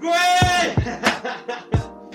[0.00, 0.14] ¡Güey!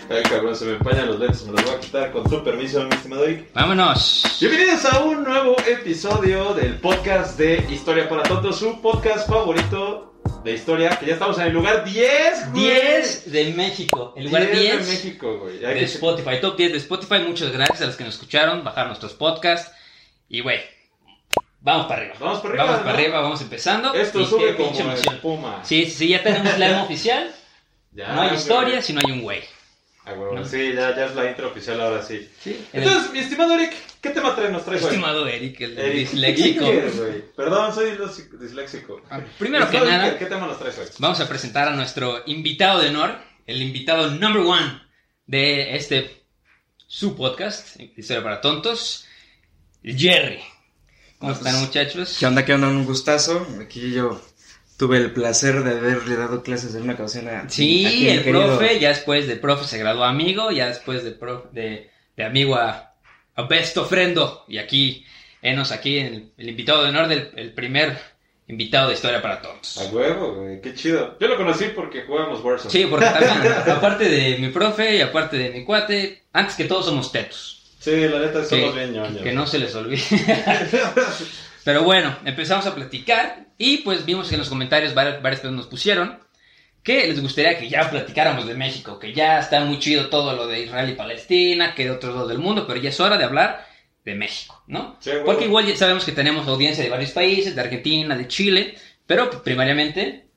[0.09, 2.83] Ay, cabrón, se me empañan los lentes, me los voy a quitar con tu permiso,
[2.83, 3.51] mi estimado Eric.
[3.53, 4.37] Vámonos.
[4.39, 10.13] Bienvenidos a un nuevo episodio del podcast de Historia para Tontos, su podcast favorito
[10.43, 12.63] de historia, que ya estamos en el lugar 10, güey.
[12.65, 14.13] 10 de México.
[14.15, 15.57] El lugar 10, 10 de México, güey.
[15.59, 16.41] De que- Spotify.
[16.41, 17.19] Top 10 de Spotify.
[17.27, 19.71] Muchas gracias a los que nos escucharon, bajar nuestros podcasts.
[20.29, 20.59] Y, güey,
[21.61, 22.15] vamos para arriba.
[22.19, 22.97] Vamos para arriba, Vamos para ¿no?
[22.99, 23.93] arriba, vamos empezando.
[23.93, 25.59] Esto Y sube como el puma.
[25.63, 27.31] Sí, sí, sí, ya tenemos la oficial.
[27.95, 28.39] Ya, no hay güey.
[28.39, 29.41] historia si no hay un güey.
[30.05, 30.45] Ah, güey, No.
[30.45, 32.29] Sí, ya, ya es la intro oficial ahora sí.
[32.43, 32.63] Sí.
[32.73, 34.89] Entonces, mi estimado Eric, ¿qué tema trae, nos traes hoy?
[34.89, 36.65] estimado Eric, el Eric, disléxico.
[37.35, 37.97] Perdón, soy
[38.39, 39.01] disléxico-.
[39.09, 40.85] Ah, Primero que nada, ¿Qué tema nos traes hoy?
[40.99, 44.81] vamos a presentar a nuestro invitado de honor, el invitado number one
[45.25, 46.23] de este
[46.87, 49.05] su podcast, Historia para Tontos,
[49.83, 50.39] Jerry.
[51.17, 52.17] ¿Cómo Ah, están, pues, muchachos?
[52.19, 52.45] ¿Qué onda?
[52.45, 52.67] ¿Qué onda?
[52.67, 53.47] Un gustazo.
[53.59, 54.21] Aquí yo
[54.77, 57.49] tuve el placer de haberle dado clases en una ocasión a.
[57.49, 61.11] Sí, el querido- profe, ya después de profe se graduó a amigo, ya después de,
[61.11, 62.93] profe, de, de amigo a,
[63.35, 64.45] a best ofrendo.
[64.47, 65.05] Y aquí,
[65.41, 67.97] enos aquí, el, el invitado de honor del el primer
[68.47, 69.77] invitado de Historia para Tontos.
[69.79, 71.17] A huevo, güey, qué chido.
[71.19, 72.71] Yo lo conocí porque jugábamos Warzone.
[72.71, 76.83] Sí, porque también, aparte de mi profe y aparte de mi cuate, antes que todo
[76.83, 77.53] somos tetos.
[77.79, 79.21] Sí, la neta Que, somos bien ñoños.
[79.21, 80.01] que no se les olvide.
[81.65, 85.57] Pero bueno, empezamos a platicar y pues vimos que en los comentarios varias, varias personas
[85.57, 86.19] nos pusieron
[86.83, 90.45] que les gustaría que ya platicáramos de México, que ya está muy chido todo lo
[90.45, 93.23] de Israel y Palestina, que de otros lados del mundo, pero ya es hora de
[93.23, 93.65] hablar
[94.05, 94.95] de México, ¿no?
[94.99, 95.25] Sí, huevo.
[95.25, 98.75] Porque igual ya sabemos que tenemos audiencia de varios países, de Argentina, de Chile,
[99.07, 100.27] pero primariamente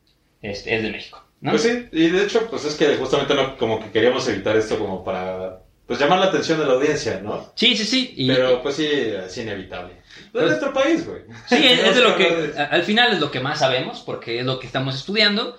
[0.40, 1.50] este, es de México, ¿no?
[1.50, 4.78] Pues sí, y de hecho, pues es que justamente no, como que queríamos evitar esto
[4.78, 7.52] como para, pues llamar la atención de la audiencia, ¿no?
[7.54, 8.14] Sí, sí, sí.
[8.16, 9.94] y- Pero pues sí, es inevitable.
[10.28, 11.22] Es Pues- nuestro país, güey.
[11.48, 14.46] Sí, es, es de lo que, al final es lo que más sabemos, porque es
[14.46, 15.58] lo que estamos estudiando.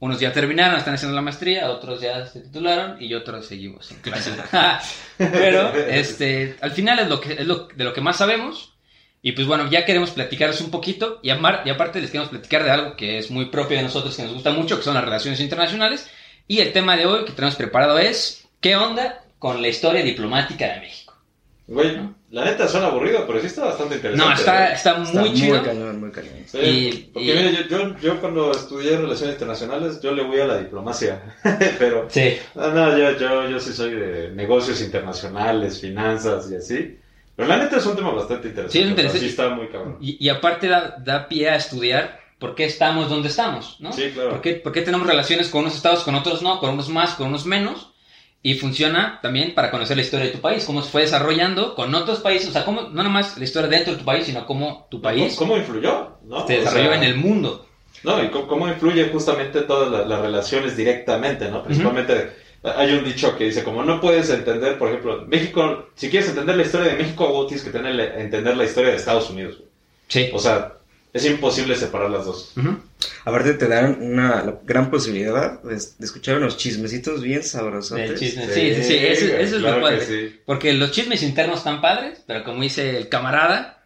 [0.00, 3.98] Unos ya terminaron, están haciendo la maestría, otros ya se titularon y otros seguimos en
[3.98, 4.32] clase.
[5.18, 8.74] Pero, este, al final es lo que es lo, de lo que más sabemos.
[9.24, 12.64] Y pues bueno, ya queremos platicaros un poquito y, amar- y aparte les queremos platicar
[12.64, 15.04] de algo que es muy propio de nosotros, que nos gusta mucho, que son las
[15.04, 16.10] relaciones internacionales.
[16.48, 20.66] Y el tema de hoy que tenemos preparado es, ¿qué onda con la historia diplomática
[20.74, 21.11] de México?
[21.66, 21.96] Güey,
[22.30, 24.26] la neta suena aburrido, pero sí está bastante interesante.
[24.28, 25.62] No, está, está Está muy muy, chido.
[25.62, 26.32] cañón, muy cañón.
[26.46, 30.40] Sí, y- porque y- mira, yo, yo, yo cuando estudié Relaciones Internacionales, yo le voy
[30.40, 31.22] a la diplomacia,
[31.78, 32.06] pero...
[32.10, 32.36] Sí.
[32.54, 36.98] No, no, yo, yo, yo sí soy de negocios internacionales, finanzas y así.
[37.36, 38.72] Pero la neta es un tema bastante interesante.
[38.72, 39.20] Sí, es interesante.
[39.24, 39.98] Sí está muy cabrón.
[40.00, 43.92] Y, y aparte da, da pie a estudiar por qué estamos donde estamos, ¿no?
[43.92, 44.30] Sí, claro.
[44.30, 47.14] ¿Por qué, por qué tenemos relaciones con unos estados, con otros no, con unos más,
[47.14, 47.91] con unos menos?
[48.44, 51.94] Y funciona también para conocer la historia de tu país, cómo se fue desarrollando con
[51.94, 54.88] otros países, o sea, cómo, no nomás la historia dentro de tu país, sino cómo
[54.90, 56.16] tu país ¿Cómo, cómo influyó?
[56.24, 56.44] ¿no?
[56.46, 57.66] se O desarrolló sea, en el mundo.
[58.02, 61.62] No, y cómo, influye justamente todas la- las relaciones directamente, ¿no?
[61.62, 62.32] Principalmente
[62.64, 66.56] hay un dicho que dice, como no puedes entender, por ejemplo, México, si quieres entender
[66.56, 69.58] la historia de México, vos tienes que tener, entender la historia de Estados Unidos.
[69.58, 69.68] güey.
[70.08, 70.30] Sí.
[70.32, 70.74] O sea,
[71.12, 72.52] es imposible separar las dos.
[72.56, 72.78] Ujú.
[73.24, 77.98] Aparte, te dan una la gran posibilidad de, de escuchar unos chismecitos bien sabrosos.
[78.18, 78.46] Chisme.
[78.46, 80.06] Sí, sí, sí, eso, eso es claro lo que padre.
[80.06, 80.40] sí.
[80.46, 83.84] Porque los chismes internos están padres, pero como dice el camarada,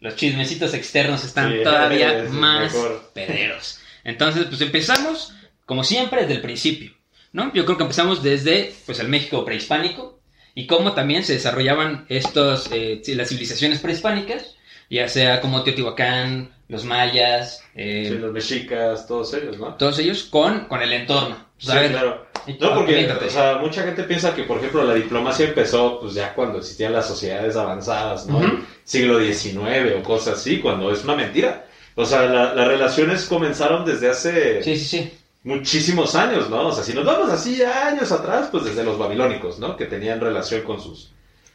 [0.00, 3.10] los chismecitos externos están Sí, todavía es más mejor.
[3.14, 3.78] pederos.
[4.04, 5.32] Entonces, pues empezamos,
[5.64, 6.92] como siempre, desde el principio,
[7.32, 7.52] ¿no?
[7.54, 10.20] Yo creo que empezamos desde, pues, el México prehispánico
[10.54, 14.56] y cómo también se desarrollaban estos, eh, sí, las civilizaciones prehispánicas,
[14.94, 19.74] ya sea como Teotihuacán, los mayas, eh, Sí, los mexicas, todos ellos, ¿no?
[19.74, 21.36] todos ellos con, con el entorno.
[21.58, 22.26] Sí, ver, claro.
[22.60, 23.26] No, porque aviéntate.
[23.26, 26.92] o sea, mucha gente piensa que, por ejemplo, la diplomacia empezó pues ya cuando existían
[26.92, 28.40] las sociedades avanzadas, ¿no?
[28.84, 31.64] Siglo XIX o cosas así, cuando es una mentira.
[31.94, 35.12] O sea, la- las relaciones comenzaron desde hace Sí, sí, sí.
[35.42, 36.68] muchísimos años, ¿no?
[36.68, 39.76] O sea, si nos vamos así años atrás, pues desde los babilónicos, ¿no?
[39.76, 41.12] Que tenían relación con sus,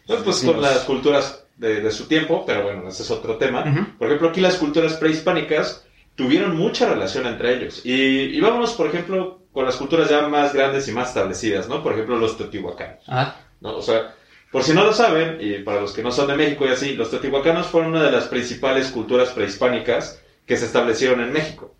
[0.07, 3.61] pues, con las culturas de, de su tiempo, pero bueno, ese es otro tema.
[3.61, 3.97] Ujú.
[3.97, 5.85] Por ejemplo, aquí las culturas prehispánicas
[6.15, 7.85] tuvieron mucha relación entre ellos.
[7.85, 11.83] Y, y vámonos, por ejemplo, con las culturas ya más grandes y más establecidas, ¿no?
[11.83, 13.35] Por ejemplo, los teotihuacanos, Ajá.
[13.61, 13.75] ¿no?
[13.75, 14.15] O sea,
[14.51, 16.94] por si no lo saben, y para los que no son de México y así,
[16.94, 21.75] los teotihuacanos fueron una de las principales culturas prehispánicas que se establecieron en México.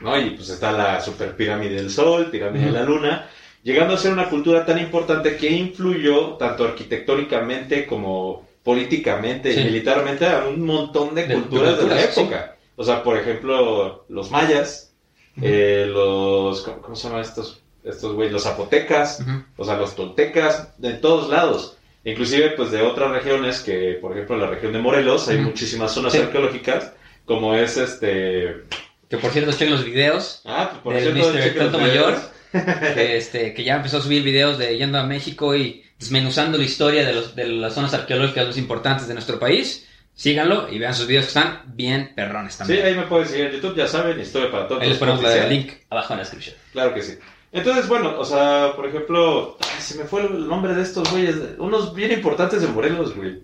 [0.00, 0.18] ¿no?
[0.18, 3.28] Y pues está la super pirámide del Sol, pirámide de la Luna,
[3.62, 9.60] llegando a ser una cultura tan importante que influyó tanto arquitectónicamente como políticamente Sí.
[9.60, 12.20] y militarmente a un montón de, De culturas de la sí.
[12.20, 12.56] época.
[12.76, 14.92] O sea, por ejemplo, los mayas,
[15.40, 17.62] eh, los, ¿cómo, cómo se llaman estos?
[17.82, 19.24] Estos güey, los zapotecas,
[19.56, 21.78] o sea, los toltecas, de todos lados.
[22.04, 25.92] Inclusive, pues, de otras regiones, que, por ejemplo, en la región de Morelos hay muchísimas
[25.92, 26.18] zonas Sí.
[26.18, 26.92] arqueológicas,
[27.24, 28.64] como es este...
[29.08, 31.30] Que por cierto, chequen los videos Ah, pues, por del cierto,
[31.64, 31.72] Mr.
[31.72, 32.30] los Mayor, videos.
[32.52, 36.64] Que, este, que ya empezó a subir videos de yendo a México y desmenuzando la
[36.64, 39.86] historia de, los, de las zonas arqueológicas más importantes de nuestro país.
[40.14, 42.86] Síganlo y vean sus videos que están bien perrones Sí, también.
[42.86, 44.82] ahí me pueden seguir en YouTube, ya saben, Historia para Todos.
[44.82, 46.56] Ahí les ponemos el link abajo en la descripción.
[46.72, 47.18] Claro que sí.
[47.52, 51.36] Entonces, bueno, o sea, por ejemplo, ay, se me fue el nombre de estos güeyes,
[51.58, 53.42] unos bien importantes de Morelos, güey.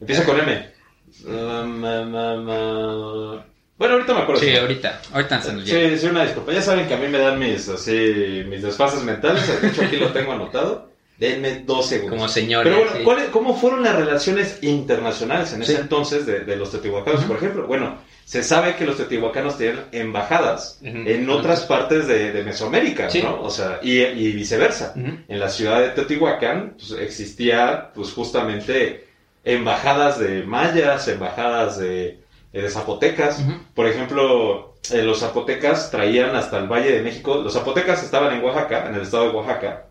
[0.00, 0.68] Empieza con M.
[1.24, 3.40] Um, um, um, uh,
[3.80, 4.42] Bueno, ahorita me acuerdo.
[4.42, 5.00] Sí, ahorita.
[5.10, 5.64] Ahorita nos.
[5.66, 6.52] Sí, sí, una disculpa.
[6.52, 9.62] Ya saben que a mí me dan mis, así, mis desfases mentales.
[9.62, 10.90] De hecho, aquí lo tengo anotado.
[11.16, 12.16] Denme dos segundos.
[12.18, 12.70] Como señores.
[12.74, 13.04] Pero bueno.
[13.04, 15.78] ¿cuál- ¿cómo fueron las relaciones internacionales en ese Sí.
[15.80, 17.66] entonces de, de los teotihuacanos, por ejemplo?
[17.66, 23.22] Bueno, se sabe que los teotihuacanos tenían embajadas en otras partes de, de Mesoamérica, Sí.
[23.22, 23.40] ¿no?
[23.42, 24.92] O sea, y, y viceversa.
[24.94, 29.06] En la ciudad de Teotihuacán pues, existía, pues justamente,
[29.44, 32.18] embajadas de mayas, embajadas de,
[32.52, 33.40] de zapotecas.
[33.40, 33.52] Ujú.
[33.74, 37.36] Por ejemplo, eh, los zapotecas traían hasta el Valle de México.
[37.36, 39.86] Los zapotecas estaban en Oaxaca, en el estado de Oaxaca,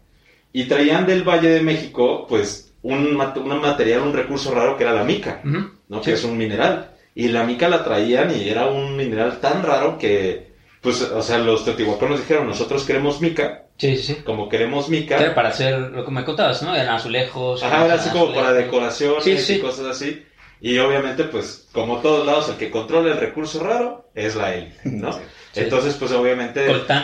[0.51, 4.93] y traían del Valle de México, pues, un, un material, un recurso raro que era
[4.93, 5.41] la mica.
[5.43, 5.99] ¿no?
[5.99, 6.05] Sí.
[6.05, 6.91] Que es un mineral.
[7.15, 11.37] Y la mica la traían y era un mineral tan raro que, pues, o sea,
[11.39, 14.21] los teotihuacanos dijeron, nosotros queremos mica, Sí, sí, sí.
[14.25, 16.75] como queremos mica, para hacer lo que me contabas, ¿no?
[16.75, 17.63] Eran azulejos.
[17.63, 19.53] Ajá, era así como para decoraciones Sí, sí.
[19.55, 20.23] y cosas así.
[20.61, 24.79] Y obviamente, pues, como todos lados, el que controla el recurso raro es la élite,
[24.85, 25.13] ¿no?
[25.13, 25.19] Sí.
[25.51, 25.61] Sí.
[25.61, 26.63] Entonces, pues, obviamente...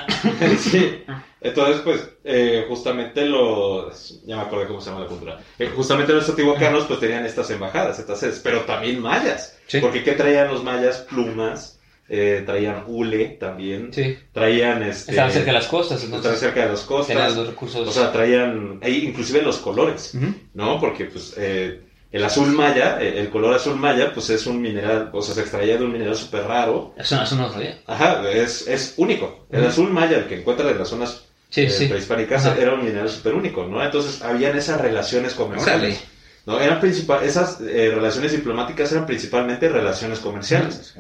[0.59, 1.03] Sí.
[1.41, 4.21] Entonces, pues, eh, justamente los...
[4.25, 5.39] Ya me acordé cómo se llama la cultura.
[5.57, 9.57] Eh, justamente los teotihuacanos, pues, tenían estas embajadas, estas sedes, pero también mayas.
[9.65, 9.79] Sí.
[9.79, 10.99] Porque, ¿qué traían los mayas?
[11.09, 14.15] Plumas, eh, traían hule también, Sí.
[14.31, 15.11] traían, este...
[15.13, 17.35] Estaban cerca de las costas, Estaban cerca de las costas.
[17.35, 17.87] los recursos.
[17.87, 18.77] O sea, traían...
[18.83, 20.15] eh, inclusive los colores.
[20.53, 20.79] ¿no?
[20.79, 21.81] Porque pues eh,
[22.15, 25.41] el azul maya, eh, el color azul maya, pues es un mineral, o sea, se
[25.41, 26.93] extraía de un mineral súper raro.
[26.97, 27.77] Eso, eso no lo sabía.
[27.85, 29.45] Ajá, es, es único.
[29.51, 31.87] El azul maya, el que encuentra en las zonas Sí, eh, sí.
[31.87, 32.57] prehispánicas, Ajá.
[32.57, 33.83] era un mineral súper único, ¿no?
[33.83, 35.97] Entonces, habían esas relaciones comerciales.
[35.97, 36.15] Órale.
[36.45, 36.59] ¿no?
[36.61, 36.79] Eran
[37.23, 40.95] esas eh, relaciones diplomáticas eran principalmente relaciones comerciales,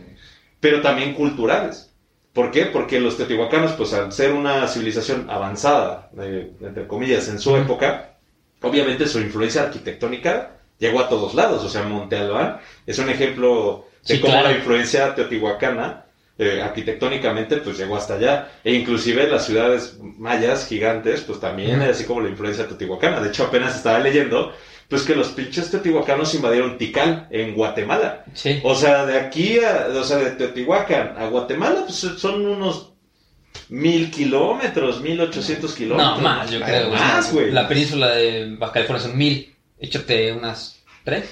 [0.59, 1.91] pero también culturales.
[2.33, 2.65] ¿Por qué?
[2.65, 8.17] Porque los teotihuacanos, pues al ser una civilización avanzada, eh, entre comillas, en su época,
[8.61, 11.63] obviamente su influencia arquitectónica llegó a todos lados.
[11.63, 14.49] O sea, Monte Albán es un ejemplo de Sí, cómo claro.
[14.49, 16.01] la influencia teotihuacana
[16.37, 18.49] eh, arquitectónicamente pues llegó hasta allá.
[18.63, 21.89] E inclusive las ciudades mayas gigantes, pues también, Ujú.
[21.89, 23.19] así como la influencia teotihuacana.
[23.21, 24.51] De hecho, apenas estaba leyendo,
[24.89, 28.25] pues que los pinches teotihuacanos invadieron Tikal, en Guatemala.
[28.33, 28.59] Sí.
[28.63, 32.91] O sea, de aquí a, o sea, de Teotihuacán a Guatemala, pues son unos
[33.69, 36.17] mil kilómetros, mil ochocientos kilómetros.
[36.17, 36.89] No, más, yo creo.
[36.91, 37.51] más, güey.
[37.51, 39.54] La península de Baja California son mil.
[39.79, 41.25] Échate unas tres.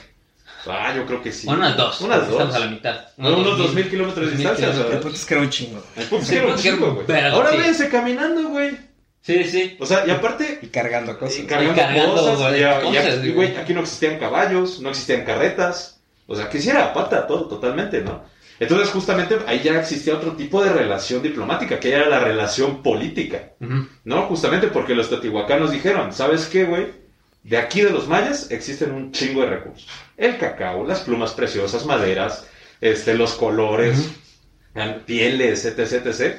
[0.66, 1.48] Ah, yo creo que sí.
[1.48, 2.00] O unas dos.
[2.02, 2.32] Unas dos.
[2.32, 3.02] Estamos a la mitad.
[3.18, 4.70] No, unos dos mil mil kilómetros de distancia.
[4.70, 5.84] El punto es que era un chingo.
[5.96, 7.22] el punto es que era un chingo, güey.
[7.26, 7.58] Ahora sí.
[7.58, 8.78] váyanse caminando, güey.
[9.22, 9.78] Sí, sí.
[9.80, 11.40] O sea, y aparte, Y cargando cosas.
[11.40, 12.40] y cargando, cargando, cosas.
[12.40, 13.56] güey, y, a- y cosas, aquí, güey.
[13.58, 16.02] aquí no existían caballos, no existían carretas.
[16.28, 18.24] O sea, que sí era a pata todo, totalmente, ¿no?
[18.60, 23.52] Entonces, justamente, ahí ya existía otro tipo de relación diplomática, que era la relación política.
[24.06, 24.22] ¿no?
[24.24, 26.88] Justamente porque los teotihuacanos dijeron, ¿sabes qué, güey?
[27.44, 29.88] De aquí de los mayas existen un chingo de recursos.
[30.18, 32.48] El cacao, las plumas preciosas, maderas,
[32.80, 34.10] este, los colores,
[35.06, 36.36] pieles, etc, etc.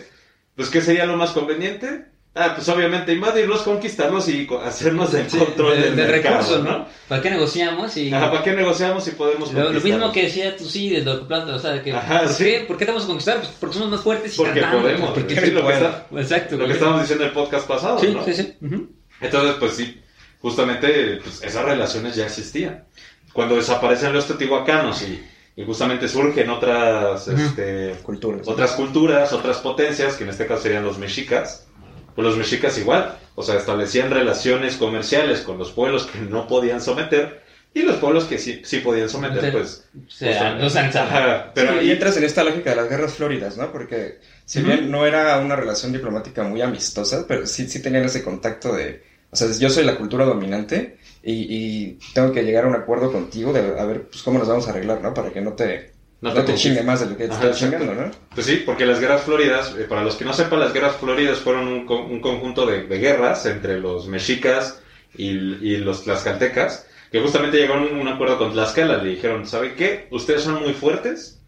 [0.57, 2.07] Pues, ¿qué sería lo más conveniente?
[2.37, 6.65] Ah, pues obviamente invadirlos, conquistarlos y hacernos el Sí, control de, del de mercado, recursos,
[6.65, 6.89] ¿no?
[7.07, 7.97] ¿Para qué negociamos?
[7.97, 11.29] Y Ajá, ¿para qué negociamos si podemos lo, lo mismo que decía tú sí, lo
[11.29, 12.45] planta, o sea, de que Ajá, ¿por, sí.
[12.45, 13.37] qué, ¿por qué te vamos a conquistar?
[13.37, 16.57] Pues porque somos más fuertes y Porque podemos, porque sí, lo, que está- Exacto.
[16.57, 18.25] lo que estábamos diciendo en el podcast pasado, Sí, ¿no?
[18.25, 18.57] sí, sí.
[18.63, 18.89] Ujú.
[19.21, 20.01] Entonces, pues sí,
[20.45, 22.85] justamente pues, esas relaciones ya existían.
[23.33, 25.25] Cuando desaparecen los teotihuacanos y,
[25.57, 28.47] y justamente surgen otras, este, Culturas.
[28.47, 31.67] otras culturas, otras potencias, que en este caso serían los mexicas,
[32.15, 36.83] pues los mexicas igual, o sea, establecían relaciones comerciales con los pueblos que no podían
[36.83, 39.87] someter y los pueblos que sí, sí podían someter, pues...
[40.07, 42.69] O sea, justamente- no se han Ajá, pero Sí, ahí- y entras en esta lógica
[42.71, 43.73] de las guerras floridas, ¿no?
[43.73, 48.23] Porque si bien no era una relación diplomática muy amistosa, pero sí, sí tenían ese
[48.23, 49.03] contacto de,
[49.35, 53.13] o sea, yo soy la cultura dominante y, y tengo que llegar a un acuerdo
[53.13, 55.13] contigo de a ver pues cómo nos vamos a arreglar, ¿no?
[55.15, 56.55] Para que no te no, te conquista.
[56.55, 57.77] chingue más de lo que te Ajá, está exacto.
[57.77, 58.11] chingando, ¿no?
[58.35, 61.39] Pues sí, porque las guerras floridas, eh, para los que no sepan, las guerras floridas
[61.39, 64.81] fueron un, co- un conjunto de, de guerras entre los mexicas
[65.15, 69.03] y, y los tlaxcaltecas, que justamente llegaron a un acuerdo con Tlaxcala.
[69.03, 70.09] Le dijeron, ¿sabe qué?
[70.11, 71.43] Ustedes son muy fuertes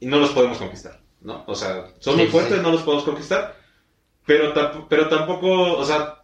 [0.00, 1.44] y no los podemos conquistar, ¿no?
[1.46, 2.62] O sea, son Sí, muy fuertes, sí.
[2.62, 3.56] no los podemos conquistar,
[4.26, 4.52] pero,
[4.88, 6.17] pero tampoco, o sea,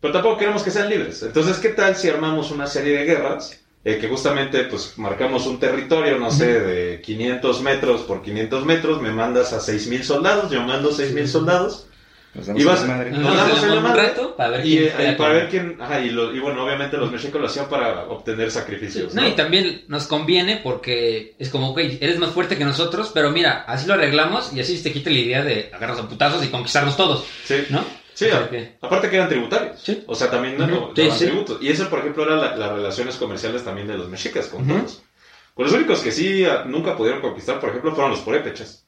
[0.00, 1.22] pero tampoco queremos que sean libres.
[1.22, 3.56] Entonces, ¿qué tal si armamos una serie de guerras?
[3.82, 9.00] eh, que justamente pues marcamos un territorio, no sé, de 500 metros por 500 metros,
[9.00, 11.86] me mandas a 6.000 soldados, yo mando 6.000 soldados,
[12.34, 13.10] Nos damos Y vas- la madre.
[13.10, 14.02] Nos damos en la un madre.
[14.02, 16.96] reto para ver y, quién eh, para ver quién, ajá, y, lo- y bueno, obviamente
[16.98, 19.14] los mexicos lo hacían para obtener sacrificios.
[19.14, 23.30] No, y también nos conviene porque es como, ok, eres más fuerte que nosotros, pero
[23.30, 26.44] mira, así lo arreglamos y así se te quita la idea de agarrarnos a putazos
[26.44, 27.64] y conquistarnos todos, Sí.
[27.70, 27.82] ¿no?
[28.26, 29.80] Sí, que- aparte que eran tributarios.
[29.80, 30.02] Sí.
[30.06, 30.70] O sea, también Ujú.
[30.70, 31.24] no, Sí, daban sí.
[31.26, 31.58] tributo.
[31.60, 34.78] Y eso, por ejemplo, era la- las relaciones comerciales también de los mexicas con Ujú.
[34.80, 35.02] todos.
[35.54, 38.86] Con los únicos que sí ah, nunca pudieron conquistar, por ejemplo, fueron los purépechas.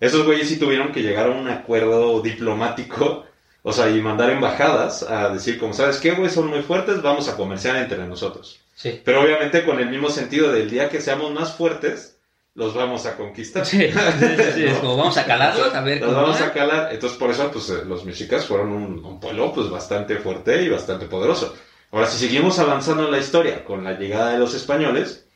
[0.00, 3.24] Esos güeyes sí tuvieron que llegar a un acuerdo diplomático,
[3.62, 6.30] o sea, y mandar embajadas a decir, como, ¿sabes qué, güey?
[6.30, 8.60] Son muy fuertes, vamos a comerciar entre nosotros.
[8.74, 9.00] Sí.
[9.04, 12.13] Pero obviamente con el mismo sentido del día que seamos más fuertes,
[12.54, 13.66] los vamos a conquistar.
[13.66, 16.46] Sí, sí, sí, sí, es como vamos a calarlos, a ver Los cómo vamos va.
[16.46, 16.92] a calar.
[16.92, 20.68] Entonces, por eso, pues, eh, los mexicas fueron un, un pueblo, pues, bastante fuerte y
[20.68, 21.54] bastante poderoso.
[21.90, 25.26] Ahora, si seguimos avanzando en la historia con la llegada de los españoles,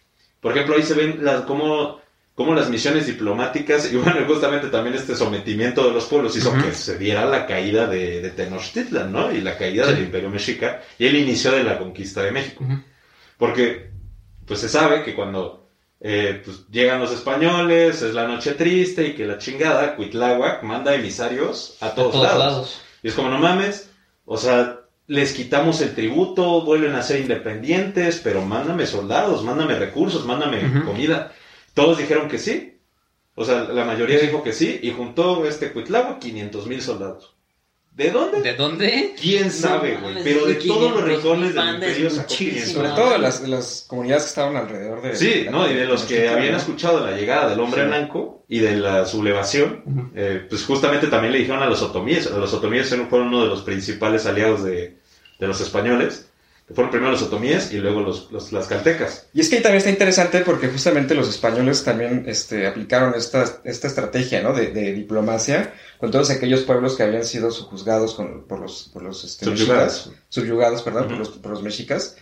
[0.40, 2.00] por ejemplo, ahí se ven las, cómo,
[2.36, 6.62] cómo las misiones diplomáticas y, bueno, justamente también este sometimiento de los pueblos hizo Ujú.
[6.62, 9.32] que se diera la caída de, de Tenochtitlan, ¿no?
[9.32, 9.90] Y la caída Sí.
[9.92, 12.64] del Imperio Mexica y el inicio de la conquista de México.
[13.36, 13.90] Porque,
[14.46, 15.67] pues se sabe que cuando
[16.00, 20.94] eh, pues, llegan los españoles, es la noche triste y que la chingada, Cuitláhuac manda
[20.94, 22.38] emisarios a A todos, lados.
[22.38, 22.80] lados.
[23.02, 23.90] Y es como, no mames,
[24.24, 30.24] o sea, les quitamos el tributo, vuelven a ser independientes, pero mándame soldados, mándame recursos,
[30.26, 31.32] mándame comida.
[31.74, 32.78] Todos dijeron que sí.
[33.34, 37.34] O sea, la mayoría dijo que sí y juntó este Cuitláhuac 500 mil soldados.
[37.98, 38.42] ¿De dónde?
[38.42, 39.14] ¿De dónde?
[39.20, 40.22] ¿Quién sabe, güey?
[40.22, 42.50] Pero de todos los 500,000 rincones del imperio sacó muchísimo.
[42.52, 45.16] 500 Sobre todo las, las comunidades que estaban alrededor de...
[45.16, 47.88] Sí, no, y de los que habían escuchado la llegada del hombre Sí.
[47.88, 52.30] blanco y de la sublevación, eh, pues justamente también le dijeron a los otomíes.
[52.30, 54.96] Los otomíes fueron uno de los principales aliados de,
[55.40, 56.27] de los españoles.
[56.68, 59.26] Que Fueron primero los otomíes y luego los, los tlaxcaltecas.
[59.32, 63.42] Y es que ahí también está interesante porque justamente los españoles también este, aplicaron esta,
[63.64, 64.52] esta estrategia ¿no?
[64.52, 69.02] de, de diplomacia con todos aquellos pueblos que habían sido sujuzgados con- por los, por
[69.02, 70.06] los este, Subyugados.
[70.08, 71.18] mexicas, subyugados perdón, por, Ujú.
[71.20, 72.16] los, por los mexicas.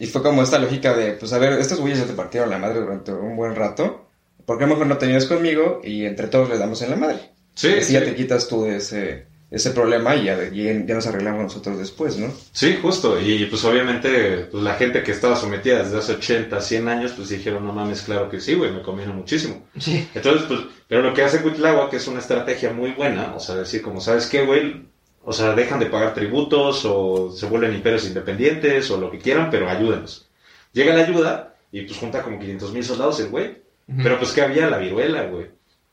[0.00, 2.58] Y fue como esta lógica de, pues a ver, estos güeyes ya te partieron la
[2.58, 4.08] madre durante un buen rato.
[4.44, 7.30] ¿Por qué mejor no te vienes conmigo y entre todos le damos en la madre?
[7.54, 7.92] Sí, Así sí.
[7.92, 12.16] ya te quitas tú de ese, ese problema y ya, ya nos arreglamos nosotros después,
[12.18, 12.32] ¿no?
[12.52, 13.20] Sí, justo.
[13.20, 17.28] Y pues obviamente pues, la gente que estaba sometida desde hace 80, 100 años, pues
[17.28, 19.62] dijeron, no mames, claro que sí, güey, me conviene muchísimo.
[19.78, 20.08] Sí.
[20.14, 23.54] Entonces, pues, pero lo que hace Cuitláhuac que es una estrategia muy buena, o sea,
[23.56, 24.86] decir como, ¿sabes qué, güey?
[25.24, 29.50] O sea, dejan de pagar tributos o se vuelven imperios independientes o lo que quieran,
[29.50, 30.28] pero ayúdenos.
[30.72, 33.62] Llega la ayuda y pues junta como 500 mil soldados el güey.
[34.02, 35.48] Pero pues que había la viruela, güey.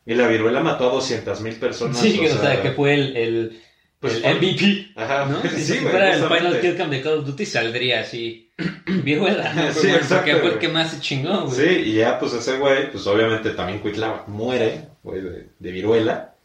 [0.05, 1.97] Y la viruela mató a 200 mil personas.
[1.99, 3.61] Sí, o que, sea, sea, que fue el, el,
[3.99, 4.93] Pues el MVP.
[4.95, 5.41] Ajá, ¿no?
[5.49, 5.91] Si sí, güey.
[5.91, 6.23] fuera el.
[6.23, 8.49] Final Kill Cam de Call of Duty saldría así.
[8.85, 9.53] Viruela.
[9.53, 9.71] ¿no?
[9.71, 11.55] Sí, Porque exacto, fue el que más se chingó, güey.
[11.55, 16.35] Sí, y ya pues ese güey, pues obviamente también Cuitláhuac muere, güey, de, de viruela,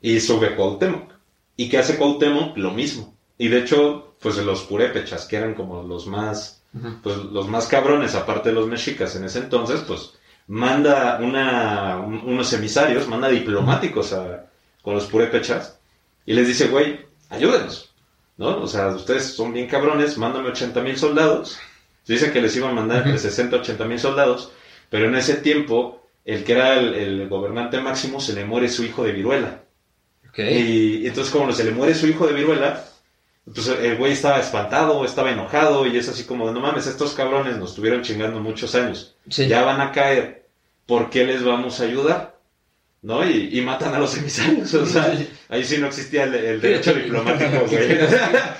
[0.00, 1.12] y sube Cuauhtémoc.
[1.56, 2.56] ¿Y qué hace Cuauhtémoc?
[2.56, 3.16] Lo mismo.
[3.38, 6.62] Y de hecho, pues los purépechas, que eran como los más,
[7.02, 10.12] pues los más cabrones, aparte de los mexicas en ese entonces, pues
[10.50, 14.46] manda una, unos emisarios, manda diplomáticos a,
[14.82, 15.78] con los purépechas,
[16.26, 17.94] y les dice, güey, ayúdenos,
[18.36, 18.60] ¿no?
[18.60, 21.60] O sea, ustedes son bien cabrones, mándame 80 mil soldados.
[22.04, 24.50] Dice que les iban a mandar entre 60 y 80 mil soldados,
[24.88, 28.82] pero en ese tiempo, el que era el, el gobernante máximo se le muere su
[28.82, 29.62] hijo de viruela.
[30.30, 30.40] Ok.
[30.40, 32.84] Y, y entonces, como se le muere su hijo de viruela,
[33.52, 37.14] pues el güey estaba espantado, estaba enojado, y es así como, de, no mames, estos
[37.14, 39.14] cabrones nos estuvieron chingando muchos años.
[39.28, 39.48] Sí.
[39.48, 40.46] Ya van a caer,
[40.86, 42.30] ¿por qué les vamos a ayudar?
[43.02, 43.26] ¿No?
[43.26, 44.74] Y, y matan a los emisarios.
[44.74, 45.10] O sea,
[45.48, 47.98] ahí sí no existía el, el derecho diplomático, güey.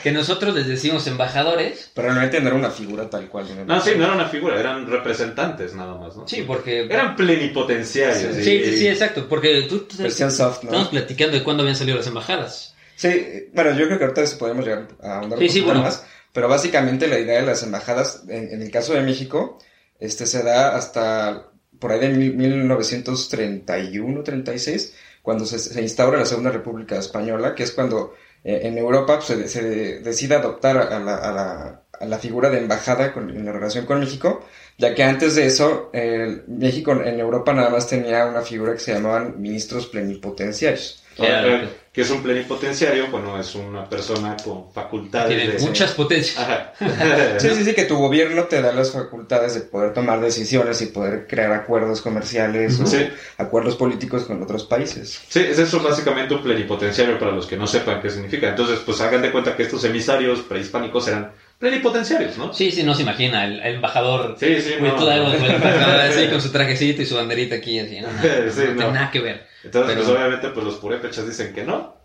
[0.03, 1.91] Que nosotros les decimos embajadores.
[1.95, 3.47] Pero realmente no era una figura tal cual.
[3.67, 6.27] No, sí, no era una figura, eran representantes nada más, ¿no?
[6.27, 6.85] Sí, porque.
[6.87, 8.35] Eran plenipotenciarios.
[8.37, 9.27] Sí, y- sí, sí, exacto.
[9.29, 10.71] Porque tú, tú- Versión soft, ¿no?
[10.71, 12.70] estamos platicando de cuándo habían salido las embajadas.
[13.01, 15.81] Sí, bueno, yo creo que ahorita podemos llegar a ahondar Sí, un sí, bueno.
[15.81, 16.05] más,
[16.35, 19.59] pero básicamente la idea de las embajadas, en, en el caso de México,
[19.99, 21.47] este se da hasta
[21.79, 27.63] por ahí de mil- 1931, 36, cuando se, se instaura la Segunda República Española, que
[27.63, 28.15] es cuando
[28.45, 29.63] eh, en Europa pues, se, se
[30.01, 33.85] decide adoptar a la, a la- a la figura de embajada con- en la relación
[33.85, 34.43] con México,
[34.79, 38.79] Ya que antes de eso, eh, México en Europa nada más tenía una figura que
[38.81, 41.03] se llamaban ministros plenipotenciarios.
[41.21, 45.59] Ahora, que es un plenipotenciario, bueno, es una persona con facultades Tiene de...
[45.61, 46.39] muchas potencias.
[46.39, 46.73] Ajá.
[47.39, 50.87] Sí, sí, sí, que tu gobierno te da las facultades de poder tomar decisiones y
[50.87, 53.09] poder crear acuerdos comerciales o Sí.
[53.39, 55.21] acuerdos políticos con otros países.
[55.29, 58.49] Sí, es eso básicamente un plenipotenciario para los que no sepan qué significa.
[58.49, 62.53] Entonces, pues hagan de cuenta que estos emisarios prehispánicos eran plenipotenciarios, ¿no?
[62.53, 64.95] Sí, sí, no se imagina, el, el embajador Sí, sí, no.
[64.97, 65.11] todo
[66.01, 69.11] así con su trajecito y su banderita aquí, así, no, no, Sí, no tiene nada
[69.13, 69.47] que ver.
[69.63, 71.97] Entonces, Pero- pues obviamente, pues los purépechas dicen que no.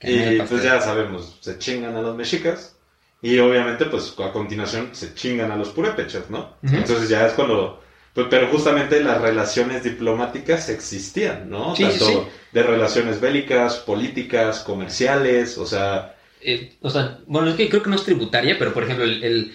[0.00, 2.74] Que Y pues ya sabemos, se chingan a los mexicas.
[3.22, 6.54] Y obviamente, pues a continuación se chingan a los purépechas, ¿no?
[6.62, 7.82] Entonces ya es cuando...
[8.14, 11.74] pues, pero justamente las relaciones diplomáticas existían, ¿no?
[11.74, 12.20] Sí, sí, Tanto sí.
[12.52, 16.14] de relaciones bélicas, políticas, comerciales, o sea...
[16.80, 19.52] O sea, bueno, es que creo que no es tributaria, pero por ejemplo, el,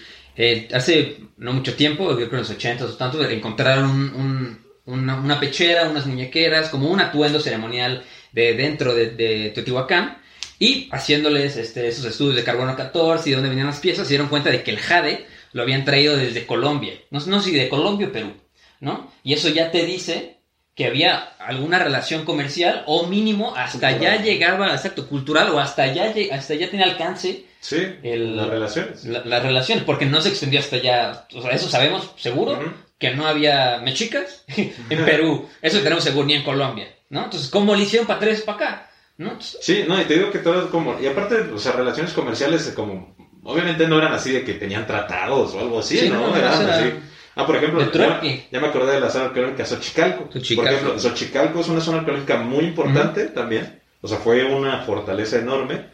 [0.72, 5.88] hace no mucho tiempo, creo en los 80 o tanto, encontraron un- un- una, pechera,
[5.88, 9.06] unas muñequeras, como un atuendo ceremonial de dentro de,
[9.54, 10.18] Teotihuacán,
[10.58, 14.12] y haciéndoles este, esos estudios de carbono 14 y de dónde venían las piezas, se
[14.12, 16.94] dieron cuenta de que el jade lo habían traído desde Colombia.
[17.10, 18.32] No, no sé si de Colombia o Perú,
[18.80, 19.10] ¿no?
[19.22, 20.38] Y eso ya te dice
[20.74, 24.18] que había alguna relación comercial o mínimo hasta Cultural.
[24.18, 28.48] ya llegaba, exacto, cultural o hasta ya, lle- hasta ya tenía alcance Sí, El- las
[28.48, 29.04] relaciones.
[29.04, 32.58] la- las relaciones, porque no se extendió hasta allá, o sea, eso sabemos seguro,
[32.98, 37.24] que no había mexicas en Perú, eso tenemos seguro ni en Colombia, ¿no?
[37.24, 38.90] Entonces, ¿cómo le hicieron para tres para acá?
[39.16, 39.38] ¿No?
[39.40, 40.98] Sí, no, y te digo que todo es como...
[41.00, 43.14] Y aparte, o sea, relaciones comerciales como...
[43.44, 46.28] Obviamente no eran así de que tenían tratados o algo así, Sí, ¿no?
[46.30, 46.90] no, eran era- así.
[47.36, 50.30] Ah, por ejemplo, ya, me acordé de la zona arqueológica Xochicalco.
[50.32, 50.62] Xochicalco.
[50.62, 53.80] Por ejemplo, Xochicalco es una zona arqueológica muy importante también.
[54.00, 55.86] O sea, fue una fortaleza enorme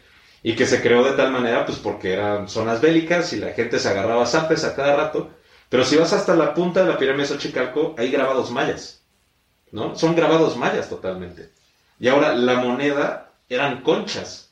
[0.43, 3.79] y que se creó de tal manera, pues porque eran zonas bélicas y la gente
[3.79, 5.31] se agarraba zapes a cada rato.
[5.69, 9.01] Pero si vas hasta la punta de la pirámide de Xochicalco, hay grabados mayas,
[9.71, 9.95] ¿no?
[9.95, 11.49] Son grabados mayas totalmente.
[11.99, 14.49] Y ahora la moneda eran conchas.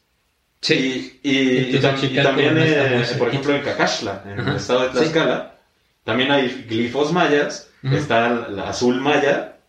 [0.61, 1.19] Sí.
[1.23, 4.51] Y, también, eh, por ejemplo, en Cacaxtla, en Ajá.
[4.51, 4.89] el estado de.
[4.89, 5.58] Tlaxcala,
[6.09, 7.69] también hay glifos mayas.
[7.83, 9.59] Está el azul maya,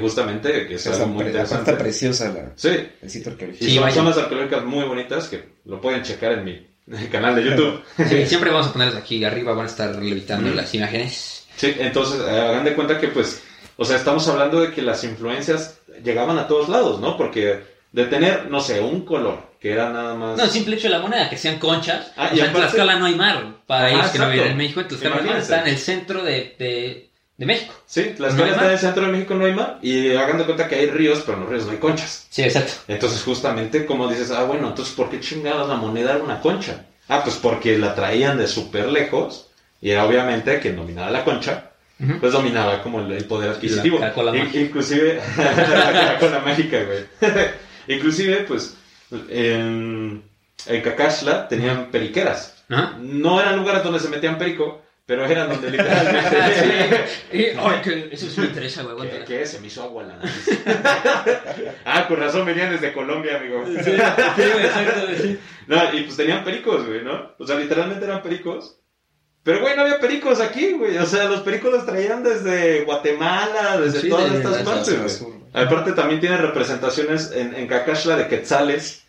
[0.00, 1.72] justamente, que es Es algo muy interesante.
[1.74, 3.64] preciosa la, Sí, el sitio arqueológico.
[3.64, 6.66] y Sí, son zonas arqueológicas muy bonitas que lo pueden checar en mi,
[7.12, 7.82] canal de YouTube.
[8.08, 11.46] Sí, siempre vamos a ponerlas aquí arriba, van a estar levitando las imágenes.
[11.56, 13.42] Sí, entonces hagan de cuenta que pues,
[13.76, 17.16] o sea, estamos hablando de que las influencias llegaban a todos lados, ¿no?
[17.16, 20.36] Porque de tener, no sé, un color, que era nada más...
[20.36, 22.12] No, el simple hecho de la moneda, que sean conchas.
[22.16, 24.32] Ah, o sea, en Tlaxcala no hay mar para Ah, ellos que no exacto.
[24.32, 24.80] viven en México.
[24.80, 27.74] En Tlaxcala no está en el centro de, de, de México.
[27.86, 30.44] Sí, las No está en el centro de México, no hay mar, y hagan de
[30.44, 32.26] cuenta que hay ríos, pero en los ríos no hay conchas.
[32.30, 32.72] Sí, exacto.
[32.88, 36.84] Entonces, justamente, como dices, ah, bueno, entonces, ¿por qué chingados la moneda era una concha?
[37.08, 39.48] Ah, pues porque la traían de súper lejos,
[39.80, 41.70] y era obviamente quien dominaba la concha,
[42.20, 43.98] pues dominaba como el, poder adquisitivo.
[43.98, 47.04] La Coca-Cola In- inclusive, la Coca-Cola mágica, güey.
[47.88, 48.76] inclusive, pues,
[49.28, 50.22] en,
[50.66, 52.64] en Cacaxtla tenían periqueras.
[53.00, 57.06] No eran lugares donde se metían perico, pero eran donde literalmente...
[57.30, 57.38] Sí.
[57.38, 59.08] Y- ay, que eso sí me interesa, güey.
[59.10, 59.46] ¿Qué, qué?
[59.46, 60.48] Se me hizo agua en la nariz.
[61.86, 63.64] ah, con razón venían desde Colombia, amigo.
[63.66, 65.38] Sí, sí, exacto, sí.
[65.66, 67.32] No, y pues tenían pericos, güey, ¿no?
[67.38, 68.78] O sea, literalmente eran pericos.
[69.42, 70.98] Pero, güey, no había pericos aquí, güey.
[70.98, 75.22] O sea, los pericos los traían desde Guatemala, desde Sí, todas de- estas de- partes,
[75.22, 75.38] güey.
[75.54, 79.04] Aparte, también tiene representaciones en, en Cacaxtla de quetzales.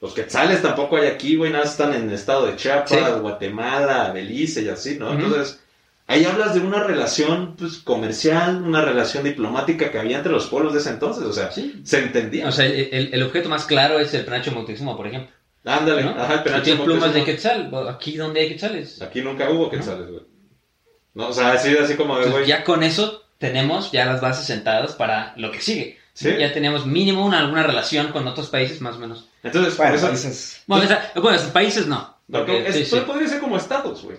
[0.00, 1.50] Los quetzales tampoco hay aquí, güey.
[1.50, 2.96] Nada, están en el estado de Chiapas, Sí.
[3.20, 5.12] Guatemala, Belice y así, ¿no?
[5.12, 5.58] Entonces,
[6.06, 10.74] ahí hablas de una relación pues, comercial, una relación diplomática que había entre los pueblos
[10.74, 11.24] de ese entonces.
[11.24, 11.80] O sea, Sí.
[11.84, 12.46] se entendía.
[12.48, 15.32] O sea, el, el- el objeto más claro es el penacho Moctezuma, por ejemplo.
[15.64, 16.10] Ándale, ¿no?
[16.10, 17.70] ajá, el tiene plumas de quetzal.
[17.88, 19.02] Aquí donde hay quetzales.
[19.02, 20.22] Aquí nunca hubo quetzales, güey.
[21.14, 22.46] No, o sea, así, así como de, güey.
[22.46, 25.98] ya con eso tenemos ya las bases sentadas para lo que sigue.
[26.14, 26.30] Sí.
[26.38, 29.28] Ya tenemos mínimo una, alguna relación con otros países, más o menos.
[29.42, 30.06] Entonces, Bueno, eso.
[30.06, 30.88] países- Bueno,
[31.52, 32.16] países no.
[32.30, 33.00] Porque Porque, es- sí, sí.
[33.06, 34.18] podría ser como estados, güey.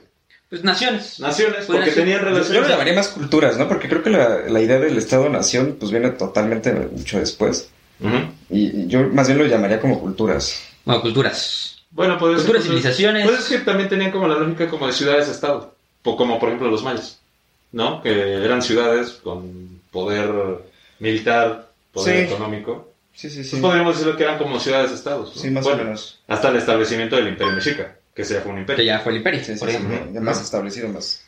[0.49, 1.19] Pues naciones.
[1.19, 2.62] Naciones, Pueden porque ser- tenían Yo, yo relaciones.
[2.63, 3.67] lo llamaría más culturas, ¿no?
[3.67, 7.69] Porque creo que la, la idea del Estado-Nación pues viene totalmente mucho después.
[8.49, 10.68] Y yo más bien lo llamaría como culturas.
[10.89, 11.78] Bueno, culturas.
[11.91, 12.36] Bueno, ser.
[12.36, 13.28] Culturas, civilizaciones.
[13.28, 15.75] Pues es que también tenían como la lógica como de ciudades-estado.
[16.04, 17.19] Como por ejemplo los mayas,
[17.71, 18.02] ¿no?
[18.02, 20.32] Que eran ciudades con poder
[20.99, 22.34] militar, poder Sí.
[22.34, 22.91] económico.
[23.13, 23.49] Sí, sí, sí.
[23.52, 25.36] Pues podríamos decirlo que eran como ciudades-estados.
[25.36, 25.41] ¿no?
[25.41, 26.19] Sí, más Bueno, o menos.
[26.28, 28.86] Hasta el establecimiento del Imperio Mexica, que se fue un Que imperio.
[28.86, 30.13] ya fue el imperio, Sí, sí, por sí, ejemplo.
[30.13, 31.21] ya más establecido, más.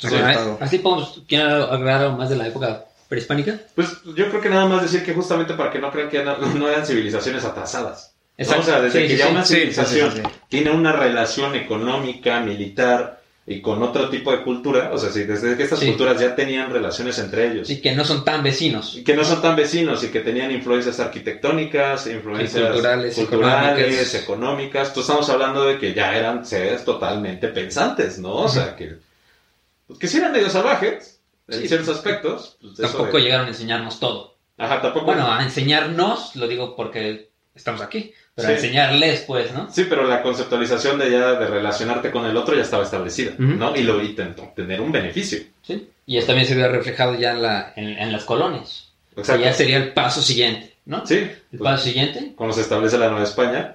[0.00, 1.22] Entonces, así podemos.
[1.26, 3.58] ¿Quieren agregar algo más de la época prehispánica?
[3.74, 6.36] Pues yo creo que nada más decir que justamente para que no crean que no,
[6.54, 8.12] no eran civilizaciones atrasadas.
[8.38, 8.62] Exacto.
[8.62, 13.18] O sea, desde Sí, que sí, ya una civilización tiene una relación económica, militar,
[13.50, 16.70] y con otro tipo de cultura, o sea, si desde que estas culturas ya tenían
[16.70, 18.94] relaciones entre ellos, Sí, que no son tan vecinos.
[18.94, 24.14] y que no son tan vecinos y que tenían influencias arquitectónicas, influencias culturales, culturales, económicas.
[24.14, 28.34] económicas, pues estamos hablando de que ya eran seres totalmente pensantes, ¿no?
[28.34, 28.96] O sea, que,
[29.86, 32.58] pues, que sí eran medio salvajes en ciertos aspectos.
[32.60, 34.36] pues, Tampoco de- llegaron a enseñarnos todo.
[34.58, 35.06] Ajá, tampoco.
[35.06, 38.56] Bueno, a enseñarnos, lo digo porque estamos aquí, pero a Sí.
[38.66, 39.68] enseñarles, pues, ¿no?
[39.70, 43.32] Sí, pero la conceptualización de ya de relacionarte con el otro ya estaba establecida.
[43.38, 43.74] ¿no?
[43.74, 45.40] Y lo intentó obtener un beneficio.
[45.62, 45.88] Sí.
[46.06, 48.90] Y esto también se vio reflejado ya en, la, en, en las colonias.
[49.16, 49.42] Exacto.
[49.42, 51.04] ya sería el paso siguiente, ¿no?
[51.04, 51.16] Sí.
[51.16, 52.32] El pues, paso siguiente.
[52.36, 53.74] cuando se establece la Nueva España,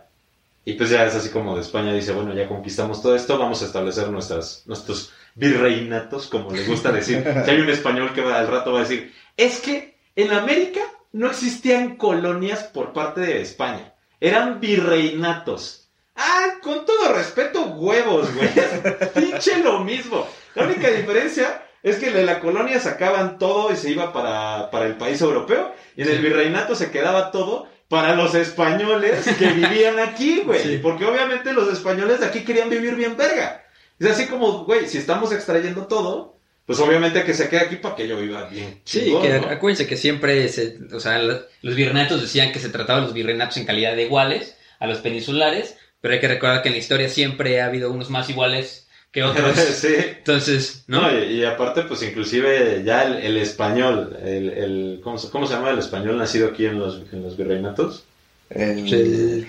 [0.65, 3.62] y pues ya es así como de España dice, bueno, ya conquistamos todo esto, vamos
[3.62, 7.23] a establecer nuestras, nuestros virreinatos, como le gusta decir.
[7.45, 10.80] Si hay un español que va, al rato va a decir, es que en América
[11.12, 13.92] no existían colonias por parte de España,
[14.23, 15.89] eran virreinatos.
[16.15, 18.49] Ah, con todo respeto, huevos, güey.
[19.13, 20.25] Pinche lo mismo.
[20.55, 24.86] La única diferencia es que de la colonia sacaban todo y se iba para, para
[24.86, 29.99] el país europeo, y en el virreinato se quedaba todo para los españoles que vivían
[29.99, 30.63] aquí, güey.
[30.63, 30.79] Sí.
[30.81, 33.65] Porque obviamente los españoles de aquí querían vivir bien verga.
[33.99, 36.33] Es así como, güey, si estamos extrayendo todo,
[36.65, 38.82] pues obviamente que se quede aquí para que yo viva bien.
[38.86, 39.47] Sí, chingón, que ¿no?
[39.47, 43.58] acuérdense que siempre, se, o sea, los virreinatos decían que se trataba de los virreinatos
[43.58, 47.10] en calidad de iguales a los peninsulares, pero hay que recordar que en la historia
[47.10, 49.58] siempre ha habido unos más iguales que otros.
[49.58, 49.93] sí.
[49.97, 51.02] Entonces, ¿no?
[51.02, 55.45] No, y, y aparte, pues inclusive ya el, el español, el, el ¿cómo, se, cómo
[55.45, 58.06] se llama el español nacido aquí en los, en los virreinatos?
[58.49, 58.89] El...
[58.89, 59.47] Sí.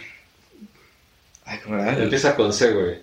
[1.44, 2.02] Ay, ¿cómo era?
[2.02, 2.98] Empieza con C, güey.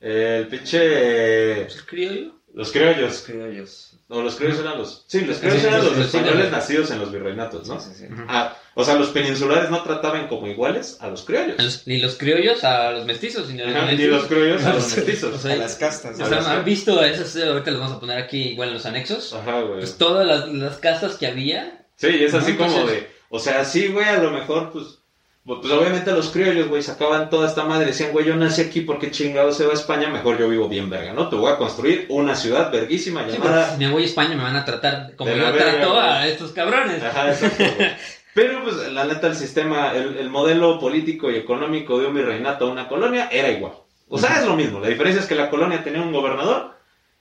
[0.00, 1.62] El pinche...
[1.62, 2.33] ¿El criollo?
[2.54, 3.22] Los criollos.
[3.26, 3.90] criollos.
[4.08, 5.04] No, los criollos eran los...
[5.08, 7.80] Sí, los criollos Sí, eran los- los los españoles nacidos en los virreinatos, ¿no?
[7.80, 8.12] Sí, sí, sí.
[8.12, 8.22] Ujú.
[8.28, 11.58] Ah, o sea, los peninsulares no trataban como iguales a los criollos.
[11.58, 14.74] A los- ni los criollos a los mestizos, ni los Ajá, ni los criollos a
[14.74, 15.34] los mestizos.
[15.34, 16.20] O sea, A las castas.
[16.20, 17.34] O sea, ¿han visto esas?
[17.36, 19.32] eh, Ahorita los vamos a poner aquí igual en los anexos.
[19.32, 19.78] Ajá, güey.
[19.80, 21.86] Pues todas las, las castas que había.
[21.96, 24.98] Sí, y es así como entonces- de, o sea, sí, güey, a lo mejor, pues,
[25.46, 28.80] pues pues, obviamente los criollos, güey, sacaban toda esta madre, decían, güey, yo nací aquí
[28.80, 31.28] porque chingado se va a España, mejor yo vivo bien verga, ¿no?
[31.28, 33.72] Te voy a construir una ciudad verguísima Sí, llamada...
[33.72, 36.52] si me voy a España me van a tratar como yo verga, trato a estos
[36.52, 37.02] cabrones.
[37.02, 37.62] Ajá, exacto.
[38.34, 42.66] Pero, pues, la neta, el sistema, el, el modelo político y económico de un virreinato
[42.66, 43.74] a una colonia era igual.
[44.08, 44.80] O sea, es lo mismo.
[44.80, 46.74] La diferencia es que la colonia tenía un gobernador,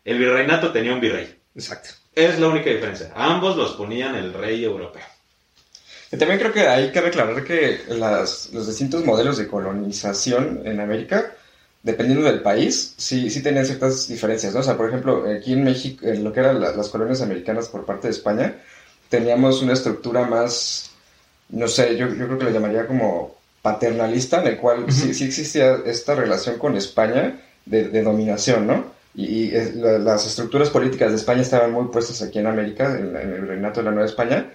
[0.05, 1.39] el virreinato tenía un virrey.
[1.55, 1.89] Exacto.
[2.15, 3.11] Es la única diferencia.
[3.15, 5.03] Ambos los ponían el rey europeo.
[6.17, 11.31] También creo que hay que aclarar que las, los distintos modelos de colonización en América,
[11.81, 14.59] dependiendo del país, sí, sí tenían ciertas diferencias, ¿no?
[14.59, 17.67] O sea, por ejemplo, aquí en México, en lo que eran la- las colonias americanas
[17.67, 18.55] por parte de España,
[19.09, 20.91] teníamos una estructura más,
[21.49, 25.25] no sé, yo, yo creo que lo llamaría como paternalista, en el cual sí, sí
[25.25, 28.85] existía esta relación con España de, de dominación, ¿no?
[29.15, 32.97] Y, y, eh, la- las estructuras políticas de España estaban muy puestas aquí en América,
[32.97, 34.51] en, en el reinato de la Nueva España,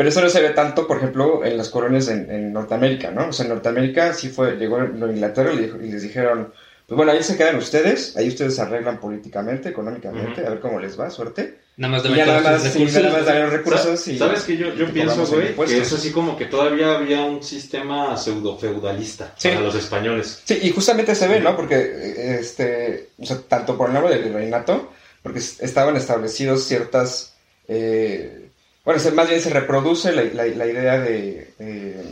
[0.00, 3.28] pero eso no se ve tanto, por ejemplo, en las colonias en, en Norteamérica, ¿no?
[3.28, 6.54] O sea, en Norteamérica sí fue, llegó la Inglaterra y, le dijo- y les dijeron,
[6.86, 10.80] pues bueno, ahí se quedan ustedes, ahí ustedes se arreglan políticamente, económicamente, a ver cómo
[10.80, 11.58] les va, suerte.
[11.76, 13.02] Nada más Y de ya nada más, sí, recursos.
[13.02, 14.16] nada más los recursos y...
[14.18, 17.42] ¿Sabes que yo, yo y pienso, güey, que es así como que todavía había un
[17.42, 19.48] sistema pseudo-feudalista Sí.
[19.48, 20.40] para los españoles?
[20.44, 21.54] Sí, y justamente se ve, ¿no?
[21.56, 27.34] Porque, este, o sea, tanto por el nombre del reinato, porque es- estaban establecidos ciertas,
[27.68, 28.49] eh,
[28.98, 32.02] bueno, más bien se reproduce la, la- la idea de, eh,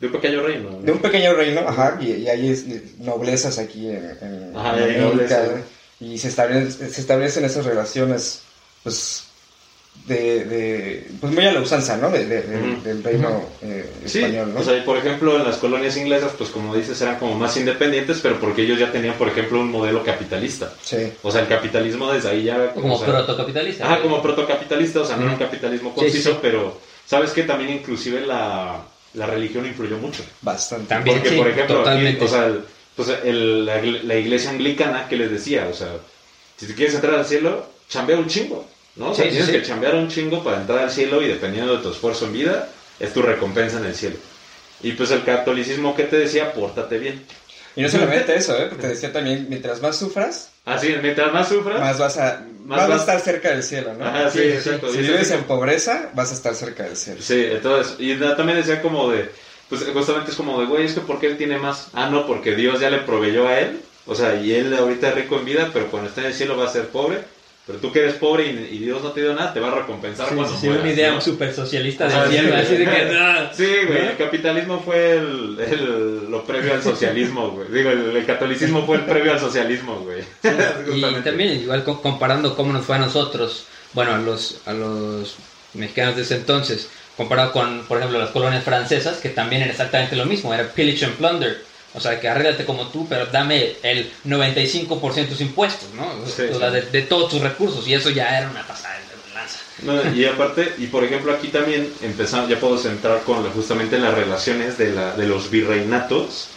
[0.00, 0.70] De un pequeño reino.
[0.70, 0.80] ¿no?
[0.82, 2.64] de un pequeño reino, ajá, y, y hay es-
[2.98, 5.50] noblezas aquí en, en- Ajá, en hay América, noblezas.
[6.00, 8.42] y se establecen, se establecen esas relaciones,
[8.82, 9.24] pues,
[10.06, 12.10] de, de pues muy a la usanza, ¿no?
[12.10, 12.42] De- de-.
[12.84, 14.60] Del reino eh, Sí, español, ¿no?
[14.60, 17.56] o sea, y por ejemplo, en las colonias inglesas, pues como dices, eran como más
[17.56, 20.72] independientes, pero porque ellos ya tenían, por ejemplo, un modelo capitalista.
[20.82, 21.12] sí.
[21.22, 22.72] O sea, el capitalismo desde ahí ya...
[22.72, 23.84] Como o sea, protocapitalista.
[23.86, 26.38] Ajá, como protocapitalista, o sea, no era un capitalismo conciso, sí.
[26.40, 28.82] pero sabes que también inclusive la,
[29.14, 30.22] la religión influyó mucho.
[30.42, 30.88] Bastante.
[30.88, 31.16] También.
[31.16, 32.24] Porque, sí, por ejemplo, aquí, totalmente.
[32.24, 32.60] o sea, el-
[32.94, 35.68] pues, el- la, la iglesia anglicana, que les decía?
[35.70, 35.88] O sea,
[36.56, 39.10] si te quieres entrar al cielo, chambea un chingo, ¿no?
[39.10, 39.52] O sea, Sí, tienes sí.
[39.52, 42.68] que chambear un chingo para entrar al cielo y dependiendo de tu esfuerzo en vida,
[42.98, 44.16] es tu recompensa en el cielo.
[44.82, 46.52] Y pues el catolicismo, ¿qué te decía?
[46.52, 47.22] Pórtate bien.
[47.76, 48.66] Y no solamente eso, ¿eh?
[48.68, 52.66] Porque te decía también, mientras más sufras, Así, mientras más sufras, más vas a, Más
[52.66, 54.04] más vas a vas- estar cerca del cielo, ¿no?
[54.04, 54.90] Ajá, sí, exacto.
[54.90, 57.20] Si es vives en pobreza, vas a estar cerca del cielo.
[57.22, 59.30] Sí, entonces, y también decía como de,
[59.68, 61.88] pues justamente es como de, güey, es que ¿por qué él tiene más?
[61.92, 65.14] Ah, no, porque Dios ya le proveyó a él, o sea, y él ahorita es
[65.14, 67.18] rico en vida, pero cuando está en el cielo va a ser pobre.
[67.66, 69.74] Pero tú que eres pobre y, y Dios no te dio nada, te va a
[69.74, 71.20] recompensar cuando Sí, mueras, una idea ¿no?
[71.20, 73.16] súper socialista sí, así de que...
[73.18, 73.50] ah.
[73.52, 77.68] Sí, güey, el capitalismo fue el, el- lo previo al socialismo, güey.
[77.72, 80.22] Digo, el, el catolicismo fue el previo al socialismo, güey.
[80.94, 85.34] Y también, igual co- comparando cómo nos fue a nosotros, bueno, a los, a los
[85.74, 90.14] mexicanos de ese entonces, comparado con, por ejemplo, las colonias francesas, que también era exactamente
[90.14, 91.64] lo mismo, era pillage and plunder.
[91.94, 96.04] O sea, que arréglate como tú, pero dame el 95% de tus impuestos, ¿no?
[96.26, 96.74] Sí, o sea, sí.
[96.76, 99.58] de, de todos tus recursos, y eso ya era una pasada de lanza.
[99.82, 103.96] No, y aparte, y por ejemplo aquí también empezamos, ya puedo centrar con la- justamente
[103.96, 106.48] en las relaciones de, la, de los virreinatos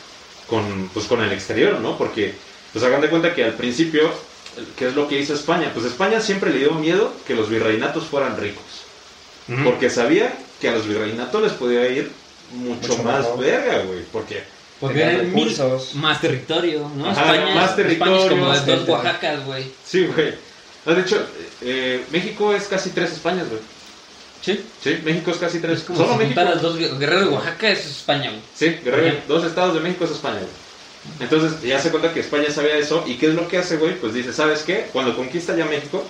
[0.47, 1.97] con, pues, con el exterior, ¿no?
[1.97, 2.33] Porque,
[2.73, 4.11] pues hagan de cuenta que al principio,
[4.77, 5.71] ¿qué es lo que hizo España?
[5.73, 8.63] Pues España siempre le dio miedo que los virreinatos fueran ricos.
[9.63, 12.11] Porque sabía que a los virreinatos les podía ir
[12.53, 13.39] mucho, Mucho más mejor.
[13.39, 14.03] verga, güey.
[14.11, 14.43] Porque,
[14.79, 15.95] Porque Tenían eran mil- recursos.
[15.95, 17.09] más territorio, ¿no?
[17.09, 18.89] Ajá, España, más España territorio, es como más de dos.
[18.89, 19.65] Oaxacas, güey.
[19.85, 20.33] sí, güey.
[20.85, 21.21] No, De hecho,
[21.61, 23.61] eh, México es casi tres Españas, güey.
[24.41, 24.63] Sí.
[24.81, 25.79] Sí, México es casi tres.
[25.79, 26.39] Es como Solo si México.
[26.39, 28.41] juntaras dos Guerrero de Oaxaca es España, güey.
[28.55, 29.17] Sí, Guerrero, Ajá.
[29.27, 30.69] dos estados de México es España, güey.
[31.19, 33.03] Entonces, ya se cuenta que España sabía eso.
[33.05, 33.95] ¿Y qué es lo que hace, güey?
[33.99, 34.87] Pues dice, ¿sabes qué?
[34.93, 36.05] Cuando conquista ya México,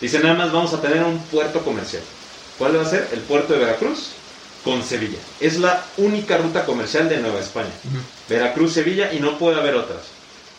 [0.00, 2.02] dice, nada más vamos a tener un puerto comercial.
[2.56, 3.06] ¿Cuál va a ser?
[3.12, 4.08] El puerto de Veracruz
[4.64, 5.18] con Sevilla.
[5.40, 7.70] Es la única ruta comercial de Nueva España.
[8.28, 10.02] Veracruz, Sevilla y no puede haber otras.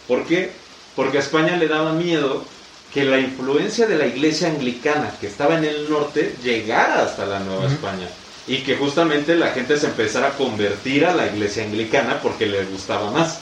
[0.07, 0.51] ¿Por qué?
[0.95, 2.43] Porque a España le daba miedo
[2.93, 7.39] que la influencia de la iglesia anglicana que estaba en el norte llegara hasta la
[7.39, 8.07] Nueva España
[8.47, 12.65] y que justamente la gente se empezara a convertir a la iglesia anglicana porque le
[12.65, 13.39] gustaba más.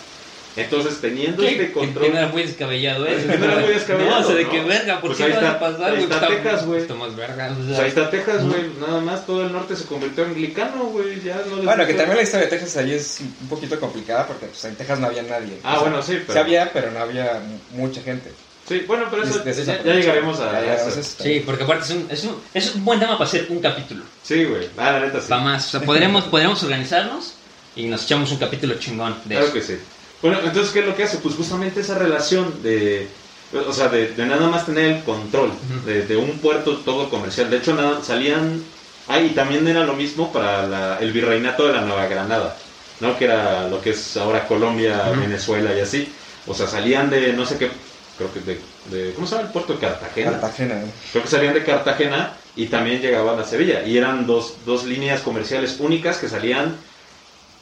[0.58, 1.52] Entonces, teniendo ¿Qué?
[1.52, 2.06] este Que- control...
[2.06, 3.28] Que no era muy descabellado eso.
[3.28, 4.52] Que no era muy descabellado, No, o sea, de ¿no?
[4.52, 6.04] que verga, ¿por Pues qué vas a pasar, ahí güey?
[6.04, 6.82] está Pues Texas, güey.
[6.82, 7.46] Está más verga.
[7.52, 7.66] o sea.
[7.66, 8.62] Pues ahí está Texas, güey.
[8.80, 11.22] Nada más todo el norte se convirtió en anglicano, güey.
[11.22, 14.26] Ya no les Bueno, que también la historia de Texas ahí es un poquito complicada
[14.28, 15.60] porque pues, en Texas no había nadie.
[15.64, 17.42] Ah, bueno, sí, pero- Sí había, pero no había
[17.72, 18.32] mucha gente.
[18.68, 21.02] Sí, bueno, pero eso, De- de esos ya, llegaremos a Ya eso.
[21.24, 24.04] Sí, porque aparte es un, es, un, es un buen tema para hacer un capítulo.
[24.24, 24.68] Sí, güey.
[24.76, 25.28] Ah, la neta sí.
[25.32, 25.68] Va más.
[25.68, 27.36] O sea, podremos, podremos organizarnos
[27.78, 29.54] y nos echamos un capítulo chingón de Claro eso.
[29.54, 29.78] que sí.
[30.22, 31.20] Bueno, entonces, ¿qué es lo que hace?
[31.20, 36.06] Pues justamente esa relación de, o sea, de, de nada más tener el control de,
[36.08, 37.50] de un puerto todo comercial.
[37.52, 38.74] De hecho, nada, salían,
[39.06, 42.66] ah, y también era lo mismo para la- el virreinato de la Nueva Granada,
[43.00, 43.16] ¿no?
[43.16, 46.16] Que era lo que es ahora Colombia, Venezuela y así.
[46.46, 47.72] O sea, salían de, no sé qué,
[48.16, 50.32] creo que de, de- ¿cómo se llama el puerto de Cartagena?
[50.32, 50.84] Cartagena.
[50.84, 50.94] ¿eh?
[51.12, 53.84] Creo que salían de Cartagena y también llegaban a Sevilla.
[53.86, 56.82] Y eran dos, dos líneas comerciales únicas que salían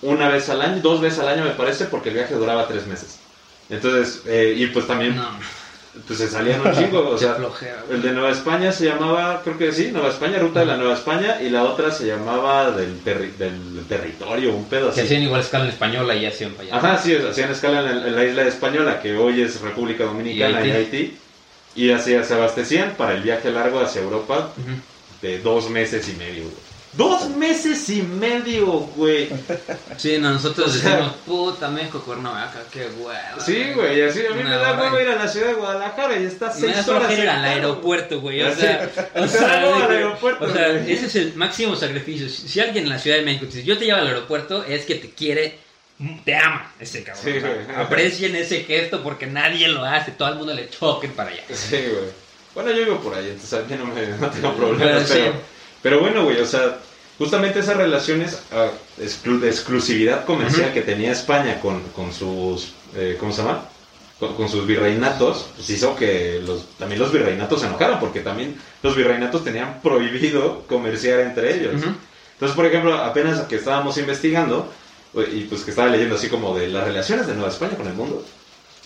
[0.01, 2.85] una vez al año, dos veces al año me parece, porque el viaje duraba tres
[2.87, 3.17] meses.
[3.69, 5.27] Entonces, eh, y pues también, No,
[6.07, 7.09] pues se salían un chingo.
[7.09, 10.59] O sea, flojera, el de Nueva España se llamaba, creo que sí, Nueva España, Ruta
[10.59, 14.87] de la Nueva España, y la otra se llamaba del, terri- del territorio, un pedo
[14.87, 15.01] Que así.
[15.01, 16.77] hacían igual escala en española y hacían para allá.
[16.77, 20.61] Ajá, sí, hacían escala en, el- en la isla española, que hoy es República Dominicana
[20.63, 20.95] Y y Haití.
[20.97, 21.17] Haití.
[21.77, 24.51] Y así se abastecían para el viaje largo hacia Europa
[25.21, 26.65] de dos meses y medio, güey.
[26.97, 29.29] ¡Dos meses y medio, güey!
[29.97, 33.41] Sí, no, nosotros decimos, puta México, Cuernavaca, qué huevo.
[33.45, 36.23] Sí, güey, así a mí me da huevo ir a la ciudad de Guadalajara y
[36.25, 37.11] está Me seis da horas.
[37.17, 38.41] ir al aeropuerto, güey.
[38.43, 42.29] O sea, o sea, hueva al aeropuerto, o sea, ese es el máximo sacrificio.
[42.29, 44.85] Si, alguien en la Ciudad de México te dice, yo te llevo al aeropuerto, es
[44.85, 45.59] que te quiere,
[46.23, 47.23] te ama ese cabrón.
[47.25, 47.39] Sí,
[47.75, 51.43] aprecien ese gesto porque nadie lo hace, todo el mundo le choque para allá.
[51.53, 52.25] Sí, güey.
[52.53, 55.09] Bueno, yo vivo por ahí, entonces a mí no, me, no tengo Pero problemas.
[55.09, 55.19] sí.
[55.85, 56.79] Pero, bueno, güey, o sea,
[57.19, 63.17] justamente esas relaciones ah, exclu- de exclusividad comercial que tenía España con, con sus, eh,
[63.19, 63.65] ¿cómo se llama?
[64.19, 68.55] Con, con sus virreinatos, pues hizo que los, también los virreinatos se enojaran, porque también
[68.81, 71.75] los virreinatos tenían prohibido comerciar entre ellos.
[71.75, 71.91] Ujú.
[72.33, 74.73] Entonces, por ejemplo, apenas que estábamos investigando,
[75.31, 77.93] y pues que estaba leyendo así como de las relaciones de Nueva España con el
[77.93, 78.25] mundo,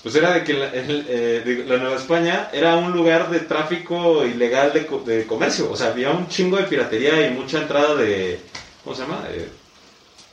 [0.01, 4.87] pues era de que eh, la Nueva España era un lugar de tráfico ilegal de,
[5.05, 5.69] de comercio.
[5.69, 8.39] O sea, había un chingo de piratería y mucha entrada de.
[8.83, 9.25] ¿Cómo se llama?
[9.29, 9.49] Eh,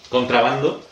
[0.08, 0.82] contrabando.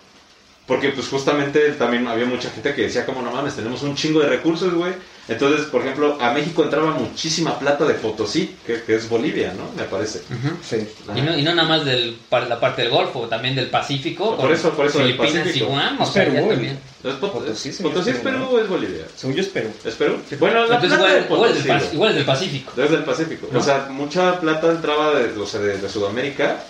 [0.66, 4.20] Porque pues justamente también había mucha gente que decía como no mames, tenemos un chingo
[4.20, 4.94] de recursos, güey.
[5.26, 9.70] Entonces, por ejemplo, a México entraba muchísima plata de Potosí, que, que es Bolivia, ¿no?
[9.80, 10.20] Me parece.
[10.62, 10.86] Sí.
[11.16, 14.36] Y no, y no nada más del, para la parte del Golfo, también del Pacífico.
[14.36, 15.64] Por eso- por eso del Filipinas Pacífico.
[15.66, 16.78] y Guam, Es o sea, ya Perú, también.
[17.04, 19.04] ¿Es Pot- Potosí, es- sí, ¿Potosí es es Perú o es Bolivia?
[19.16, 19.70] Según yo es Perú.
[19.84, 20.16] ¿Es Perú?
[20.38, 21.94] Bueno, la Entonces plata igual, de igual es Potosí, del, Pac- güey.
[21.94, 22.72] igual es del Pacífico.
[22.76, 23.48] Desde el Pacífico.
[23.50, 23.58] ¿No?
[23.58, 26.64] O sea, mucha plata entraba de, o sea, de, de Sudamérica,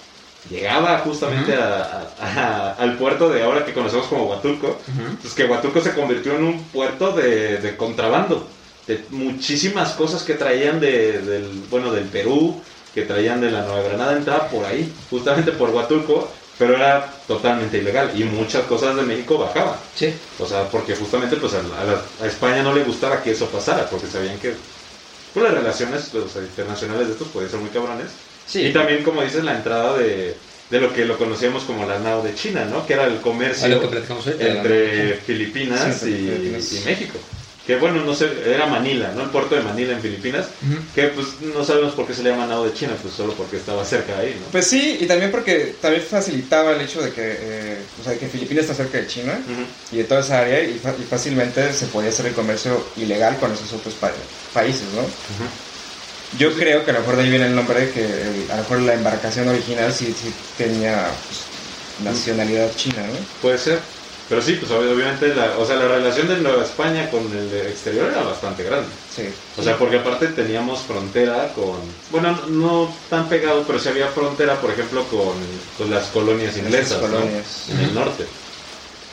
[0.50, 4.78] llegaba justamente a- a- al puerto de ahora que conocemos como Huatulco.
[5.22, 8.46] Pues que Huatulco se convirtió en un puerto de, de contrabando.
[8.87, 12.61] De muchísimas cosas que traían de, del, bueno, del Perú,
[12.94, 16.28] que traían de la Nueva Granada, entraba por ahí, justamente por Huatulco,
[16.59, 18.12] pero era totalmente ilegal.
[18.14, 19.76] Y muchas cosas de México bajaban.
[19.94, 20.12] Sí.
[20.38, 24.07] O sea, porque justamente pues a, la- España no le gustaba que eso pasara, porque
[24.07, 24.54] sabían que
[25.33, 28.09] pues las relaciones sea, internacionales de estos pueden ser muy cabrones.
[28.46, 28.62] Sí.
[28.66, 30.37] Y también, como dices, la entrada de,
[30.70, 32.87] de lo que lo conocíamos como la NAO de China, ¿no?
[32.87, 36.72] Que era el comercio que ahorita, entre la- Filipinas, Sí, y, Filipinas.
[36.72, 37.18] y México.
[37.66, 39.22] Que bueno, no sé, era Manila, ¿no?
[39.22, 40.48] El puerto de Manila en Filipinas.
[40.94, 43.57] Que pues no sabemos por qué se le llama NAO de China, pues solo porque
[43.57, 44.48] estaba cerca de ahí, ¿no?
[44.52, 48.28] Pues sí, y también porque también facilitaba el hecho de que, eh, o sea, que
[48.28, 49.40] Filipinas está cerca de China
[49.90, 53.50] y de toda esa área y, y fácilmente se podía hacer el comercio ilegal con
[53.52, 54.12] esos otros pa-
[54.52, 55.00] países, ¿no?
[55.00, 55.48] Ujú.
[56.37, 58.62] Yo creo que a lo mejor de ahí viene el nombre, que el- a lo
[58.62, 61.49] mejor la embarcación original sí, sí tenía pues,
[61.99, 63.27] nacionalidad china, ¿no?
[63.40, 63.83] Puede ser.
[64.27, 67.53] Pero sí, pues ob- obviamente, la, o sea, la relación de Nueva España con el
[67.68, 68.97] exterior era bastante grande.
[69.07, 69.35] Sí.
[69.55, 72.03] O sea, porque aparte teníamos frontera con...
[72.09, 77.03] Bueno, no tan pegado, pero sí había frontera, por ejemplo, con, con las colonias inglesas,
[77.03, 77.09] ¿no?
[77.18, 77.68] colonias.
[77.68, 78.29] En el norte.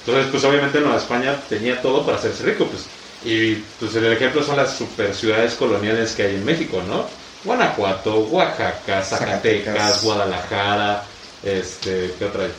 [0.05, 3.00] Entonces, pues obviamente Nueva España tenía todo para hacerse rico, pues.
[3.23, 7.05] Y pues el ejemplo son las super ciudades coloniales que hay en México, ¿no?
[7.43, 10.03] Guanajuato, Oaxaca, Zacatecas, Zacatecas.
[10.03, 11.03] Guadalajara,
[11.43, 12.51] este, ¿qué otra hay?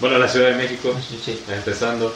[0.00, 1.42] Bueno, la Ciudad de México, Sí, sí.
[1.48, 2.12] empezando.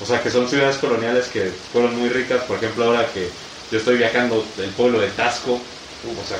[0.00, 2.42] O sea, que son ciudades coloniales que fueron muy ricas.
[2.44, 3.28] Por ejemplo, ahora que
[3.70, 6.38] yo estoy viajando el pueblo de Tasco, o sea,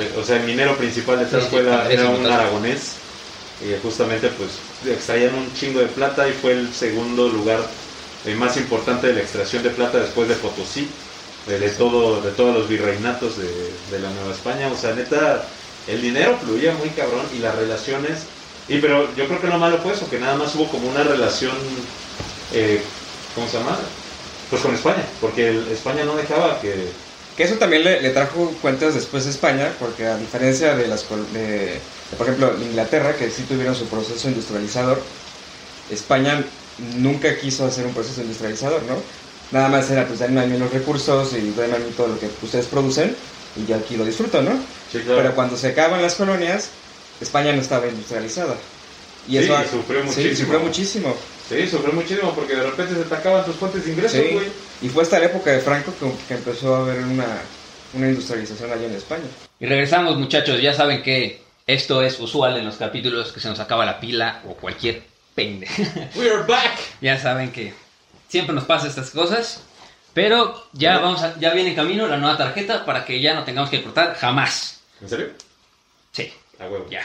[0.00, 2.96] eh, o sea, el minero principal de Tasco sí, era, un aragonés.
[3.60, 4.50] Y justamente, pues,
[4.84, 7.60] extraían un chingo de plata y fue el segundo lugar
[8.26, 11.00] eh, más importante de la extracción de plata después de Potosí,
[11.46, 14.70] de, de todo, de todos los virreinatos de, de la Nueva España.
[14.72, 15.54] O sea, neta,
[15.86, 18.32] el dinero fluía muy cabrón y las relaciones.
[18.68, 21.04] Y pero yo creo que lo malo fue eso, que nada más hubo como una
[21.04, 21.94] relación,
[22.50, 22.96] eh,
[23.32, 23.78] ¿cómo se llama?
[24.48, 27.04] Pues con España, porque el- España no dejaba que...
[27.36, 31.06] Que eso también le, le trajo cuentas después a España, porque a diferencia de las
[31.32, 35.12] de, por ejemplo, Inglaterra, que sí tuvieron su proceso industrializador,
[35.88, 36.46] España
[36.78, 38.96] nunca quiso hacer un proceso industrializador, ¿no?
[39.52, 42.18] Nada más era, pues, denme a mí los recursos y denme a mí todo lo
[42.20, 43.14] que ustedes producen
[43.56, 44.50] y yo aquí lo disfruto, ¿no?
[44.92, 45.22] Sí, claro.
[45.22, 46.70] Pero cuando se acaban las colonias,
[47.20, 48.56] España no estaba industrializada.
[49.28, 50.36] Y Sí, eso y sufrió Sí, muchísimo.
[50.36, 51.16] sufrió muchísimo.
[51.48, 54.28] Sí, sufrió muchísimo porque de repente se te acaban tus fuentes de ingresos, Sí.
[54.32, 54.46] güey.
[54.82, 57.26] Y fue hasta la época de Franco que, que empezó a haber una,
[57.94, 59.24] una industrialización allá en España.
[59.58, 60.60] Y regresamos, muchachos.
[60.60, 64.42] Ya saben que esto es usual en los capítulos que se nos acaba la pila
[64.48, 65.02] o cualquier
[65.36, 65.68] pende.
[66.16, 66.76] We're back.
[67.00, 67.72] ya saben que
[68.28, 69.62] siempre nos pasa estas cosas.
[70.14, 73.44] Pero ya vamos a- ya viene en camino la nueva tarjeta para que ya no
[73.44, 74.80] tengamos que cortar jamás.
[75.02, 75.28] ¿En serio?
[76.12, 76.86] Sí, A huevo.
[76.90, 77.02] ya.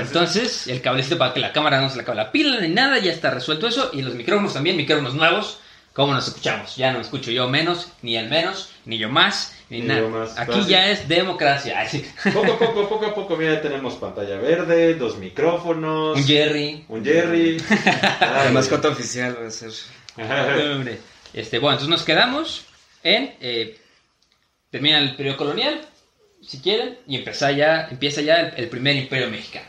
[0.00, 2.98] Entonces, el cablecito para que la cámara no se le acabe la pila ni nada,
[2.98, 3.90] ya está resuelto eso.
[3.92, 5.58] Y los micrófonos también, micrófonos nuevos.
[5.92, 6.76] ¿Cómo nos escuchamos?
[6.76, 10.08] Ya no me escucho yo menos, ni el menos, ni yo más, nada.
[10.08, 10.38] más.
[10.38, 10.66] Aquí Fácil.
[10.68, 11.80] ya es democracia.
[11.80, 12.06] Ay, sí.
[12.32, 16.16] Poco a poco, poco a poco, mira, ya tenemos pantalla verde, dos micrófonos.
[16.18, 16.84] Un Jerry.
[16.88, 17.58] Un Jerry.
[18.20, 19.70] La mascota oficial va a ser...
[21.34, 22.64] Este, bueno, entonces nos quedamos
[23.02, 23.34] en.
[23.40, 23.78] eh,
[24.70, 25.80] termina el periodo colonial,
[26.42, 29.66] si quieren, y empieza ya, empieza ya el, el primer imperio mexicano.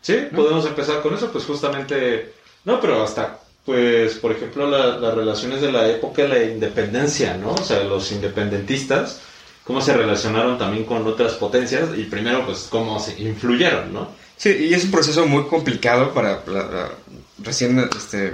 [0.00, 2.32] Sí, podemos empezar con eso, pues justamente,
[2.64, 7.36] no, pero hasta, pues, por ejemplo, la- las relaciones de la época de la independencia,
[7.36, 7.52] ¿no?
[7.52, 9.20] O sea, los independentistas,
[9.70, 14.08] cómo se relacionaron también con otras potencias y primero, pues, cómo se influyeron, ¿no?
[14.36, 16.90] Sí, y es un proceso muy complicado para la, la
[17.38, 18.32] recién, este,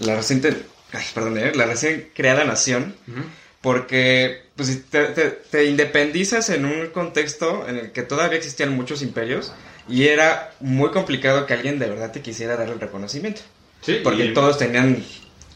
[0.00, 0.54] la reciente,
[0.92, 1.52] ay, perdón, ¿eh?
[1.54, 2.94] la recién creada nación,
[3.62, 9.00] porque pues, te, te- te independizas en un contexto en el que todavía existían muchos
[9.00, 9.52] imperios
[9.88, 13.40] y era muy complicado que alguien de verdad te quisiera dar el reconocimiento,
[13.80, 15.02] Sí, porque y- todos tenían,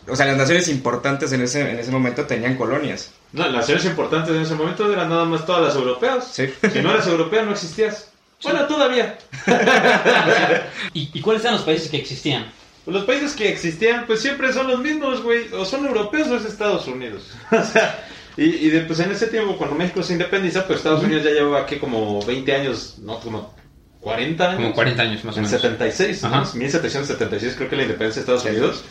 [0.09, 3.11] o sea, las naciones importantes en ese, en ese momento tenían colonias.
[3.37, 6.27] No, las naciones importantes en ese momento eran nada más todas las europeas.
[6.33, 6.47] Sí.
[6.73, 8.11] Si no eras europea, no existías.
[8.43, 9.19] Bueno, todavía.
[10.95, 12.47] ¿Y, y cuáles eran los países que existían?
[12.87, 15.53] Los países que existían, pues siempre son los mismos, güey.
[15.53, 17.31] O son europeos o es Estados Unidos.
[17.51, 21.03] o sea, y, y de- pues en ese tiempo, cuando México se independiza, pues Estados
[21.03, 23.55] Unidos ya llevaba aquí como 20 años, no, como
[24.01, 24.57] 40 años.
[24.63, 25.61] Como 40 años más o En menos.
[25.61, 26.29] 76, ¿no?
[26.29, 26.51] Ajá.
[26.57, 28.85] 1776 creo que la independencia de Estados Unidos.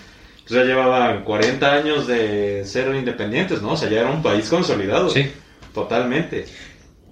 [0.48, 3.72] Pues ya llevaban 40 años de ser independientes, ¿no?
[3.74, 5.10] O sea, ya era un país consolidado.
[5.10, 5.32] Sí.
[5.74, 6.46] Totalmente.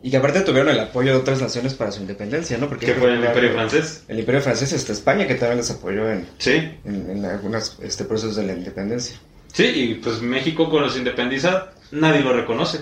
[0.02, 2.68] Y que aparte tuvieron el apoyo de otras naciones para su independencia, ¿no?
[2.68, 4.04] Porque ¿Qué fue el Imperio Francés?
[4.08, 6.52] El Imperio Francés está España, que también les apoyó en, Sí.
[6.86, 9.18] en, en algunos este, procesos de la independencia.
[9.54, 12.80] Sí, y pues México cuando se independiza, nadie lo reconoce.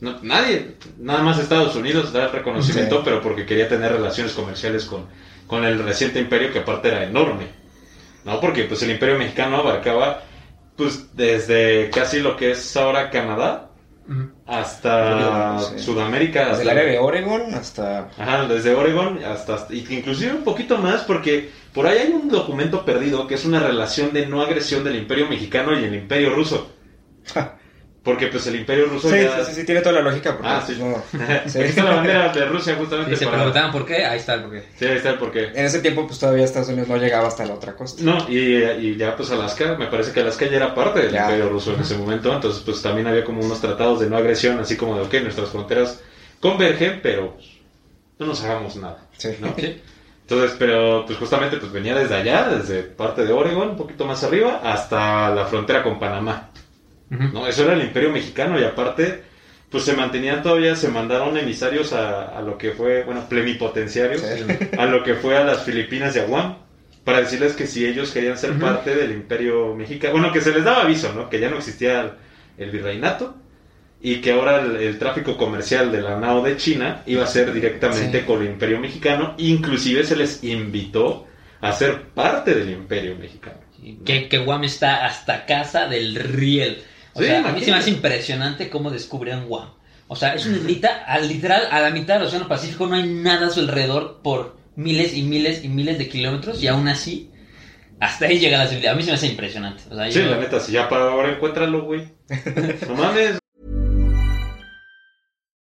[0.00, 3.02] No, nadie, nada más Estados Unidos da el reconocimiento, Sí.
[3.04, 5.06] pero porque quería tener relaciones comerciales con,
[5.46, 7.61] con el reciente imperio que aparte era enorme.
[8.24, 10.22] No, porque pues el imperio mexicano abarcaba
[10.76, 13.68] pues desde casi lo que es ahora Canadá
[14.46, 15.78] hasta Sí.
[15.78, 16.40] Sudamérica.
[16.40, 18.10] Desde hasta el área de Oregon hasta...
[18.18, 22.84] Ajá, desde Oregon hasta, y inclusive un poquito más porque por ahí hay un documento
[22.84, 26.70] perdido que es una relación de no agresión del imperio mexicano y el imperio ruso.
[28.04, 29.44] Porque pues el imperio ruso Sí, ya...
[29.44, 30.32] sí, sí, sí, tiene toda la lógica.
[30.32, 30.76] Porque, Ah, sí.
[30.76, 30.96] no,
[31.48, 31.58] sí.
[31.60, 34.34] Aquí está la bandera de Rusia justamente Si se para- preguntaban por qué, ahí está
[34.34, 34.64] el porqué.
[34.76, 35.44] Sí, ahí está el porqué.
[35.54, 38.02] En ese tiempo, pues todavía Estados Unidos no llegaba hasta la otra costa.
[38.02, 41.26] No, y, y ya pues Alaska, me parece que Alaska ya era parte del Ya.
[41.26, 44.58] imperio ruso en ese momento, entonces pues también había como unos tratados de no agresión,
[44.58, 46.00] así como de, ok, nuestras fronteras
[46.40, 47.36] convergen, pero
[48.18, 49.28] no nos hagamos nada, Sí.
[49.40, 49.54] ¿no?
[50.22, 54.24] Entonces, pero pues justamente pues venía desde allá, desde parte de Oregon, un poquito más
[54.24, 56.48] arriba, hasta la frontera con Panamá,
[57.32, 57.46] ¿no?
[57.46, 59.22] Eso era el imperio mexicano y aparte
[59.70, 64.44] pues se mantenían todavía, se mandaron emisarios a, a lo que fue, bueno, plenipotenciarios, Sí.
[64.78, 66.58] a lo que fue a las Filipinas de Aguam,
[67.04, 70.62] para decirles que si ellos querían ser parte del imperio mexicano, bueno, que se les
[70.64, 71.30] daba aviso, ¿no?
[71.30, 72.10] Que ya no existía el,
[72.58, 73.34] el virreinato
[74.02, 77.52] y que ahora el, el tráfico comercial de la NAO de China iba a ser
[77.52, 78.24] directamente Sí.
[78.26, 81.26] con el imperio mexicano, inclusive se les invitó
[81.62, 83.56] a ser parte del imperio mexicano.
[84.04, 86.82] Que, que Guam está hasta casa del riel.
[87.14, 89.68] O Sí, sea, a mí se me hace impresionante cómo descubrieron Guam.
[90.08, 93.04] O sea, es una islita, al literal, a la mitad del Océano Pacífico no hay
[93.08, 97.30] nada a su alrededor por miles y miles y miles de kilómetros y aún así,
[98.00, 98.94] hasta ahí llega la civilización.
[98.94, 99.82] A mí se me hace impresionante.
[99.90, 102.08] O sea, Sí, yo- la neta, si ya para ahora encuéntralo, güey.
[102.88, 103.38] No mames.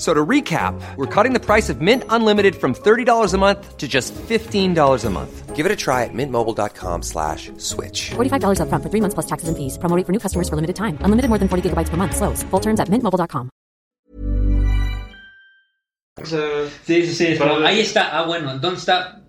[0.00, 3.76] F- So to recap, we're cutting the price of Mint Unlimited from $30 a month
[3.76, 5.54] to just $15 a month.
[5.54, 8.10] Give it a try at mintmobile.com slash switch.
[8.16, 9.76] $45 upfront for three months plus taxes and fees.
[9.76, 10.96] Promo for new customers for limited time.
[11.04, 12.16] Unlimited more than 40 gigabytes per month.
[12.16, 12.42] Slows.
[12.50, 13.50] Full terms at mintmobile.com.
[16.22, 16.40] O sea,
[16.86, 17.26] Sí, sí, sí.
[17.32, 18.08] es Para como, la- ahí está.
[18.18, 19.20] Ah, bueno, ¿dónde está?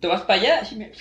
[0.00, 0.64] ¿Te vas para allá?
[0.64, 0.92] Sí, me-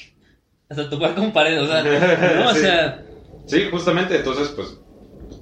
[0.70, 1.84] Hasta topar con pared, o sea,
[2.44, 3.04] no, o sea,
[3.46, 4.78] Sí, justamente, entonces, pues,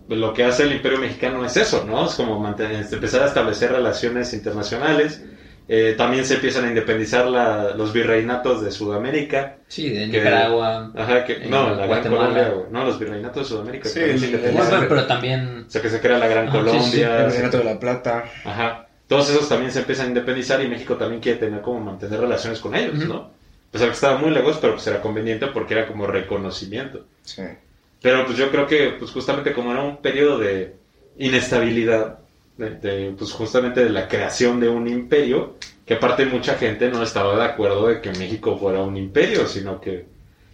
[0.10, 2.06] lo que hace el Imperio Mexicano es eso, ¿no?
[2.08, 5.24] Es como mantener, empezar a establecer relaciones internacionales.
[5.72, 9.58] Eh, también se empiezan a independizar la- los virreinatos de Sudamérica.
[9.68, 10.92] sí, de Que- Nicaragua.
[10.98, 12.22] Ajá, que, en no, la Gran Guatemala.
[12.30, 12.66] Colombia, güey.
[12.72, 13.88] No, los virreinatos de Sudamérica.
[13.90, 14.56] Sí, que independizaron.
[14.56, 17.26] Bueno, pero, pero también O sea, que se crea la Gran sí, sí, Colombia.
[17.26, 18.24] El se- Reinato de la Plata.
[18.46, 18.88] Ajá.
[19.08, 22.60] Todos esos también se empiezan a independizar y México también quiere tener como mantener relaciones
[22.60, 22.96] con ellos.
[22.96, 23.30] ¿no?
[23.72, 27.06] Pues que estaba muy lejos, pero pues era conveniente porque era como reconocimiento.
[27.22, 27.44] Sí.
[28.02, 30.76] Pero pues yo creo que pues justamente como era un periodo de
[31.18, 32.20] inestabilidad,
[32.58, 37.04] de, de, pues justamente de la creación de un imperio, que aparte mucha gente no
[37.04, 40.06] estaba de acuerdo de que México fuera un imperio, sino que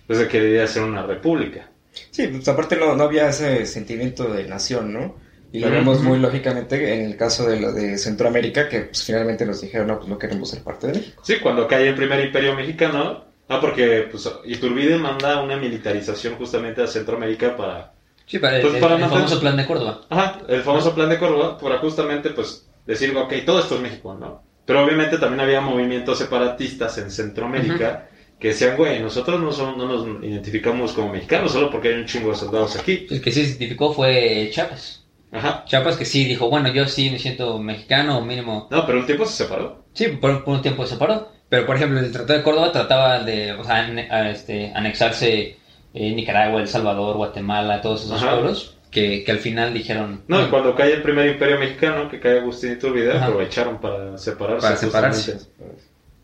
[0.08, 1.70] pues de que debía ser una república.
[2.12, 5.16] Sí, pues aparte no, no había ese sentimiento de nación, ¿no?
[5.52, 9.46] Y lo vemos muy lógicamente en el caso de, lo de Centroamérica, que pues, finalmente
[9.46, 11.24] nos dijeron, no, pues no queremos ser parte de México.
[11.26, 16.82] Sí, cuando cae el primer imperio mexicano, ah, porque pues Iturbide manda una militarización justamente
[16.84, 17.94] a Centroamérica para
[18.28, 20.02] Sí, para el, Pues el- para el mantener- famoso plan de Córdoba.
[20.10, 24.16] Ajá, el famoso plan de Córdoba para justamente pues decir, ok, todo esto es México,
[24.20, 24.42] ¿no?
[24.66, 29.86] Pero obviamente también había movimientos separatistas en Centroamérica que decían, güey, nosotros no, son- no
[29.88, 33.06] nos identificamos como mexicanos solo porque hay un chingo de soldados aquí.
[33.12, 35.04] El que sí se identificó fue Chiapas.
[35.32, 35.64] Ajá.
[35.68, 38.68] Chiapas que sí dijo, bueno, yo sí me siento mexicano mínimo.
[38.72, 39.86] No, pero un tiempo se separó.
[39.94, 41.30] Sí, por, por un tiempo se separó.
[41.50, 45.58] Pero por ejemplo, el Tratado de Córdoba trataba de o sea, ane- a, este, anexarse
[45.94, 48.32] eh, Nicaragua, El Salvador, Guatemala, todos esos Ajá.
[48.34, 52.10] pueblos que, que al final dijeron No, y "Mm, cuando cae el primer imperio mexicano,
[52.10, 53.26] que cae Agustín Iturbide, Ajá.
[53.28, 54.62] aprovecharon para separarse.
[54.68, 55.32] Para separarse.
[55.34, 55.82] justamente.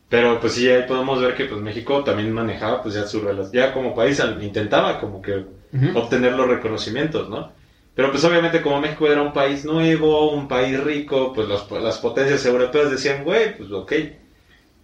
[0.10, 3.54] Pero pues sí, ahí podemos ver que pues México también manejaba pues ya su relación,
[3.54, 5.46] ya como país intentaba como que
[5.96, 7.54] obtener los reconocimientos, ¿no?
[7.96, 11.98] Pero pues obviamente como México era un país nuevo, un país rico, pues los- las
[12.00, 13.92] potencias europeas decían, güey, pues ok,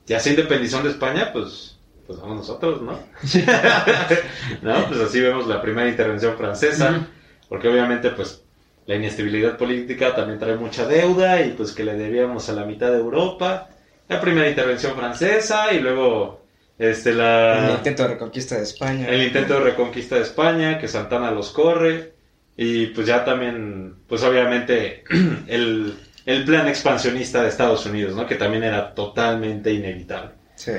[0.07, 1.77] ya se independizó de España, pues,
[2.07, 2.93] pues vamos nosotros, ¿no?
[4.61, 4.87] ¿No?
[4.87, 7.07] Pues así vemos la primera intervención francesa,
[7.49, 8.41] porque obviamente pues
[8.85, 12.89] la inestabilidad política también trae mucha deuda y pues que le debíamos a la mitad
[12.89, 13.69] de Europa.
[14.07, 16.45] La primera intervención francesa y luego
[16.79, 19.09] este la El intento de reconquista de España.
[19.09, 22.13] el intento de reconquista de España, que Santana los corre,
[22.55, 25.03] y pues ya también, pues obviamente,
[25.47, 25.95] el,
[26.27, 28.27] el plan expansionista de Estados Unidos, ¿no?
[28.27, 30.31] Que también era totalmente inevitable.
[30.55, 30.71] Sí.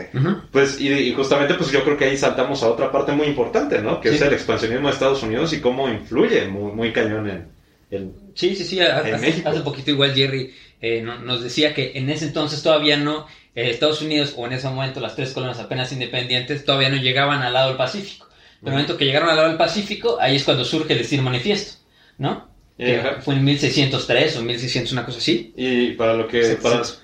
[0.52, 3.80] Pues, y, y justamente, pues yo creo que ahí saltamos a otra parte muy importante,
[3.80, 4.00] ¿no?
[4.00, 4.14] Que Sí.
[4.16, 7.48] es el expansionismo de Estados Unidos y cómo influye muy, muy cañón en
[7.90, 8.10] el...
[8.34, 8.80] Sí, sí, sí.
[8.80, 9.48] Hace, En México.
[9.48, 13.70] hace poquito igual Jerry eh, no- nos decía que en ese entonces todavía no, eh,
[13.70, 17.52] Estados Unidos o en ese momento las tres colonias apenas independientes todavía no llegaban al
[17.52, 18.26] lado del Pacífico.
[18.60, 21.22] Pero el momento que llegaron al lado del Pacífico, ahí es cuando surge el Estilo
[21.22, 21.78] Manifiesto,
[22.18, 22.48] ¿no?
[22.78, 23.20] Ajá.
[23.20, 25.52] fue en 1603 o 1600, una cosa así.
[25.56, 26.56] Y para lo que...
[26.62, 27.02] Para, 700.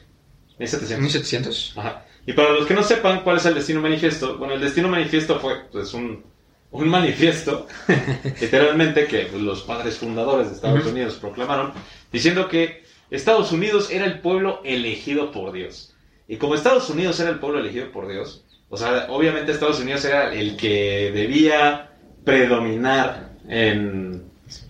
[0.58, 1.00] 1700.
[1.00, 1.72] 1700.
[1.76, 2.04] Ajá.
[2.26, 5.38] Y para los que no sepan cuál es el Destino Manifiesto, bueno, el Destino Manifiesto
[5.40, 6.24] fue pues, un,
[6.70, 7.66] un manifiesto,
[8.40, 11.72] literalmente, que los padres fundadores de Estados Unidos proclamaron,
[12.10, 15.94] diciendo que Estados Unidos era el pueblo elegido por Dios.
[16.26, 20.04] Y como Estados Unidos era el pueblo elegido por Dios, o sea, obviamente Estados Unidos
[20.04, 21.92] era el que debía
[22.24, 24.24] predominar en,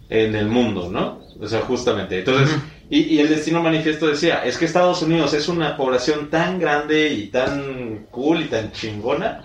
[0.08, 1.22] en el mundo, ¿no?
[1.40, 2.18] O sea, justamente.
[2.20, 2.56] Entonces,
[2.90, 7.08] y, y el destino manifiesto decía, es que Estados Unidos es una población tan grande
[7.12, 9.42] y tan cool y tan chingona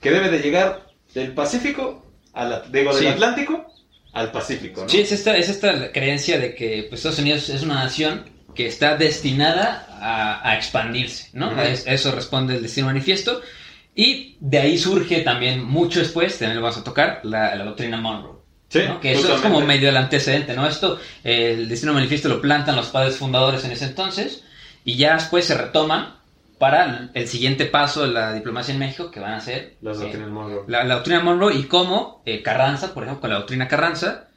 [0.00, 3.06] que debe de llegar del Pacífico, a la, digo, del Sí.
[3.08, 3.66] Atlántico
[4.12, 4.88] al Pacífico, ¿no?
[4.88, 8.66] Sí, es esta, es esta creencia de que pues, Estados Unidos es una nación que
[8.66, 11.48] está destinada a, a expandirse, ¿no?
[11.50, 11.60] Ujú.
[11.60, 13.42] A es- eso responde el Destino Manifiesto.
[13.94, 17.96] Y de ahí surge también, mucho después, también lo vamos a tocar, la, la doctrina
[17.98, 18.35] Monroe.
[18.80, 19.00] Sí, ¿no?
[19.00, 20.66] Que eso es como medio el antecedente, ¿no?
[20.66, 24.44] Esto, eh, el Destino Manifiesto lo plantan los padres fundadores en ese entonces,
[24.84, 26.16] y ya después se retoman
[26.58, 30.30] para el siguiente paso de la diplomacia en México, que van a ser eh, doctrinas
[30.30, 30.64] Monroe.
[30.68, 34.28] la, la doctrina Monroe y cómo eh, Carranza, por ejemplo, con la doctrina Carranza,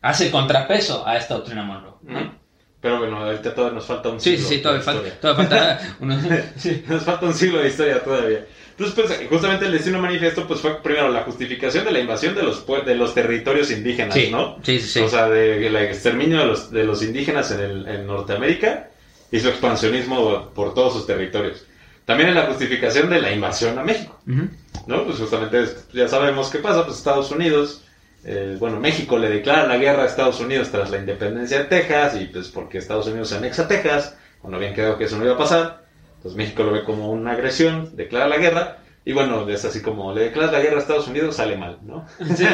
[0.00, 1.94] hace contrapeso a esta doctrina Monroe.
[2.02, 2.45] ¿no?
[2.86, 5.96] Pero bueno, ahorita todavía nos falta un siglo sí, sí, de todavía falta, todavía falta
[5.98, 6.22] unos...
[6.56, 6.84] sí.
[6.86, 8.46] Nos falta un siglo de historia todavía.
[8.78, 12.44] Entonces, pues, justamente el destino manifiesto, pues, fue primero la justificación de la invasión de
[12.44, 14.58] los, de los territorios indígenas, Sí, ¿no?
[14.62, 15.00] sí, sí, sí.
[15.00, 18.90] O sea, de, el exterminio de los, de los indígenas en, el, en Norteamérica
[19.32, 21.64] y su expansionismo por todos sus territorios.
[22.04, 24.20] También en la justificación de la invasión a México.
[24.26, 25.04] ¿no?
[25.04, 27.82] Pues justamente es- ya sabemos qué pasa, pues Estados Unidos,
[28.28, 32.16] eh, bueno, México le declara la guerra a Estados Unidos tras la independencia de Texas
[32.20, 35.24] y pues porque Estados Unidos se anexa a Texas, cuando habían quedado que eso no
[35.24, 35.84] iba a pasar,
[36.22, 40.12] pues México lo ve como una agresión, declara la guerra y bueno, es así como
[40.12, 42.04] le declaras la guerra a Estados Unidos, sale mal, ¿no?
[42.34, 42.44] Sí.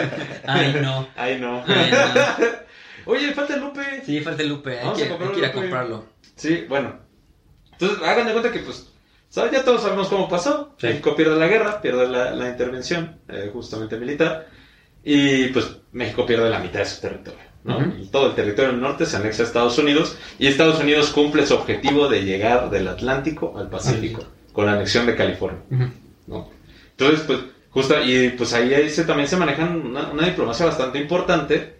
[0.46, 1.08] Ay, no.
[1.16, 1.64] Ay, no.
[1.66, 2.52] Ay, no.
[3.12, 4.02] Oye, falta Lupe.
[4.04, 5.60] Sí, falta el Lupe, hay que, a comprar hay que ir a Lupe.
[5.60, 6.04] comprarlo.
[6.36, 6.98] Sí, bueno.
[7.72, 8.92] Entonces, hagan de cuenta que, pues,
[9.30, 9.52] ¿sabes?
[9.52, 10.74] ya todos sabemos cómo pasó.
[10.76, 10.88] Sí.
[10.88, 14.48] México pierde la guerra, pierde la, la intervención, eh, justamente militar,
[15.04, 17.40] y pues México pierde la mitad de su territorio.
[17.64, 17.78] ¿no?
[18.10, 21.54] Todo el territorio del norte se anexa a Estados Unidos, y Estados Unidos cumple su
[21.54, 25.60] objetivo de llegar del Atlántico al Pacífico, con la anexión de California.
[26.26, 26.48] ¿no?
[26.90, 27.38] Entonces, pues,
[27.70, 31.74] justo, y pues ahí, ahí se, también se manejan una, una diplomacia bastante importante,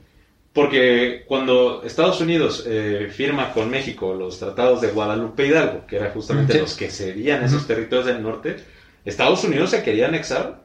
[0.52, 6.12] porque cuando Estados Unidos eh, firma con México los tratados de Guadalupe Hidalgo, que eran
[6.12, 8.56] justamente los que cedían esos territorios del norte,
[9.04, 10.62] Estados Unidos se quería anexar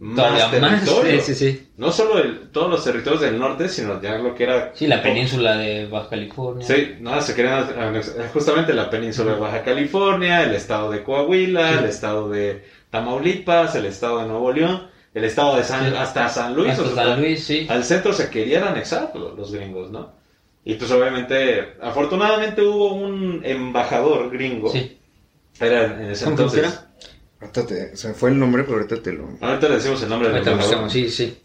[0.00, 0.80] Todavía más.
[0.82, 1.20] territorio.
[1.20, 1.68] Sí, sí, sí.
[1.76, 4.72] No solo el- todos los territorios del norte, sino ya lo que era...
[4.74, 6.66] Sí, la península de Baja California.
[6.66, 11.72] Sí, no, se querían anexar justamente la península de Baja California, el estado de Coahuila,
[11.72, 11.78] Sí.
[11.80, 16.54] el estado de Tamaulipas, el estado de Nuevo León, el estado de San, hasta San
[16.54, 16.70] Luis.
[16.70, 17.66] Hasta o sea, San Luis, sí.
[17.68, 20.12] Al centro se querían anexar lo- los gringos, ¿no?
[20.64, 24.70] Y pues obviamente, afortunadamente hubo un embajador gringo.
[24.70, 24.96] Sí.
[25.58, 26.64] Era en ese ¿Cómo que entonces.
[26.72, 26.89] era?
[27.40, 29.30] Ahorita te, se me fue el nombre, pero ahorita te lo...
[29.40, 30.84] Ahorita le decimos el nombre del Ahorita lo embajador.
[30.84, 31.38] buscamos, sí, sí.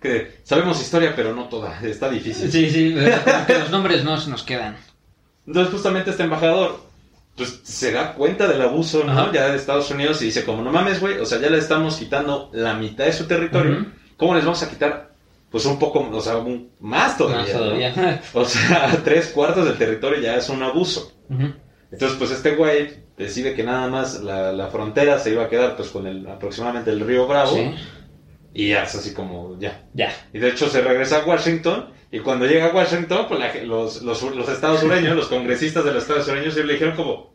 [0.00, 1.80] Que sabemos historia, pero no toda.
[1.82, 2.50] Está difícil.
[2.50, 2.94] Sí, sí,
[3.46, 4.76] que los nombres no se nos quedan.
[5.46, 6.80] Entonces justamente este embajador
[7.36, 9.12] pues se da cuenta del abuso, ¿no?
[9.12, 9.30] Ajá.
[9.32, 11.96] Ya de Estados Unidos y dice como no mames, güey, o sea, ya le estamos
[11.96, 13.86] quitando la mitad de su territorio.
[14.16, 15.10] ¿Cómo les vamos a quitar?
[15.50, 17.40] Pues un poco, o sea, un- más todavía.
[17.42, 17.58] Más ¿no?
[17.58, 18.22] todavía.
[18.34, 21.12] O sea, tres cuartos del territorio ya es un abuso.
[21.28, 21.52] Ujú.
[21.92, 25.76] Entonces, pues este güey decide que nada más la, la frontera se iba a quedar
[25.76, 27.74] pues con el aproximadamente el río Bravo Sí.
[28.54, 29.84] y ya es así como ya.
[29.94, 30.12] Ya.
[30.32, 34.02] Y de hecho se regresa a Washington y cuando llega a Washington, pues la- los,
[34.02, 37.34] los, los estados sureños, los congresistas de los estados sureños sí le dijeron como,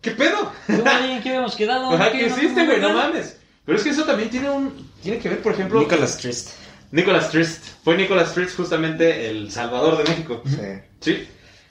[0.00, 0.52] ¿qué pedo?
[0.68, 1.90] Oye, ¿qué habíamos quedado?
[1.92, 2.80] Ajá, ¿qué hiciste, güey?
[2.80, 3.38] No mames.
[3.64, 6.50] Pero es que eso también tiene un tiene que ver, por ejemplo, Nicholas Trist.
[6.92, 7.64] Nicholas Trist.
[7.84, 10.42] Fue Nicholas Trist justamente el salvador de México.
[10.46, 10.56] Sí.
[11.00, 11.28] Sí,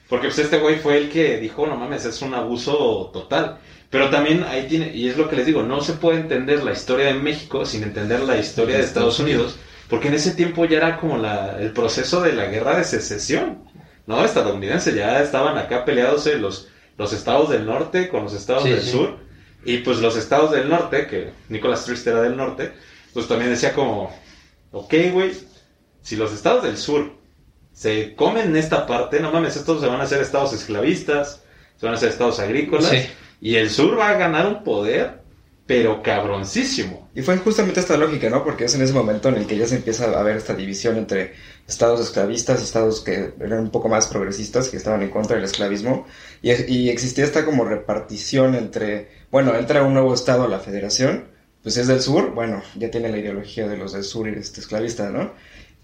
[0.10, 3.60] porque pues este güey fue el que dijo, no mames, es un abuso total.
[3.90, 6.74] Pero también ahí tiene, y es lo que les digo, no se puede entender la
[6.74, 9.58] historia de México sin entender la historia de Estados Unidos,
[9.90, 13.64] porque en ese tiempo ya era como la, el proceso de la guerra de secesión,
[14.08, 14.24] ¿no?
[14.24, 18.82] Estadounidense, ya estaban acá peleándose los, los estados del norte con los estados Sí, del
[18.82, 18.92] sí.
[18.92, 19.18] sur,
[19.66, 22.74] y pues los estados del norte, que Nicholas Trist era del norte,
[23.14, 24.14] pues también decía como,
[24.72, 25.32] ok, güey,
[26.02, 27.19] si los estados del sur
[27.80, 31.44] se comen esta parte, no mames, estos se van a hacer estados esclavistas,
[31.78, 33.08] se van a hacer estados agrícolas, Sí.
[33.40, 35.22] y el sur va a ganar un poder,
[35.66, 37.10] pero cabroncísimo.
[37.16, 38.44] Y fue justamente esta lógica, ¿no?
[38.44, 40.98] Porque es en ese momento en el que ya se empieza a ver esta división
[40.98, 41.36] entre
[41.70, 45.46] estados esclavistas y estados que eran un poco más progresistas, que estaban en contra del
[45.46, 46.06] esclavismo,
[46.42, 51.30] y, y existía esta como repartición entre, bueno, entra un nuevo estado a la federación,
[51.64, 54.60] pues es del sur, bueno, ya tiene la ideología de los del sur y este
[54.60, 55.32] esclavista, ¿no?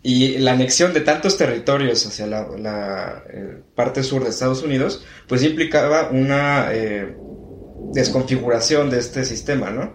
[0.08, 5.03] Y la anexión de tantos territorios hacia la, la, eh, parte sur de Estados Unidos,
[5.28, 7.18] pues implicaba una eh,
[7.91, 9.93] desconfiguración de este sistema, ¿no?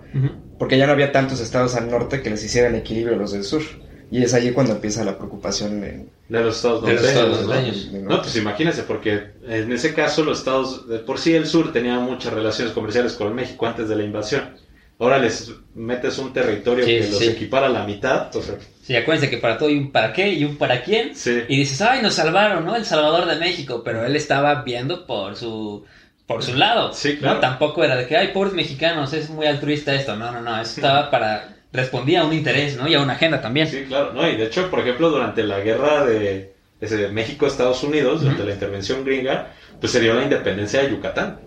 [0.59, 3.45] Porque ya no había tantos estados al norte que les hicieran equilibrio a los del
[3.45, 3.63] sur.
[4.11, 6.11] Y es ahí cuando empieza la preocupación en...
[6.29, 7.55] De los estados De los norteños, estados ¿no?
[7.55, 7.93] norteños.
[7.93, 12.01] No, pues imagínense, porque en ese caso los estados, de por sí el sur tenía
[12.01, 14.57] muchas relaciones comerciales con México antes de la invasión.
[14.99, 17.29] Ahora les metes un territorio Sí, que los sí.
[17.29, 18.57] equipara a la mitad, o sea,
[18.91, 21.15] Sí, acuérdense que para todo hay un para qué y un para quién.
[21.15, 21.45] Sí.
[21.47, 22.75] Y dices, ay, nos salvaron, ¿no?
[22.75, 23.83] El Salvador de México.
[23.85, 25.85] Pero él estaba viendo por su
[26.27, 26.93] por su lado.
[26.93, 27.37] Sí, claro.
[27.37, 27.41] ¿no?
[27.41, 30.17] Tampoco era de que, ay, pobres mexicanos, es muy altruista esto.
[30.17, 30.61] No, no, no.
[30.61, 31.55] Eso estaba para.
[31.73, 32.89] Respondía a un interés, ¿no?
[32.89, 33.69] Y a una agenda también.
[33.69, 38.23] Sí, claro, no, y de hecho, por ejemplo, durante la guerra de, de México-Estados Unidos,
[38.23, 41.39] durante la intervención gringa, pues se dio la independencia de Yucatán.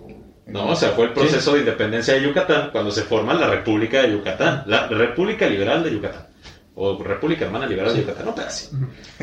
[0.45, 0.69] ¿No?
[0.69, 4.11] O sea, fue el proceso de independencia de Yucatán cuando se forma la República de
[4.13, 6.27] Yucatán, la República Liberal de Yucatán,
[6.75, 8.69] o República Hermana Liberal de Yucatán, no, pero así.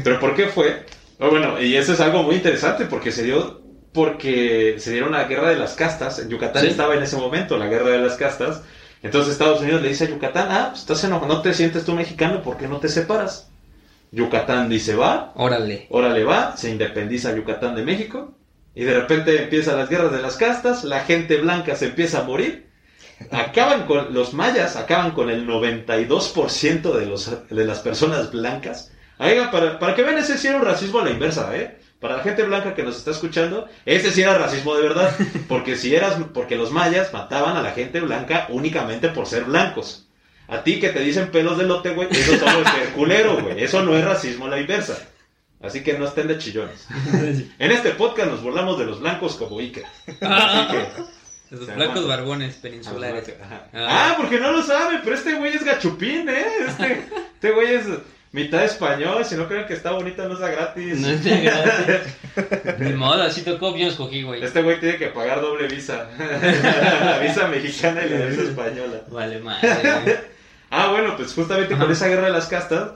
[0.03, 0.85] Pero ¿por qué fue?
[1.19, 3.61] Oh, bueno, y eso es algo muy interesante porque se dio
[3.93, 6.29] porque se dieron la guerra de las castas.
[6.29, 6.69] Yucatán Sí.
[6.69, 8.63] estaba en ese momento la guerra de las castas.
[9.03, 11.95] Entonces Estados Unidos le dice a Yucatán, ah, pues estás eno- no te sientes tú
[11.95, 13.49] mexicano, ¿por qué no te separas?
[14.13, 15.87] Yucatán dice, va, Órale.
[15.91, 18.33] órale va, se independiza Yucatán de México.
[18.75, 22.25] Y de repente empiezan las guerras de las castas, la gente blanca se empieza a
[22.25, 22.70] morir.
[23.31, 28.93] Acaban con los mayas, acaban con el 92% de, los, de las personas blancas.
[29.19, 31.79] Oiga, para, para que vean, ese sí era un racismo a la inversa, ¿eh?
[32.01, 35.15] Para la gente blanca que nos está escuchando, ese sí era racismo de verdad.
[35.49, 40.07] Porque si eras, porque los mayas mataban a la gente blanca únicamente por ser blancos.
[40.49, 43.63] A ti que te dicen pelos de lote, güey, eso solo es culero, güey.
[43.63, 44.99] Eso no es racismo a la inversa.
[45.61, 46.89] Así que no estén de chillones.
[47.59, 49.85] En este podcast nos burlamos de los blancos como Iker.
[50.23, 51.20] Así que...
[51.51, 53.35] Los Se blancos barbones peninsulares.
[53.43, 53.67] Ajá.
[53.73, 53.89] Ah.
[53.89, 56.47] Ah, porque no lo sabe, pero este güey es gachupín, ¿eh?
[56.67, 57.87] Este, este güey es
[58.33, 61.01] mitad español, si no creen que está bonita no es gratis.
[61.01, 62.79] No es de gratis.
[62.79, 64.43] Ni modo, así tocó, yo escogí, güey.
[64.43, 66.09] Este güey tiene que pagar doble visa.
[67.05, 69.03] la visa mexicana y la visa española.
[69.09, 70.21] Vale, madre.
[70.71, 72.93] Ah, bueno, pues justamente con esa guerra de las castas,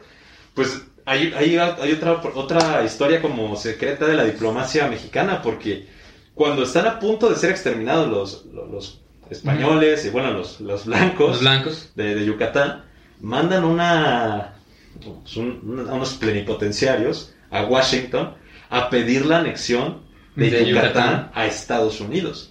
[0.54, 5.88] pues hay, hay, hay otra, otra historia como secreta de la diplomacia mexicana, porque
[6.34, 10.84] cuando están a punto de ser exterminados los, los, los españoles y bueno, los, los
[10.86, 11.90] blancos, Los blancos.
[11.94, 12.84] de, de Yucatán,
[13.20, 14.54] mandan una,
[15.02, 18.34] pues, un- un- unos plenipotenciarios a Washington
[18.70, 20.02] a pedir la anexión
[20.36, 21.30] de, De Yucatán, Yucatán.
[21.34, 22.50] a Estados Unidos.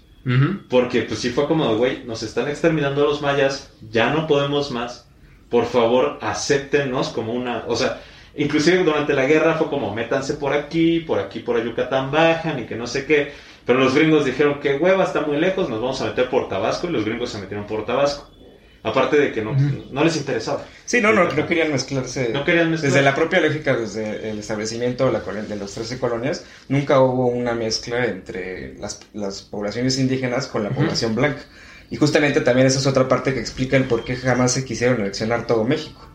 [0.69, 5.05] Porque pues sí fue como, güey, nos están exterminando los mayas, ya no podemos más,
[5.49, 8.01] por favor, acéptenos como una, o sea,
[8.38, 12.63] inclusive durante la guerra fue como, métanse por aquí, por aquí, por Yucatán bajan y
[12.65, 13.34] que no sé qué,
[13.66, 16.88] pero los gringos dijeron que hueva, está muy lejos, nos vamos a meter por Tabasco
[16.88, 18.30] y los gringos se metieron por Tabasco.
[18.86, 19.55] Aparte de que no,
[19.91, 20.66] no les interesaba.
[20.84, 22.32] Sí, no, no, no querían mezclarse.
[22.34, 22.91] No querían mezclar.
[22.91, 28.05] Desde la propia lógica, desde el establecimiento de, las 13 colonias, nunca hubo una mezcla
[28.05, 31.43] entre las, las poblaciones indígenas con la población blanca.
[31.89, 34.99] Y justamente también esa es otra parte que explica el por qué jamás se quisieron
[34.99, 36.09] eleccionar todo México.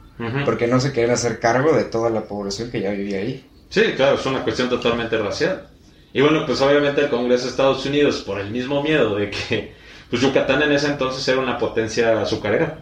[0.44, 3.49] Porque no se querían hacer cargo de toda la población que ya vivía ahí.
[3.70, 5.67] Sí, claro, es una cuestión totalmente racial.
[6.12, 9.74] Y bueno, pues obviamente el Congreso de Estados Unidos, por el mismo miedo de que
[10.11, 12.78] pues Yucatán en ese entonces era una potencia azucarera,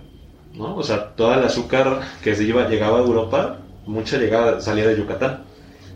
[0.55, 0.77] ¿no?
[0.77, 4.97] O sea, toda el azúcar que se iba, llegaba a Europa, mucha llegaba, salía de
[4.97, 5.43] Yucatán,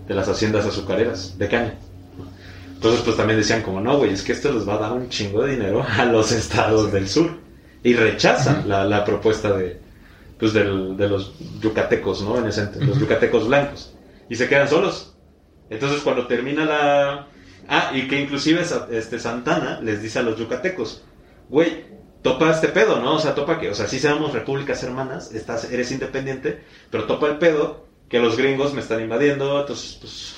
[0.08, 1.74] de las haciendas azucareras, de caña.
[2.74, 5.08] Entonces, pues también decían como, no, güey, es que esto les va a dar un
[5.08, 7.30] chingo de dinero a los estados del sur.
[7.82, 9.78] Y rechazan la, la propuesta de,
[10.38, 12.38] pues del- de los yucatecos, ¿no?
[12.38, 13.94] En ese ent- los yucatecos blancos.
[14.28, 15.09] Y se quedan solos.
[15.70, 17.26] Entonces cuando termina la...
[17.68, 21.04] Ah, y que inclusive este Santana les dice a los yucatecos,
[21.48, 21.84] güey,
[22.22, 23.14] topa este pedo, ¿no?
[23.14, 26.60] O sea, topa que, o sea, sí seamos repúblicas hermanas, estás, eres independiente,
[26.90, 30.36] pero topa el pedo que los gringos me están invadiendo, entonces, pues...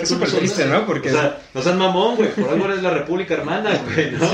[0.00, 0.66] Es súper triste.
[0.66, 0.86] ¿no?
[0.86, 4.30] Porque- O sea, no seas mamón, güey, por algo eres la república hermana, güey, ¿no?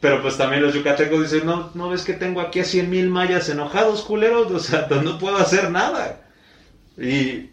[0.00, 3.08] Pero pues también los yucatecos dicen, no, no ves que tengo aquí a 100 mil
[3.08, 6.28] mayas enojados, culeros, o sea, no puedo hacer nada.
[6.96, 7.50] Y,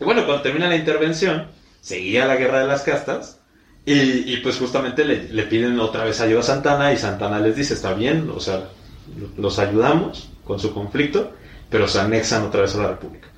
[0.00, 1.48] y bueno, cuando termina la intervención,
[1.80, 3.40] seguía la guerra de las castas.
[3.84, 7.56] Y, y, pues justamente le, le piden otra vez ayuda a Santana y Santana les
[7.56, 8.64] dice, está bien, o sea,
[9.38, 11.32] los ayudamos con su conflicto,
[11.70, 13.28] pero se anexan otra vez a la república.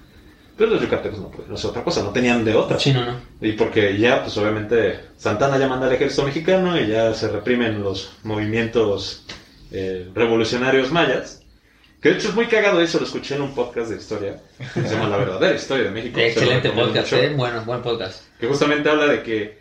[0.57, 2.79] Pero los yucatecos no pueden, o sea, otra cosa, no tenían de otra.
[2.79, 3.17] Sí, no, no.
[3.41, 7.83] Y porque ya, pues obviamente, Santana ya manda al ejército mexicano y ya se reprimen
[7.83, 9.25] los movimientos
[9.71, 11.40] eh, revolucionarios mayas.
[12.01, 14.37] Que de hecho es muy cagado eso, lo escuché en un podcast de historia.
[14.75, 16.19] que Se llama La verdadera historia de México.
[16.19, 17.35] Excelente podcast, mucho, ¿eh?
[17.37, 18.23] Bueno, buen podcast.
[18.39, 19.61] Que justamente habla de que.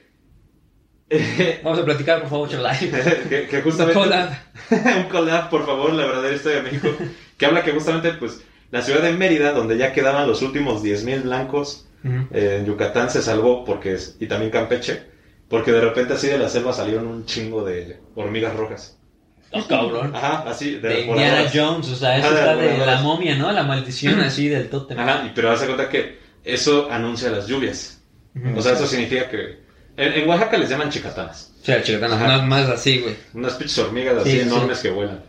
[1.64, 2.78] Vamos a platicar, por favor, Cholai.
[3.30, 4.00] que, que justamente.
[4.00, 4.30] Collab.
[4.72, 6.90] un collab, por favor, la verdadera historia de México.
[7.38, 11.24] Que habla que justamente, pues, la ciudad de Mérida, donde ya quedaban los últimos 10.000
[11.24, 11.88] blancos
[12.32, 13.94] eh, en Yucatán, se salvó porque.
[13.94, 15.02] es- Y también Campeche.
[15.50, 18.99] Porque de repente así de la selva salieron un chingo de hormigas rojas.
[19.52, 20.16] Oh, cabrón.
[20.16, 21.50] Ajá, así, de, De Indiana.
[21.54, 23.52] Jones, o sea, eso Ah, está de la momia, ¿no?
[23.52, 25.00] La maldición así del tótem.
[25.00, 28.02] Ajá, y- pero hace cuenta que eso anuncia las lluvias.
[28.56, 29.60] O sea, eso significa que...
[29.98, 31.52] En, en Oaxaca les llaman chicatanas.
[31.62, 32.42] O sea, chicatana, Ajá.
[32.44, 33.16] más, así, güey.
[33.34, 35.22] Unas pinches hormigas así Sí, sí, enormes que vuelan.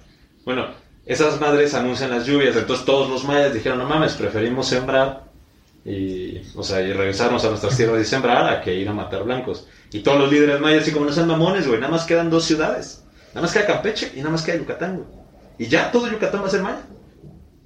[0.44, 0.68] Bueno,
[1.06, 5.24] esas madres anuncian las lluvias, entonces todos los mayas dijeron, no mames, preferimos sembrar
[5.84, 9.24] y, o sea, y regresarnos a nuestras tierras y sembrar a que ir a matar
[9.24, 9.66] blancos.
[9.92, 12.44] Y todos los líderes mayas, así como no sean mamones, güey, nada más quedan dos
[12.44, 12.99] ciudades.
[13.34, 15.08] Nada más queda Campeche y nada más queda Yucatán, güey.
[15.58, 16.80] Y ya todo Yucatán va a ser maya.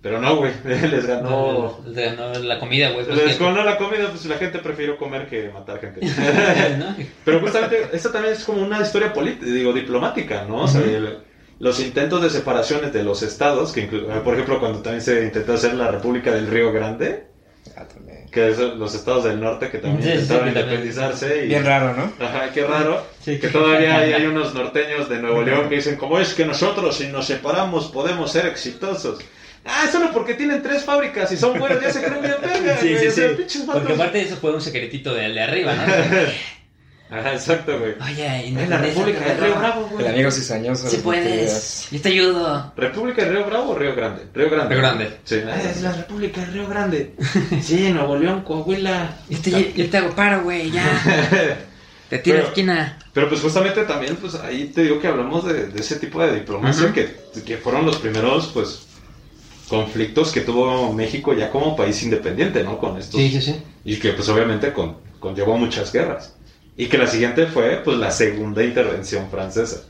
[0.03, 1.79] Pero no, güey, les ganó...
[1.83, 3.07] No, de- no, la comida, güey.
[3.07, 6.01] pues, Les ganó la comida, pues la gente prefirió comer que matar gente.
[6.79, 6.95] ¿no?
[7.25, 10.65] Pero justamente, esta también es como una historia política, digo, diplomática, ¿no?
[10.65, 11.19] O sea, el-
[11.59, 13.83] los intentos de separaciones de los estados, que
[14.23, 17.29] por ejemplo, cuando también se intentó hacer la República del Río Grande.
[18.35, 20.67] Que es los estados del norte que también Sí, intentaron sí, también.
[20.67, 21.45] independizarse.
[21.45, 22.13] Y, Bien raro, ¿no?
[22.27, 23.07] Ajá, qué raro.
[23.25, 26.45] Sí, que todavía hay, hay unos norteños de Nuevo León que dicen, como es que
[26.45, 29.21] nosotros si nos separamos podemos ser exitosos.
[29.65, 32.77] Ah, solo porque tienen tres fábricas y son buenos, ya se creen bien verga.
[32.77, 33.63] Sí, sí, sí.
[33.73, 35.85] Porque aparte de eso fue un secretito de, de arriba, ¿no?
[37.11, 37.95] Ajá, exacto, güey.
[38.01, 40.09] Oye, En la República del Río Bravo, El güey.
[40.09, 40.89] amigo cizañoso.
[40.89, 42.73] Si puedes, yo te ayudo.
[42.77, 44.23] ¿República de Río Bravo o Río Grande?
[44.35, 44.75] Río Grande.
[44.75, 45.19] Río Grande.
[45.25, 45.41] Sí.
[45.47, 47.15] Ah, es la República de Río Grande.
[47.63, 49.17] Sí, Nuevo León, Coahuila.
[49.29, 50.85] Yo te, yo te hago paro, güey, ya.
[52.09, 52.99] Te tiro Pero- esquina.
[53.13, 56.35] Pero pues justamente también, pues ahí te digo que hablamos de, de ese tipo de
[56.35, 58.87] diplomacia que, que fueron los primeros, pues,
[59.69, 62.79] conflictos que tuvo México ya como país independiente, ¿no?
[62.79, 63.21] Con estos.
[63.21, 63.63] Sí, sí, sí.
[63.85, 66.34] Y que pues obviamente con, conllevó muchas guerras.
[66.77, 69.85] Y que la siguiente fue, pues, la segunda intervención francesa.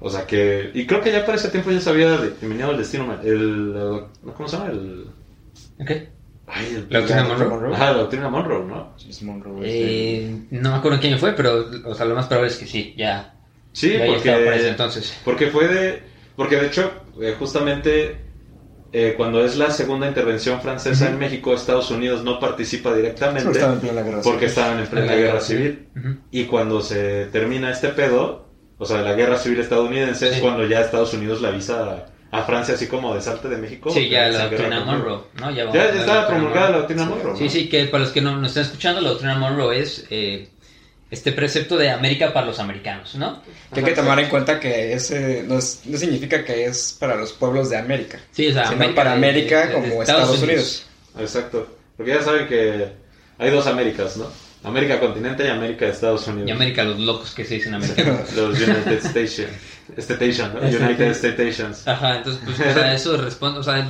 [0.00, 0.70] O sea que...
[0.74, 3.16] Y creo que ya para ese tiempo ya se había determinado el destino...
[3.22, 4.70] El, el- ¿Cómo se llama?
[4.70, 5.06] El...
[5.78, 7.48] El La doctrina Monroe.
[7.48, 7.74] Monroe.
[7.74, 8.92] Ajá, la doctrina Monroe, ¿no?
[8.98, 12.58] James Monroe, Eh, no me acuerdo quién fue, pero o sea, lo más probable es
[12.58, 13.34] que sí, ya.
[13.72, 14.68] Sí, ya, ese porque...
[14.68, 15.16] entonces.
[15.24, 16.02] Porque fue de...
[16.36, 16.90] Porque de hecho,
[17.20, 18.16] eh, justamente...
[18.92, 23.58] eh, cuando es la segunda intervención francesa en México, Estados Unidos no participa directamente Porque
[23.58, 24.48] estaba en plena guerra porque civil.
[24.48, 25.88] estaban en plena guerra guerra civil.
[26.30, 30.80] Y cuando se termina este pedo, o sea, la guerra civil estadounidense es cuando ya
[30.80, 33.90] Estados Unidos la avisa a, a Francia así como de salte de México.
[33.90, 35.50] Sí, ya la doctrina Monroe, ¿no?
[35.50, 37.36] Ya, estaba promulgada la doctrina Monroe.
[37.36, 37.50] Sí, ¿no?
[37.50, 40.48] sí, que para los que no nos están escuchando, la doctrina Monroe es eh,
[41.12, 43.42] este precepto de América para los americanos, ¿no?
[43.72, 47.14] Que hay que tomar en cuenta que ese no, es- no significa que es para
[47.16, 48.18] los pueblos de América.
[48.32, 50.86] Sí, o sea, Sino para América de- de como Estados Unidos.
[51.18, 51.76] Exacto.
[51.96, 52.88] Porque ya saben que
[53.38, 54.26] hay dos Américas, ¿no?
[54.64, 56.48] América continente y América de Estados Unidos.
[56.48, 58.32] Y América, los locos que se dicen americanos.
[58.36, 59.42] Los United States.
[59.98, 60.60] Station, ¿no?
[60.60, 61.86] United Stations.
[61.86, 63.86] Ajá, entonces, pues, o sea, eso responde, o sea,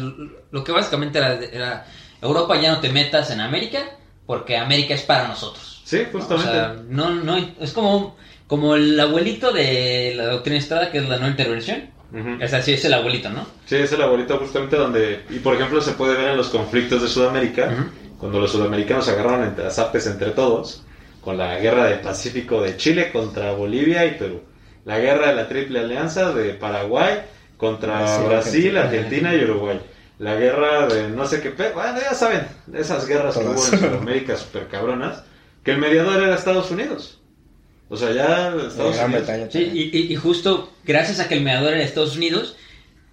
[0.51, 1.87] lo que básicamente era, era,
[2.21, 3.85] Europa ya no te metas en América,
[4.27, 5.72] porque América es para nosotros.
[5.93, 6.51] Sí, O justamente.
[6.53, 8.17] sea, no, no, es como,
[8.47, 11.91] como el abuelito de la doctrina Estrada, que es la no intervención.
[12.13, 12.43] Ujú.
[12.43, 13.47] O sea, sí, es el abuelito, ¿no?
[13.67, 17.03] Sí, es el abuelito justamente donde, y por ejemplo se puede ver en los conflictos
[17.03, 18.17] de Sudamérica, Ujú.
[18.19, 20.83] cuando los sudamericanos se agarraron entre azapes entre todos,
[21.21, 24.41] con la guerra del Pacífico de Chile contra Bolivia y Perú,
[24.87, 27.21] la guerra de la Triple Alianza de Paraguay
[27.59, 29.29] contra Brasil, Brasil, Argentina.
[29.31, 29.81] Argentina y Uruguay,
[30.19, 33.79] la guerra de no sé qué, pe- bueno, ya saben, esas guerras que hubo en
[33.79, 35.23] Sudamérica super cabronas,
[35.65, 37.19] que el mediador era Estados Unidos.
[37.89, 39.27] O sea, ya Estados Gran Unidos.
[39.27, 39.51] Bretaña.
[39.51, 42.57] Sí, y, y- y justo gracias a que el mediador era Estados Unidos,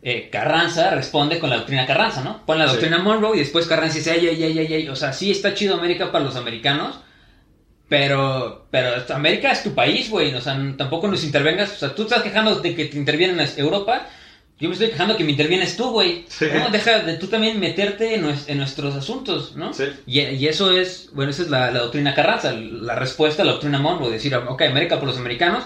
[0.01, 2.45] eh, Carranza responde con la doctrina Carranza, ¿no?
[2.45, 2.71] Pon la Sí.
[2.71, 5.53] doctrina Monroe y después Carranza dice, ay, ay, ay, ay, ay, o sea, sí está
[5.53, 7.01] chido América para los americanos,
[7.89, 12.03] pero, pero América es tu país, güey, o sea, tampoco nos intervengas, o sea, tú
[12.03, 14.07] estás quejando de que te intervienen en Europa,
[14.59, 16.25] yo me estoy quejando que me intervienes tú, güey.
[16.27, 16.45] Sí.
[16.53, 16.69] ¿no?
[16.69, 19.73] Deja de tú también meterte en, nues- en nuestros asuntos, ¿no?
[19.73, 19.85] Sí.
[20.05, 23.53] Y, y eso es, bueno, esa es la, la doctrina Carranza, la respuesta a la
[23.53, 25.63] doctrina Monroe, decir, ok, América por los americanos,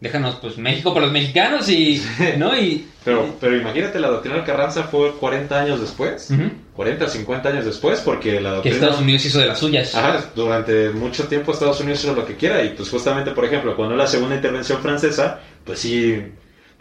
[0.00, 2.02] déjanos, pues, México por los mexicanos y,
[2.36, 2.58] ¿no?
[2.58, 6.50] Y, Pero, pero imagínate, la doctrina Carranza fue 40 años después, Ujú.
[6.76, 8.76] 40 o 50 años después, porque la que doctrina...
[8.76, 9.94] Estados Unidos hizo de las suyas.
[9.94, 13.74] Ajá, durante mucho tiempo Estados Unidos hizo lo que quiera y pues justamente, por ejemplo,
[13.76, 16.20] cuando la segunda intervención francesa, pues sí,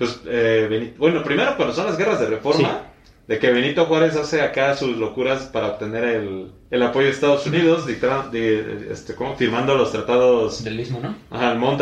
[0.06, 2.82] pues, eh, Benito- bueno, primero cuando son las guerras de reforma,
[3.28, 7.46] de que Benito Juárez hace acá sus locuras para obtener el, el apoyo de Estados
[7.48, 9.36] Unidos, dicta- de, este, ¿cómo?
[9.36, 11.16] firmando los tratados, Del mismo, ¿no?
[11.30, 11.82] ajá, el Mont.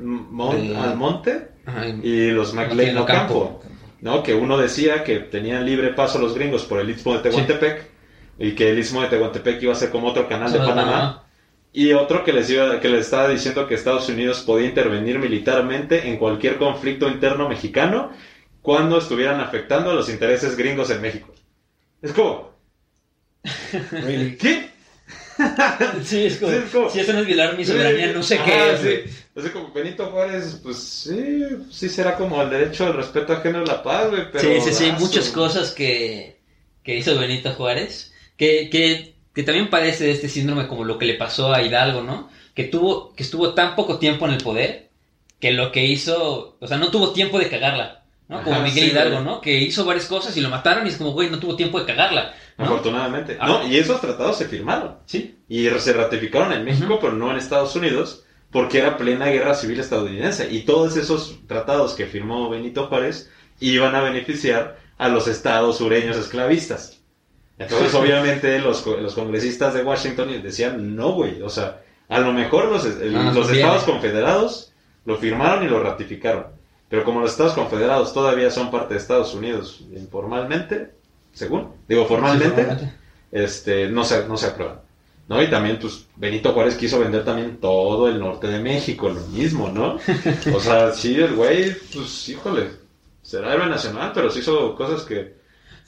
[0.00, 3.60] Mont De- Almonte Ajá, y- y los McLean Ocampo.
[4.00, 4.22] ¿no?
[4.22, 7.86] Que uno decía que tenían libre paso los gringos por el Istmo de Tehuantepec
[8.38, 11.24] y que el Istmo de Tehuantepec iba a ser como otro canal de Panamá.
[11.72, 16.08] Y otro que les iba, que les estaba diciendo que Estados Unidos podía intervenir militarmente
[16.08, 18.10] en cualquier conflicto interno mexicano
[18.62, 21.32] cuando estuvieran afectando a los intereses gringos en México.
[22.02, 22.52] Es como.
[23.72, 24.68] ¿qué?
[26.04, 28.40] Sí, es como, Sí, es como- si eso no es violar mi soberanía, no sé
[28.44, 29.10] qué es.
[29.36, 29.50] sí.
[29.50, 33.82] como Benito Juárez, pues sí, sí será como el derecho al respeto ajeno a la
[33.82, 34.22] paz, güey.
[34.32, 36.40] Pero, Sí, sí, sí, ah, muchas cosas que,
[36.82, 41.06] que hizo Benito Juárez, que, que, que también padece de este síndrome como lo que
[41.06, 42.28] le pasó a Hidalgo, ¿no?
[42.54, 44.88] Que tuvo, que estuvo tan poco tiempo en el poder,
[45.38, 48.42] que lo que hizo, o sea, no tuvo tiempo de cagarla, ¿no?
[48.42, 49.20] Como Ajá, Miguel sí, Hidalgo.
[49.20, 49.40] ¿no?
[49.40, 51.86] Que hizo varias cosas y lo mataron y es como, güey, no tuvo tiempo de
[51.86, 52.64] cagarla, ¿no?
[52.64, 53.36] Afortunadamente.
[53.38, 53.46] Ah.
[53.46, 54.96] No, y esos tratados se firmaron.
[55.06, 55.36] Sí.
[55.48, 59.78] Y se ratificaron en México, pero no en Estados Unidos, porque era plena guerra civil
[59.78, 60.50] estadounidense.
[60.50, 63.30] Y todos esos tratados que firmó Benito Juárez
[63.60, 66.97] iban a beneficiar a los estados sureños esclavistas.
[67.58, 72.66] Entonces, obviamente, los, los congresistas de Washington decían, no, güey, o sea, a lo mejor
[72.66, 73.66] los, el- No nos los conviene".
[73.68, 74.72] estados confederados
[75.04, 76.46] lo firmaron y lo ratificaron.
[76.88, 80.92] Pero como los estados confederados todavía son parte de Estados Unidos informalmente,
[81.32, 82.92] según, digo formalmente,
[83.32, 84.80] este, no se, no se aprueban.
[85.28, 85.42] ¿No?
[85.42, 89.68] Y también, pues, Benito Juárez quiso vender también todo el norte de México, lo mismo,
[89.68, 89.98] ¿no?
[90.54, 92.70] O sea, sí, el güey, pues, híjole,
[93.22, 95.34] será héroe nacional, pero sí hizo cosas que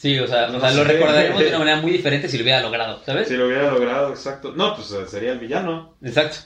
[0.01, 2.63] Sí, o sea, o sea lo recordaremos de una manera muy diferente si lo hubiera
[2.63, 3.29] logrado, ¿sabes?
[3.29, 4.53] si lo hubiera logrado, exacto.
[4.57, 5.95] No, pues sería el villano.
[6.03, 6.39] Exacto.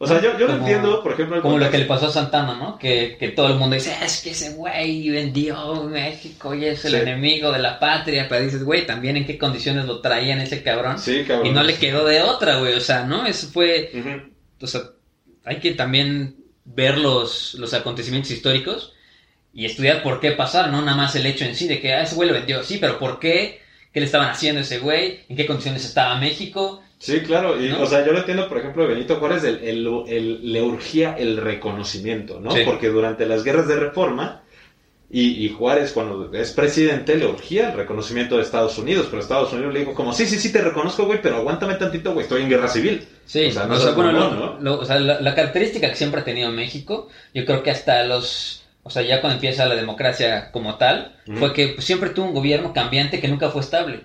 [0.00, 2.12] O sea, yo, yo lo Como- entiendo, por ejemplo, Como lo que le pasó a
[2.12, 2.78] Santana, ¿no?
[2.78, 6.92] Que, que todo el mundo dice, es que ese güey vendió México y es el
[6.92, 6.96] Sí.
[6.98, 8.26] enemigo de la patria.
[8.28, 11.00] Pero dices, güey, también en qué condiciones lo traían ese cabrón.
[11.00, 11.48] Sí, cabrón.
[11.48, 12.74] Y no le quedó de otra, güey.
[12.74, 13.26] O sea, ¿no?
[13.26, 13.90] Eso fue.
[14.60, 14.82] O sea,
[15.44, 18.92] hay que también ver los, los acontecimientos históricos
[19.60, 22.02] y estudiar por qué pasaron, no nada más el hecho en sí de que ah,
[22.02, 23.60] ese güey lo vendió, sí, pero por qué,
[23.92, 26.80] qué le estaban haciendo a ese güey, en qué condiciones estaba México.
[27.00, 27.60] Sí, claro.
[27.60, 27.82] Y, ¿No?
[27.82, 31.16] O sea, yo lo entiendo, por ejemplo, de Benito Juárez, el, el- el- le urgía
[31.18, 32.50] el reconocimiento, ¿no?
[32.52, 32.60] Sí.
[32.64, 34.42] Porque durante las guerras de reforma,
[35.10, 39.52] y, y Juárez, cuando es presidente, le urgía el reconocimiento de Estados Unidos, pero Estados
[39.52, 42.42] Unidos le dijo como, sí, sí, sí, te reconozco, güey, pero aguántame tantito, güey, estoy
[42.42, 43.06] en guerra civil.
[43.24, 44.60] Sí, O sea, no o sea, seas bueno, mamón, lo- ¿no?
[44.60, 48.02] lo- o sea, la, la característica que siempre ha tenido México, yo creo que hasta
[48.04, 51.38] los, o sea, ya cuando empieza la democracia como tal, Ujú.
[51.38, 54.00] fue que pues, siempre tuvo un gobierno cambiante que nunca fue estable.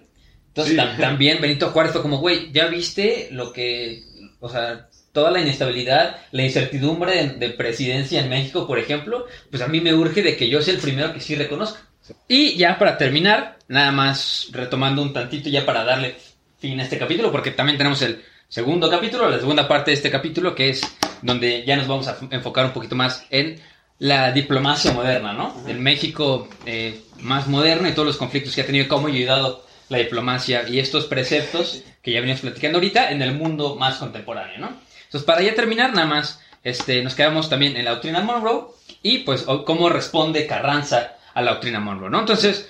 [0.50, 0.80] Entonces Sí.
[0.80, 4.04] tam- también Benito Juárez fue como, güey, ya viste lo que,
[4.40, 9.62] o sea, toda la inestabilidad, la incertidumbre de, de presidencia en México, por ejemplo, pues
[9.64, 11.80] a mí me urge de que yo sea el primero que sí reconozca.
[12.28, 16.16] Y ya para terminar, nada más retomando un tantito ya para darle
[16.60, 20.12] fin a este capítulo, porque también tenemos el segundo capítulo, la segunda parte de este
[20.12, 20.82] capítulo, que es
[21.22, 23.60] donde ya nos vamos a enfocar un poquito más en
[24.00, 25.56] la diplomacia moderna, ¿no?
[25.68, 29.66] El México eh, más moderno y todos los conflictos que ha tenido, cómo ha ayudado
[29.90, 34.58] la diplomacia y estos preceptos que ya venimos platicando ahorita en el mundo más contemporáneo,
[34.60, 34.68] ¿no?
[35.06, 38.66] Entonces, para ya terminar, nada más, este, nos quedamos también en la doctrina Monroe
[39.02, 42.20] y, pues, cómo responde Carranza a la doctrina Monroe, ¿no?
[42.20, 42.70] Entonces,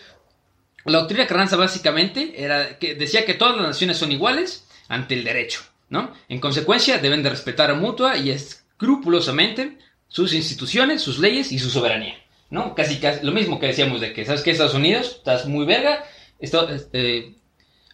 [0.85, 5.23] la doctrina Carranza básicamente era que decía que todas las naciones son iguales ante el
[5.23, 6.13] derecho, ¿no?
[6.27, 9.77] En consecuencia, deben de respetar mutua y escrupulosamente
[10.13, 12.13] sus instituciones, sus leyes y su soberanía,
[12.51, 12.75] ¿no?
[12.75, 14.51] Casi, casi lo mismo que decíamos de que, ¿sabes qué?
[14.51, 16.05] Estados Unidos, estás muy verga,
[16.37, 17.33] esto, este,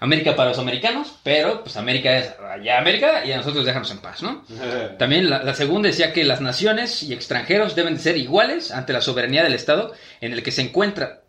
[0.01, 3.99] América para los americanos, pero pues América es allá América y a nosotros déjanos en
[3.99, 4.43] paz, ¿no?
[4.99, 8.91] También la, la segunda decía que las naciones y extranjeros deben de ser iguales ante
[8.91, 11.21] la soberanía del Estado en el que se encuentra.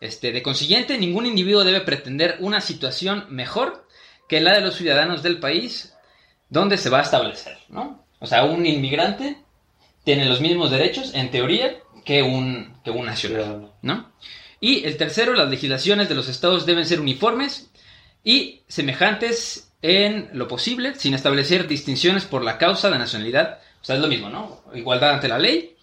[0.00, 3.86] Este, de consiguiente, ningún individuo debe pretender una situación mejor
[4.26, 5.94] que la de los ciudadanos del país
[6.48, 8.06] donde se va a establecer, ¿no?
[8.20, 9.44] O sea, un inmigrante
[10.06, 14.12] tiene los mismos derechos, en teoría, que un, que un nacional, ¿no?
[14.60, 17.70] Y el tercero, las legislaciones de los estados deben ser uniformes
[18.22, 23.58] y semejantes en lo posible, sin establecer distinciones por la causa de nacionalidad.
[23.82, 24.62] O sea, es lo mismo, ¿no?
[24.74, 25.76] Igualdad ante la ley.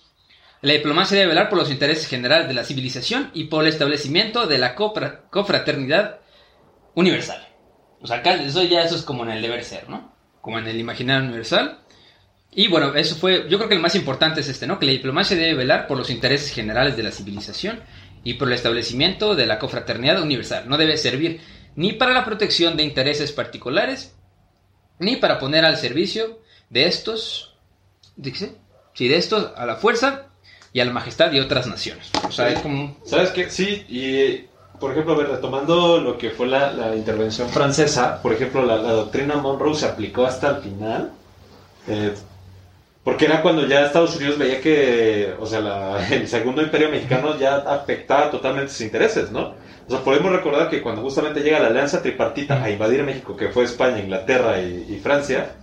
[0.61, 4.47] La diplomacia debe velar por los intereses generales de la civilización y por el establecimiento
[4.47, 6.21] de la cofra- confraternidad
[6.95, 7.45] universal.
[8.01, 10.13] O sea, acá eso ya eso es como en el deber ser, ¿no?
[10.39, 11.79] Como en el imaginario universal.
[12.55, 14.77] Y bueno, eso fue, yo creo que el más importante es este, ¿no?
[14.79, 17.81] Que la diplomacia debe velar por los intereses generales de la civilización
[18.23, 20.65] y por el establecimiento de la confraternidad universal.
[20.67, 21.41] No debe servir
[21.75, 24.13] ni para la protección de intereses particulares,
[24.99, 26.39] ni para poner al servicio
[26.69, 27.55] de estos,
[28.15, 28.51] ¿de qué?
[28.93, 30.27] Sí, de estos a la fuerza
[30.71, 32.11] y a la majestad de otras naciones.
[32.27, 32.95] O sea, es como...
[33.05, 33.49] ¿Sabes qué?
[33.49, 34.47] Sí, y
[34.79, 38.91] por ejemplo, ver, retomando lo que fue la, la intervención francesa, por ejemplo, la, la
[38.91, 41.11] doctrina Monroe se aplicó hasta el final.
[41.87, 42.13] eh,
[43.03, 47.37] porque era cuando ya Estados Unidos veía que, o sea, la- el segundo imperio mexicano
[47.37, 49.55] ya afectaba totalmente sus intereses, ¿no?
[49.87, 53.49] O sea, podemos recordar que cuando justamente llega la alianza tripartita a invadir México, que
[53.49, 55.55] fue España, Inglaterra y, y Francia,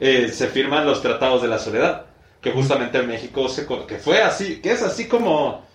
[0.00, 2.06] eh, se firman los tratados de la soledad,
[2.40, 5.66] que justamente México se, que fue así, que es así como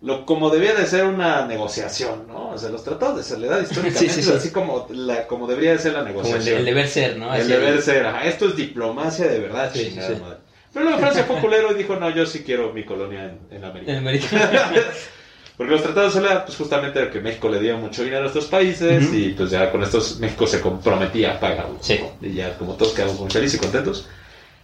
[0.00, 2.50] lo como debía de ser una negociación, ¿no?
[2.50, 4.32] O sea, los tratados de soledad históricamente Sí, sí, sí.
[4.36, 6.58] así como, la, como debería de ser la Como el, negociación.
[6.58, 7.32] el deber ser, ¿no?
[7.34, 10.20] El deber ser, ajá, esto es diplomacia de verdad, Sí, sí, chingada sí.
[10.20, 10.36] madre.
[10.74, 13.64] Pero luego Francia fue culero y dijo, no, yo sí quiero mi colonia en, en
[13.64, 13.92] América.
[13.92, 14.28] En América.
[15.56, 18.26] Porque los tratados de soledad, pues justamente era que México le dio mucho dinero a
[18.26, 21.78] estos países y pues ya con estos México se comprometía a pagarlo.
[21.80, 22.00] Sí.
[22.20, 24.08] Y ya como todos quedamos muy felices y contentos.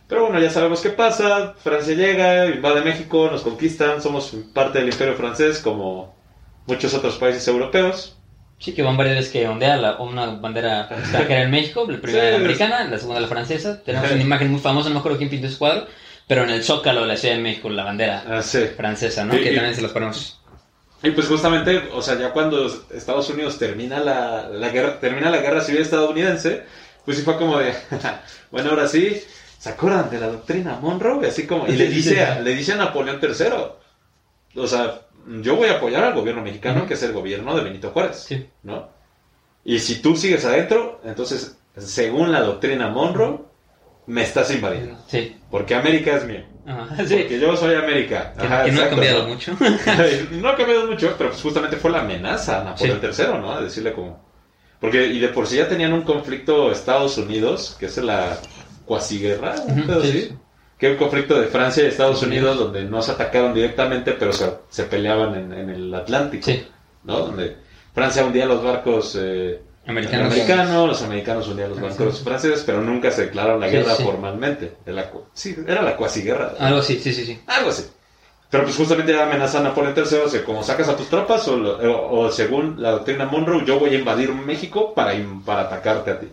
[0.09, 1.55] Pero bueno, ya sabemos qué pasa.
[1.63, 6.17] Francia llega, invade México, nos conquistan, somos parte del imperio francés como
[6.67, 8.17] muchos otros países europeos.
[8.61, 12.25] Sí, que van varias veces que ondea la, una bandera extranjera en México, la primera
[12.27, 13.83] Sí, la americana, la segunda la francesa.
[13.83, 15.87] Tenemos una imagen muy famosa, no me acuerdo quién pintó ese cuadro,
[16.29, 18.61] pero en el Zócalo de la Ciudad de México, la bandera Ah, sí.
[18.77, 19.35] francesa, ¿no?
[19.37, 20.37] Y- que y- también se los ponemos.
[21.03, 25.39] Y pues justamente, o sea, ya cuando Estados Unidos termina la, la guerra, termina la
[25.39, 26.65] guerra civil estadounidense,
[27.07, 27.73] pues sí fue como de,
[28.51, 29.23] bueno, ahora sí,
[29.59, 31.25] ¿se acuerdan de la doctrina Monroe?
[31.25, 35.01] Y así como, y le dice a, le dice a Napoleón III, o sea,
[35.43, 38.49] yo voy a apoyar al gobierno mexicano, que es el gobierno de Benito Juárez, Sí.
[38.63, 38.89] ¿no?
[39.65, 43.41] Y si tú sigues adentro, entonces, según la doctrina Monroe,
[44.07, 44.97] me estás invadiendo.
[45.07, 45.37] Sí.
[45.51, 46.43] Porque América es mío.
[46.67, 47.17] Ajá, sí.
[47.17, 48.33] Porque yo soy América.
[48.39, 49.29] Que, Ajá, que no ha cambiado ¿no?
[49.29, 49.57] mucho.
[50.33, 53.53] no ha cambiado mucho, pero pues justamente fue la amenaza a Napoleón III, ¿no?
[53.53, 54.25] A decirle como...
[54.81, 58.39] Porque, y de por sí ya tenían un conflicto Estados Unidos, que es la
[58.87, 60.35] cuasiguerra, Ujú, pedo sí, sí.
[60.81, 64.51] Que un conflicto de Francia y Estados Unidos donde no se atacaron directamente, pero se,
[64.71, 66.67] se peleaban en, en el Atlántico, Sí.
[67.05, 67.19] ¿no?
[67.19, 67.57] Donde
[67.95, 70.33] Francia hundía los barcos eh, Americanos.
[70.33, 72.25] americanos, los americanos hundían los Ajá, barcos sí.
[72.25, 74.05] franceses, pero nunca se declararon la guerra sí.
[74.05, 74.73] formalmente.
[74.87, 76.55] La, sí, era la cuasiguerra.
[76.59, 77.39] Algo así, sí, sí, sí.
[77.47, 77.85] Algo así.
[78.49, 81.47] Pero pues justamente ya amenaza a Napoleón III, o sea, como sacas a tus tropas,
[81.47, 85.13] o, lo- o- o según la doctrina Monroe, yo voy a invadir México para,
[85.45, 86.29] para atacarte a ti.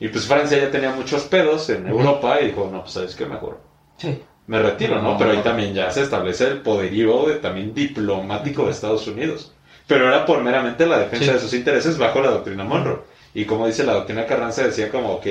[0.00, 3.26] Y pues Francia ya tenía muchos pedos en Europa y dijo, no, pues sabes qué
[3.26, 3.58] mejor.
[3.98, 4.20] Sí.
[4.46, 5.12] Me retiro, ¿no?
[5.12, 5.18] No.
[5.18, 9.52] Pero ahí también ya se establece el poderío de- también diplomático de Estados Unidos.
[9.86, 11.32] Pero era por meramente la defensa Sí.
[11.32, 13.00] de sus intereses bajo la doctrina Monroe.
[13.34, 15.26] Y como dice la doctrina Carranza, decía como, ok,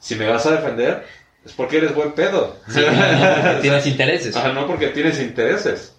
[0.00, 1.04] si me vas a defender,
[1.44, 2.56] es porque eres buen pedo.
[2.68, 4.36] Sí, no, no, porque tienes intereses.
[4.36, 5.94] Ajá, no porque tienes intereses.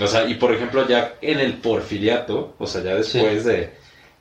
[0.00, 3.74] O sea, y por ejemplo, ya en el porfiriato, o sea, ya después de,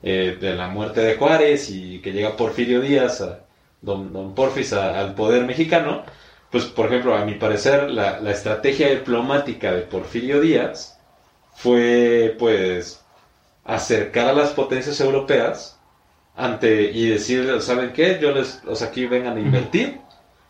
[0.04, 3.40] eh, de la muerte de Juárez y que llega Porfirio Díaz, a,
[3.82, 6.04] don, don Porfis, a- al poder mexicano,
[6.52, 10.98] pues por ejemplo, a mi parecer, la, la estrategia diplomática de Porfirio Díaz
[11.56, 13.04] fue, pues,
[13.66, 15.80] acercar a las potencias europeas
[16.36, 18.20] ante y decir, ¿saben qué?
[18.22, 20.00] Yo les, o sea, aquí vengan a invertir.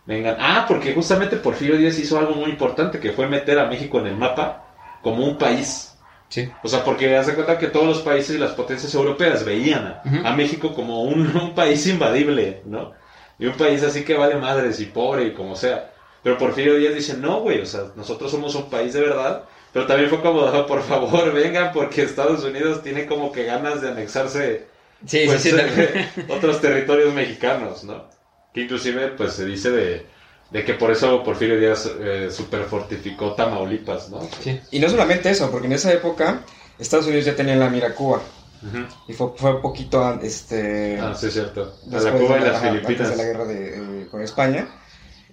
[0.05, 0.37] Vengan.
[0.39, 4.07] Ah, porque justamente Porfirio Díaz hizo algo muy importante que fue meter a México en
[4.07, 4.65] el mapa
[5.01, 5.97] como un país.
[6.29, 6.49] Sí.
[6.61, 10.01] O sea, porque hace cuenta que todos los países y las potencias europeas veían a,
[10.05, 10.27] Ujú.
[10.27, 12.91] a México como un, un país invadible, ¿no?
[13.39, 15.91] Y un país así que vale madres y pobre y como sea.
[16.23, 19.43] Pero Porfirio Díaz dice, no, güey, o sea, nosotros somos un país de verdad.
[19.73, 23.81] Pero también fue como, "Ah, por favor, vengan, porque Estados Unidos tiene como que ganas
[23.81, 24.65] de anexarse
[25.05, 25.57] Sí, pues, sí, sí.
[25.59, 28.05] eh, otros territorios mexicanos, ¿no?
[28.53, 30.05] Que inclusive, pues se dice de,
[30.49, 34.27] de que por eso Porfirio Díaz eh, super fortificó Tamaulipas, ¿no?
[34.41, 34.59] Sí.
[34.71, 36.41] Y no solamente eso, porque en esa época
[36.79, 38.21] Estados Unidos ya tenía en la mira Cuba.
[38.61, 38.77] Ujú.
[39.07, 41.79] Y fue, fue poquito este, Ah, sí, es cierto.
[41.91, 43.09] A la Cuba de y la- las ajá, antes Filipinas.
[43.11, 44.67] de la guerra de, eh, con España.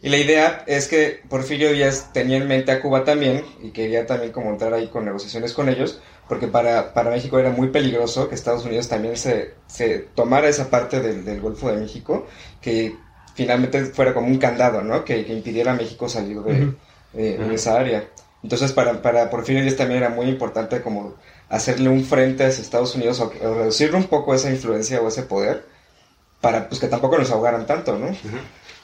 [0.03, 4.07] Y la idea es que Porfirio Díaz tenía en mente a Cuba también y quería
[4.07, 5.99] también como entrar ahí con negociaciones con ellos,
[6.29, 10.69] porque para, para México era muy peligroso que Estados Unidos también se, se tomara esa
[10.69, 12.27] parte del, del Golfo de México,
[12.61, 13.05] que
[13.35, 15.05] finalmente fuera como un candado, ¿no?
[15.05, 16.77] Que, que impidiera a México salir de, Ujú.
[17.15, 17.55] eh, en Ujú.
[17.55, 18.11] esa área.
[18.43, 21.17] Entonces para, para Porfirio Díaz también era muy importante como
[21.55, 25.23] hacerle un frente hacia Estados Unidos o, o reducirle un poco esa influencia o ese
[25.23, 25.65] poder
[26.41, 28.15] para pues que tampoco nos ahogaran tanto, ¿no?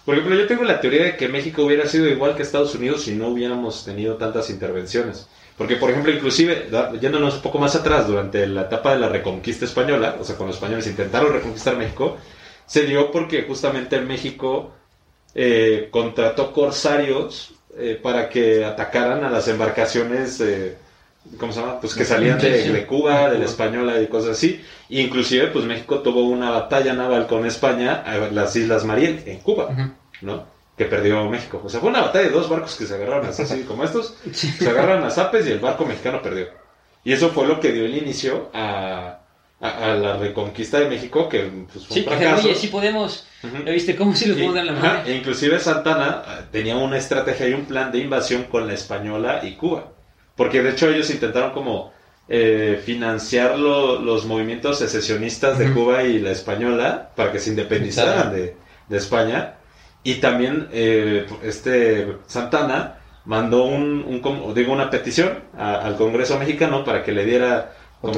[0.05, 3.03] Por ejemplo, yo tengo la teoría de que México hubiera sido igual que Estados Unidos
[3.03, 5.29] si no hubiéramos tenido tantas intervenciones.
[5.59, 9.67] Porque, por ejemplo, inclusive, yéndonos un poco más atrás, durante la etapa de la reconquista
[9.67, 12.17] española, o sea, cuando los españoles intentaron reconquistar México,
[12.65, 14.73] se dio porque justamente México
[15.35, 20.79] eh, contrató corsarios eh, para que atacaran a las embarcaciones, eh,
[21.39, 21.81] ¿cómo se llama?
[21.81, 24.61] Pues que salían de, Cuba, de la Española y cosas así.
[24.89, 29.95] Inclusive, pues México tuvo una batalla naval con España a las Islas Mariel, en Cuba.
[30.23, 30.45] ¿no?
[30.77, 31.61] Que perdió México.
[31.65, 34.17] O sea, fue una batalla de dos barcos que se agarraron así, como estos.
[34.33, 36.49] Se agarran a zapes y el barco mexicano perdió.
[37.05, 39.21] Y eso fue lo que dio el inicio a,
[39.61, 42.47] a, a la reconquista de México, que pues, fue Sí, un fracaso.
[42.47, 43.27] oye, sí podemos.
[43.43, 43.65] Ujú.
[43.65, 45.03] ¿Ya viste cómo sí los Y- podemos dar la mano?
[45.07, 49.41] e inclusive Santana eh, tenía una estrategia y un plan de invasión con la española
[49.43, 49.93] y Cuba.
[50.41, 51.93] Porque de hecho ellos intentaron como
[52.29, 55.67] eh, financiar lo- los movimientos secesionistas de.
[55.75, 58.57] Cuba y la española para que se independizaran de,
[58.89, 59.57] de España.
[60.03, 64.23] Y también eh, este Santana mandó un,
[64.55, 68.15] digo, una petición a- al Congreso mexicano para que le diera como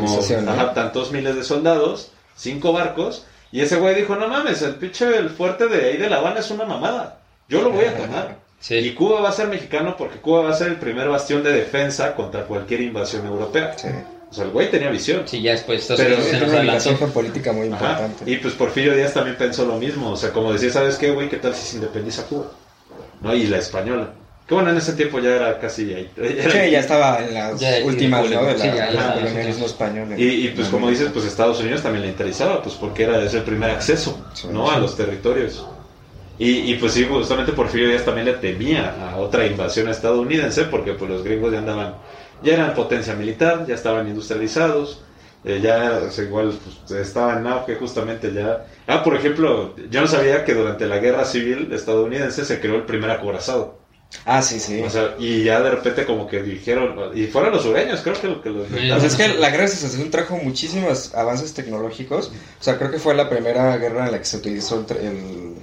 [0.74, 5.28] tantos miles de soldados, cinco barcos, y ese güey dijo, no mames, el pinche el
[5.30, 7.18] fuerte de ahí de La Habana es una mamada,
[7.48, 8.36] yo lo voy a tomar.
[8.62, 8.76] Sí.
[8.76, 11.52] Y Cuba va a ser mexicano porque Cuba va a ser el primer bastión de
[11.52, 13.74] defensa contra cualquier invasión europea.
[13.76, 13.88] Sí.
[14.30, 15.22] O sea, el güey tenía visión.
[15.26, 17.76] Sí, ya después Estados Pero- Unidos se nos una política muy Ajá.
[17.76, 18.30] importante.
[18.30, 20.12] Y pues Porfirio Díaz también pensó lo mismo.
[20.12, 21.28] O sea, como decía, ¿sabes qué, güey?
[21.28, 22.46] ¿Qué tal si se independiza Cuba?
[23.20, 23.34] ¿No?
[23.34, 24.14] Y la española.
[24.46, 26.10] Que bueno, en ese tiempo ya era casi ahí.
[26.16, 28.44] ya era- Sí, ya estaba en las Ya, sí, últimas, ¿no?
[28.44, 30.12] De sí, la, ya, del ya, colonialismo español.
[30.12, 33.22] en- Y, y, pues como dices, pues Estados Unidos también le interesaba, pues porque era
[33.22, 34.68] ese el primer acceso, Sí, ¿no?
[34.68, 34.74] sí.
[34.76, 35.66] A los territorios.
[36.43, 40.95] Y, y pues sí, justamente Porfirio Díaz también le temía a otra invasión estadounidense, porque
[40.95, 41.95] pues los gringos ya andaban,
[42.43, 45.03] ya eran potencia militar, ya estaban industrializados,
[45.45, 46.53] eh, ya o sea, igual
[46.88, 48.66] pues, estaba en auge justamente ya.
[48.88, 52.86] Ah, por ejemplo, yo no sabía que durante la guerra civil estadounidense se creó el
[52.86, 53.78] primer acorazado.
[54.24, 54.82] Ah, sí, sí.
[54.84, 58.26] O sea, y ya de repente como que dijeron, y fueron los sureños, creo que
[58.26, 62.32] lo que los Pues es que la guerra de secesión trajo muchísimos avances tecnológicos.
[62.61, 65.55] O sea, creo que fue la primera guerra en la que se utilizó el-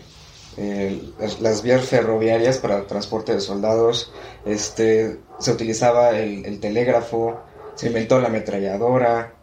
[0.59, 4.11] el- las vías ferroviarias para el transporte de soldados.
[4.45, 7.39] Este, se utilizaba el, el telégrafo,
[7.75, 9.33] se inventó la ametralladora,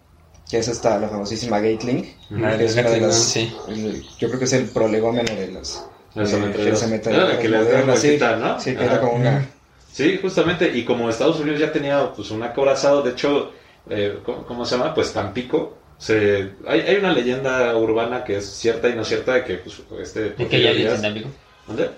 [0.48, 2.06] que es esta, la famosísima Gatling.
[2.44, 3.56] Ah, que es una de Gatling, las- sí.
[3.68, 5.82] el- yo creo que es el prolegómeno de las...
[6.14, 6.90] Las eh, ametralladoras.
[7.12, 8.06] las que les dan modernas, sí.
[8.08, 8.60] vueltita, ¿no?
[8.60, 9.46] Sí, que era como una...
[9.92, 13.50] Sí, justamente, y como Estados Unidos ya tenía pues un acorazado, de hecho,
[13.88, 14.94] eh, ¿cómo, cómo se llama?
[14.94, 15.78] Pues Tampico.
[15.98, 19.80] Se, hay, hay una leyenda urbana que es cierta y no cierta de que pues,
[20.02, 20.20] este...
[20.20, 21.28] ¿De que Porfirio hay aliens Díaz- en Tampico?
[21.66, 21.90] ¿Dónde?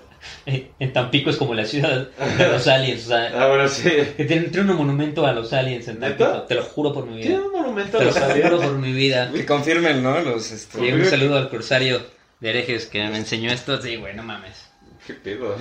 [0.79, 3.89] En Tampico es como la ciudad de los aliens, o sea, Ah, bueno, sí.
[4.17, 6.45] que tiene, tiene un monumento a los aliens en Tampico, ¿Neta?
[6.47, 7.45] te lo juro por mi Tiene vida.
[7.47, 8.61] un monumento a Te lo los juro aliens.
[8.63, 9.31] por mi vida.
[9.33, 10.19] Que confirmen, ¿no?
[10.21, 12.01] Los, este, Sí, un saludo al cursario
[12.41, 13.81] de herejes que me enseñó esto.
[13.81, 14.67] Sí, güey, no mames.
[15.07, 15.55] ¿Qué pedo?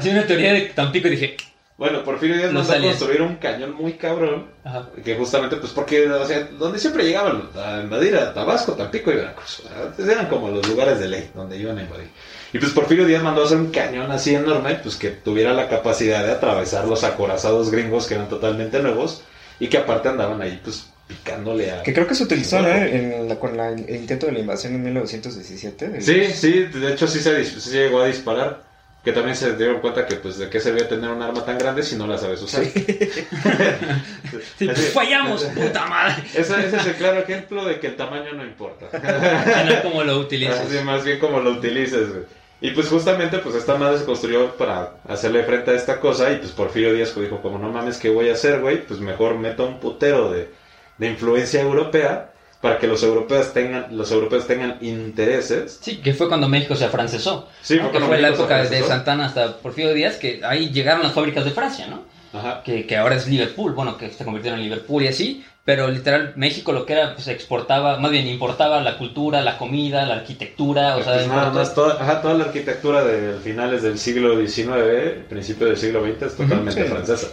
[0.00, 1.36] Sí, una teoría de Tampico y dije,
[1.78, 4.46] bueno, Porfirio Díaz mandó a construir un cañón muy cabrón.
[4.64, 4.88] ajá.
[5.04, 9.16] Que justamente, pues porque, o sea, donde siempre llegaban a invadir a Tabasco, Tampico y
[9.16, 9.62] Veracruz.
[9.84, 12.08] Antes eran como los lugares de ley donde iban a invadir.
[12.52, 15.68] Y pues Porfirio Díaz mandó a hacer un cañón así enorme, pues que tuviera la
[15.68, 19.22] capacidad de atravesar los acorazados gringos que eran totalmente nuevos
[19.60, 21.82] y que aparte andaban ahí, pues picándole a.
[21.82, 22.68] Que creo que se utilizó, ¿no?
[22.68, 25.88] En la- con la- el intento de la invasión en 1917.
[25.88, 28.65] de- Sí, sí, de hecho sí se, sí llegó a disparar.
[29.06, 31.84] Que también se dieron cuenta que, pues, de qué servía tener un arma tan grande
[31.84, 32.64] si no la sabes usar.
[32.64, 32.74] Sí,
[34.66, 36.24] pues, fallamos, puta madre.
[36.34, 38.86] Ese, ese es el claro ejemplo de que el tamaño no importa.
[39.64, 40.58] No es como lo utilizas.
[40.58, 42.24] Así más bien como lo utilices, güey.
[42.60, 46.38] Y pues justamente, pues esta madre se construyó para hacerle frente a esta cosa y
[46.38, 48.84] pues Porfirio Díaz pues, dijo, como no mames, ¿qué voy a hacer, güey?
[48.84, 50.50] Pues mejor meto un putero de,
[50.98, 52.32] de influencia europea
[52.66, 55.78] para que los europeos tengan, los europeos tengan intereses.
[55.80, 57.48] Sí, que fue cuando México se afrancesó.
[57.62, 57.82] Sí, ¿no?
[57.82, 58.82] fue que cuando fue la México época de.
[58.82, 62.02] Santana hasta Porfirio Díaz, que ahí llegaron las fábricas de Francia, ¿no?
[62.36, 62.62] Ajá.
[62.64, 66.32] Que, que ahora es Liverpool, bueno, que se convirtieron en Liverpool y así, pero literal
[66.36, 70.96] México lo que era, pues exportaba, más bien importaba la cultura, la comida, la arquitectura,
[70.96, 74.36] o sea, Pues nada importó- más toda, ajá, toda la arquitectura de finales del siglo
[74.44, 76.88] XIX, principio del siglo XX es totalmente sí.
[76.90, 77.28] francesa.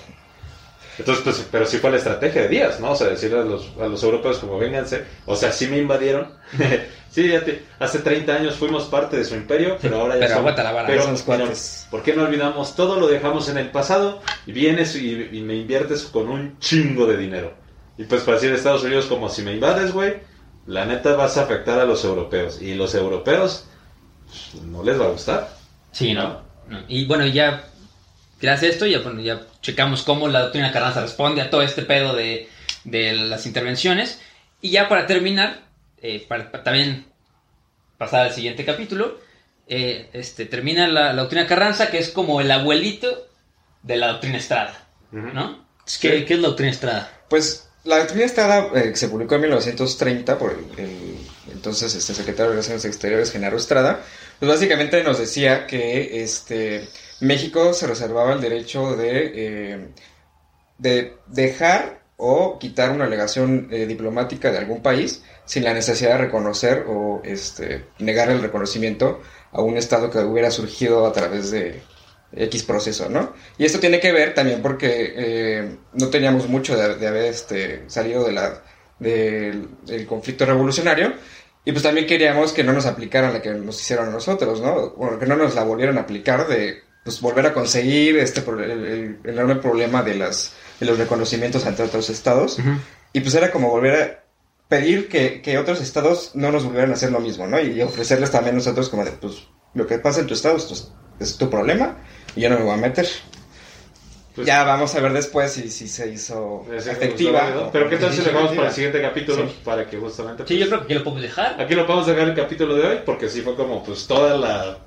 [0.98, 2.91] Entonces, pues, pero sí fue la estrategia de Díaz, ¿no?
[2.91, 6.28] O sea, decirle a los, a los europeos como vénganse, o sea, sí me invadieron.
[7.10, 10.30] sí, ya te- hace 30 años fuimos parte de su imperio, pero ahora ya Pero
[10.36, 11.50] somos- aguanta la vara, pero, pero.
[11.89, 13.00] ¿por qué no olvidamos todo?
[13.00, 17.18] Lo dejamos en el pasado y vienes y, y me inviertes con un chingo de
[17.18, 17.54] dinero.
[17.98, 20.16] Y pues para decir a Estados Unidos como si me invades, güey,
[20.68, 22.62] la neta vas a afectar a los europeos.
[22.62, 23.66] Y los europeos
[24.26, 25.50] pues, no les va a gustar.
[25.91, 26.14] Sí.
[26.14, 26.41] No.
[26.88, 27.66] Y bueno, ya,
[28.44, 31.82] gracias a esto, ya, bueno, ya checamos cómo la doctrina Carranza responde a todo este
[31.82, 32.50] pedo de,
[32.84, 34.20] de las intervenciones.
[34.62, 35.62] Y ya para terminar,
[36.02, 37.06] eh, para, para también
[37.98, 39.20] pasar al siguiente capítulo,
[39.68, 43.28] eh, este, termina la, la doctrina Carranza, que es como el abuelito
[43.82, 45.66] de la doctrina Estrada, ¿no?
[46.02, 47.12] ¿Qué, qué es la doctrina Estrada?
[47.30, 51.18] Pues la doctrina Estrada, eh, que se publicó en 1930 por el, el
[51.54, 54.02] entonces este, secretario de Relaciones Exteriores, Genaro Estrada,
[54.38, 56.90] pues básicamente nos decía que este,
[57.24, 59.88] México se reservaba el derecho de, eh,
[60.78, 66.26] de dejar o quitar una alegación eh, diplomática de algún país sin la necesidad de
[66.26, 69.22] reconocer o este, negar el reconocimiento
[69.52, 71.82] a un Estado que hubiera surgido a través de
[72.36, 73.34] X proceso, ¿no?
[73.58, 78.26] Y esto tiene que ver también porque eh, no teníamos mucho de, haber este, salido
[78.26, 78.64] de la,
[79.00, 81.14] del conflicto revolucionario
[81.66, 84.91] y pues también queríamos que no nos aplicaran la que nos hicieron a nosotros, ¿no?
[84.91, 88.60] Bueno, que no nos la volvieran a aplicar de pues volver a conseguir este el,
[88.62, 92.58] el- el enorme problema de las de los reconocimientos ante otros estados
[93.14, 94.24] y pues era como volver a
[94.70, 97.60] pedir que, que otros estados no nos volvieran a hacer lo mismo, ¿no?
[97.60, 99.44] Y ofrecerles también nosotros como de, pues,
[99.76, 100.76] lo que pasa en tu estado es tu,
[101.20, 101.98] es tu problema
[102.36, 103.08] y yo no me voy a meter.
[104.36, 107.42] Pues- ya vamos a ver después si, si se hizo efectiva.
[107.52, 107.72] gustó, ¿no?
[107.72, 109.56] Pero qué tal si le vamos para el siguiente capítulo Sí.
[109.64, 111.62] para que justamente Sí, pues, yo creo que aquí lo podemos dejar.
[111.62, 114.78] aquí lo podemos dejar el capítulo de hoy porque sí fue como pues toda la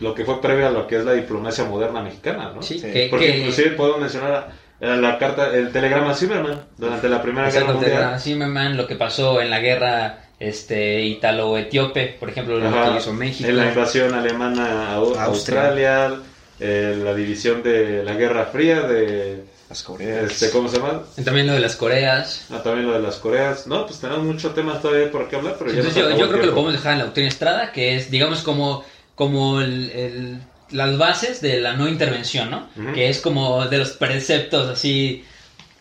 [0.00, 2.62] lo que fue previo a lo que es la diplomacia moderna mexicana, ¿no?
[2.62, 2.90] Sí, Sí.
[2.92, 4.48] que, Porque que- inclusive puedo mencionar
[4.80, 7.92] la carta, el telegrama Zimmerman durante la Primera Guerra Exacto, Mundial.
[7.92, 12.98] Telegrama Zimmerman, lo que pasó en la guerra este ítalo-etíope, por ejemplo, lo Ajá, que
[12.98, 13.48] hizo México.
[13.48, 15.24] En la invasión alemana a Austria.
[15.24, 16.14] Australia,
[16.60, 20.30] eh, la división de la Guerra Fría, de Las Coreas.
[20.30, 21.02] este, ¿cómo se llama?
[21.24, 22.46] También lo de las Coreas.
[22.50, 23.66] Ah, también lo de las Coreas.
[23.66, 26.28] No, pues tenemos muchos temas todavía por qué hablar, pero ya Entonces nos yo, el
[26.30, 28.84] creo que lo podemos dejar en la doctrina Estrada, que es, digamos, como,
[29.16, 30.38] como el- el-
[30.70, 32.68] las bases de la no intervención, ¿no?
[32.94, 35.24] Que es como de los preceptos así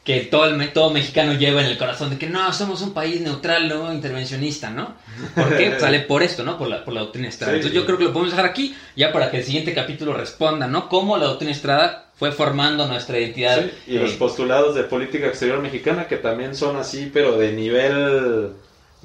[0.03, 3.22] que todo, el, todo mexicano lleva en el corazón, de que no, somos un país
[3.22, 4.94] neutral, no intervencionista, ¿no?
[5.34, 5.74] ¿Por qué?
[5.80, 6.60] Sale por esto, ¿no?
[6.60, 7.53] Por la, por la doctrina Estrada.
[7.53, 7.57] Sí.
[7.57, 10.68] Entonces yo creo que lo podemos dejar aquí, ya para que el siguiente capítulo responda,
[10.68, 10.90] ¿no?
[10.90, 13.64] Cómo la doctrina Estrada fue formando nuestra identidad.
[13.64, 17.52] Sí, y los eh, postulados de política exterior mexicana que también son así, pero de
[17.53, 18.52] nivel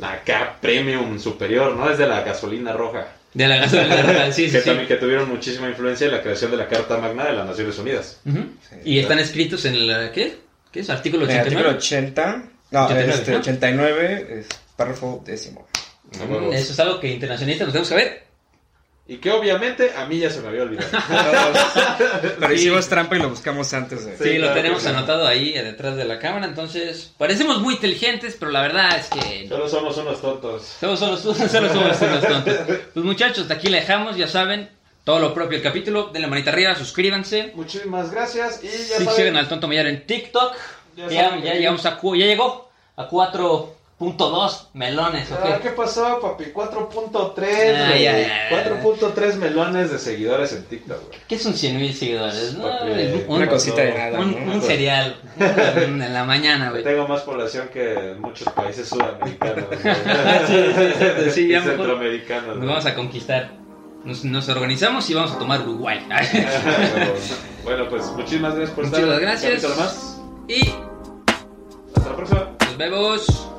[0.03, 1.89] acá premium superior, ¿no?
[1.91, 3.07] Es de la gasolina roja.
[3.35, 4.67] De la gasolina sí, sí, que sí.
[4.67, 7.79] también que tuvieron muchísima influencia en la creación de la Carta Magna de las Naciones
[7.79, 8.21] Unidas.
[8.25, 8.45] Ujú.
[8.85, 10.39] Y están escritos en el, ¿qué?
[10.73, 10.91] ¿Qué es?
[10.91, 11.69] Artículo En el 89.
[11.69, 13.39] artículo 80, no, 89, este, ¿no?
[13.39, 14.47] 89, es
[14.77, 15.69] párrafo décimo.
[16.21, 16.55] A huevos.
[16.55, 18.30] Eso es algo que internacionalistas nos tenemos que ver.
[19.13, 20.87] Y que obviamente a mí ya se me había olvidado.
[22.39, 22.55] Pero Sí.
[22.55, 24.17] hicimos trampa y lo buscamos antes de...
[24.17, 27.75] Sí, Sí, lo claro tenemos anotado ahí eh, detrás de la cámara, entonces parecemos muy
[27.75, 30.63] inteligentes, pero la verdad es que Solo somos unos tontos.
[30.79, 32.57] solo, solo, solo somos unos tontos.
[32.95, 34.69] Pues muchachos, hasta aquí la dejamos, ya saben,
[35.03, 37.51] todo lo propio del capítulo, denle manita arriba, suscríbanse.
[37.57, 40.55] Muchísimas gracias y ya Sí, saben, sigan al tonto Mayar en TikTok.
[40.97, 43.09] Ya Ya, ya llegamos a cu- ya llegó a
[44.01, 45.39] 4.2 melones, ¿ok?
[45.45, 46.45] Ah, ¿Qué pasó, papi?
[46.55, 48.07] 4.3, Ay, güey.
[48.07, 48.81] ay, ay.
[48.83, 51.19] 4.3 melones de seguidores en TikTok, güey.
[51.29, 52.55] ¿Qué son 100 mil seguidores?
[52.55, 52.91] No, Papi,
[53.29, 54.55] un, Una cosita de nada, un, ¿no?
[54.55, 55.21] un cereal
[55.77, 56.83] en la mañana, güey.
[56.83, 59.67] Tengo más población que en muchos países sudamericanos.
[59.69, 59.95] güey.
[60.47, 60.55] Sí,
[61.25, 62.57] sí, sí, centroamericanos.
[62.57, 63.51] Nos vamos a conquistar.
[64.03, 66.01] Nos, nos organizamos y vamos a tomar Uruguay.
[67.65, 69.01] bueno, pues muchísimas gracias por estar.
[69.03, 69.77] Muchísimas un gracias.
[69.79, 70.21] más.
[70.49, 70.75] y
[71.95, 72.49] Hasta la próxima.
[72.65, 73.50] nos vemos.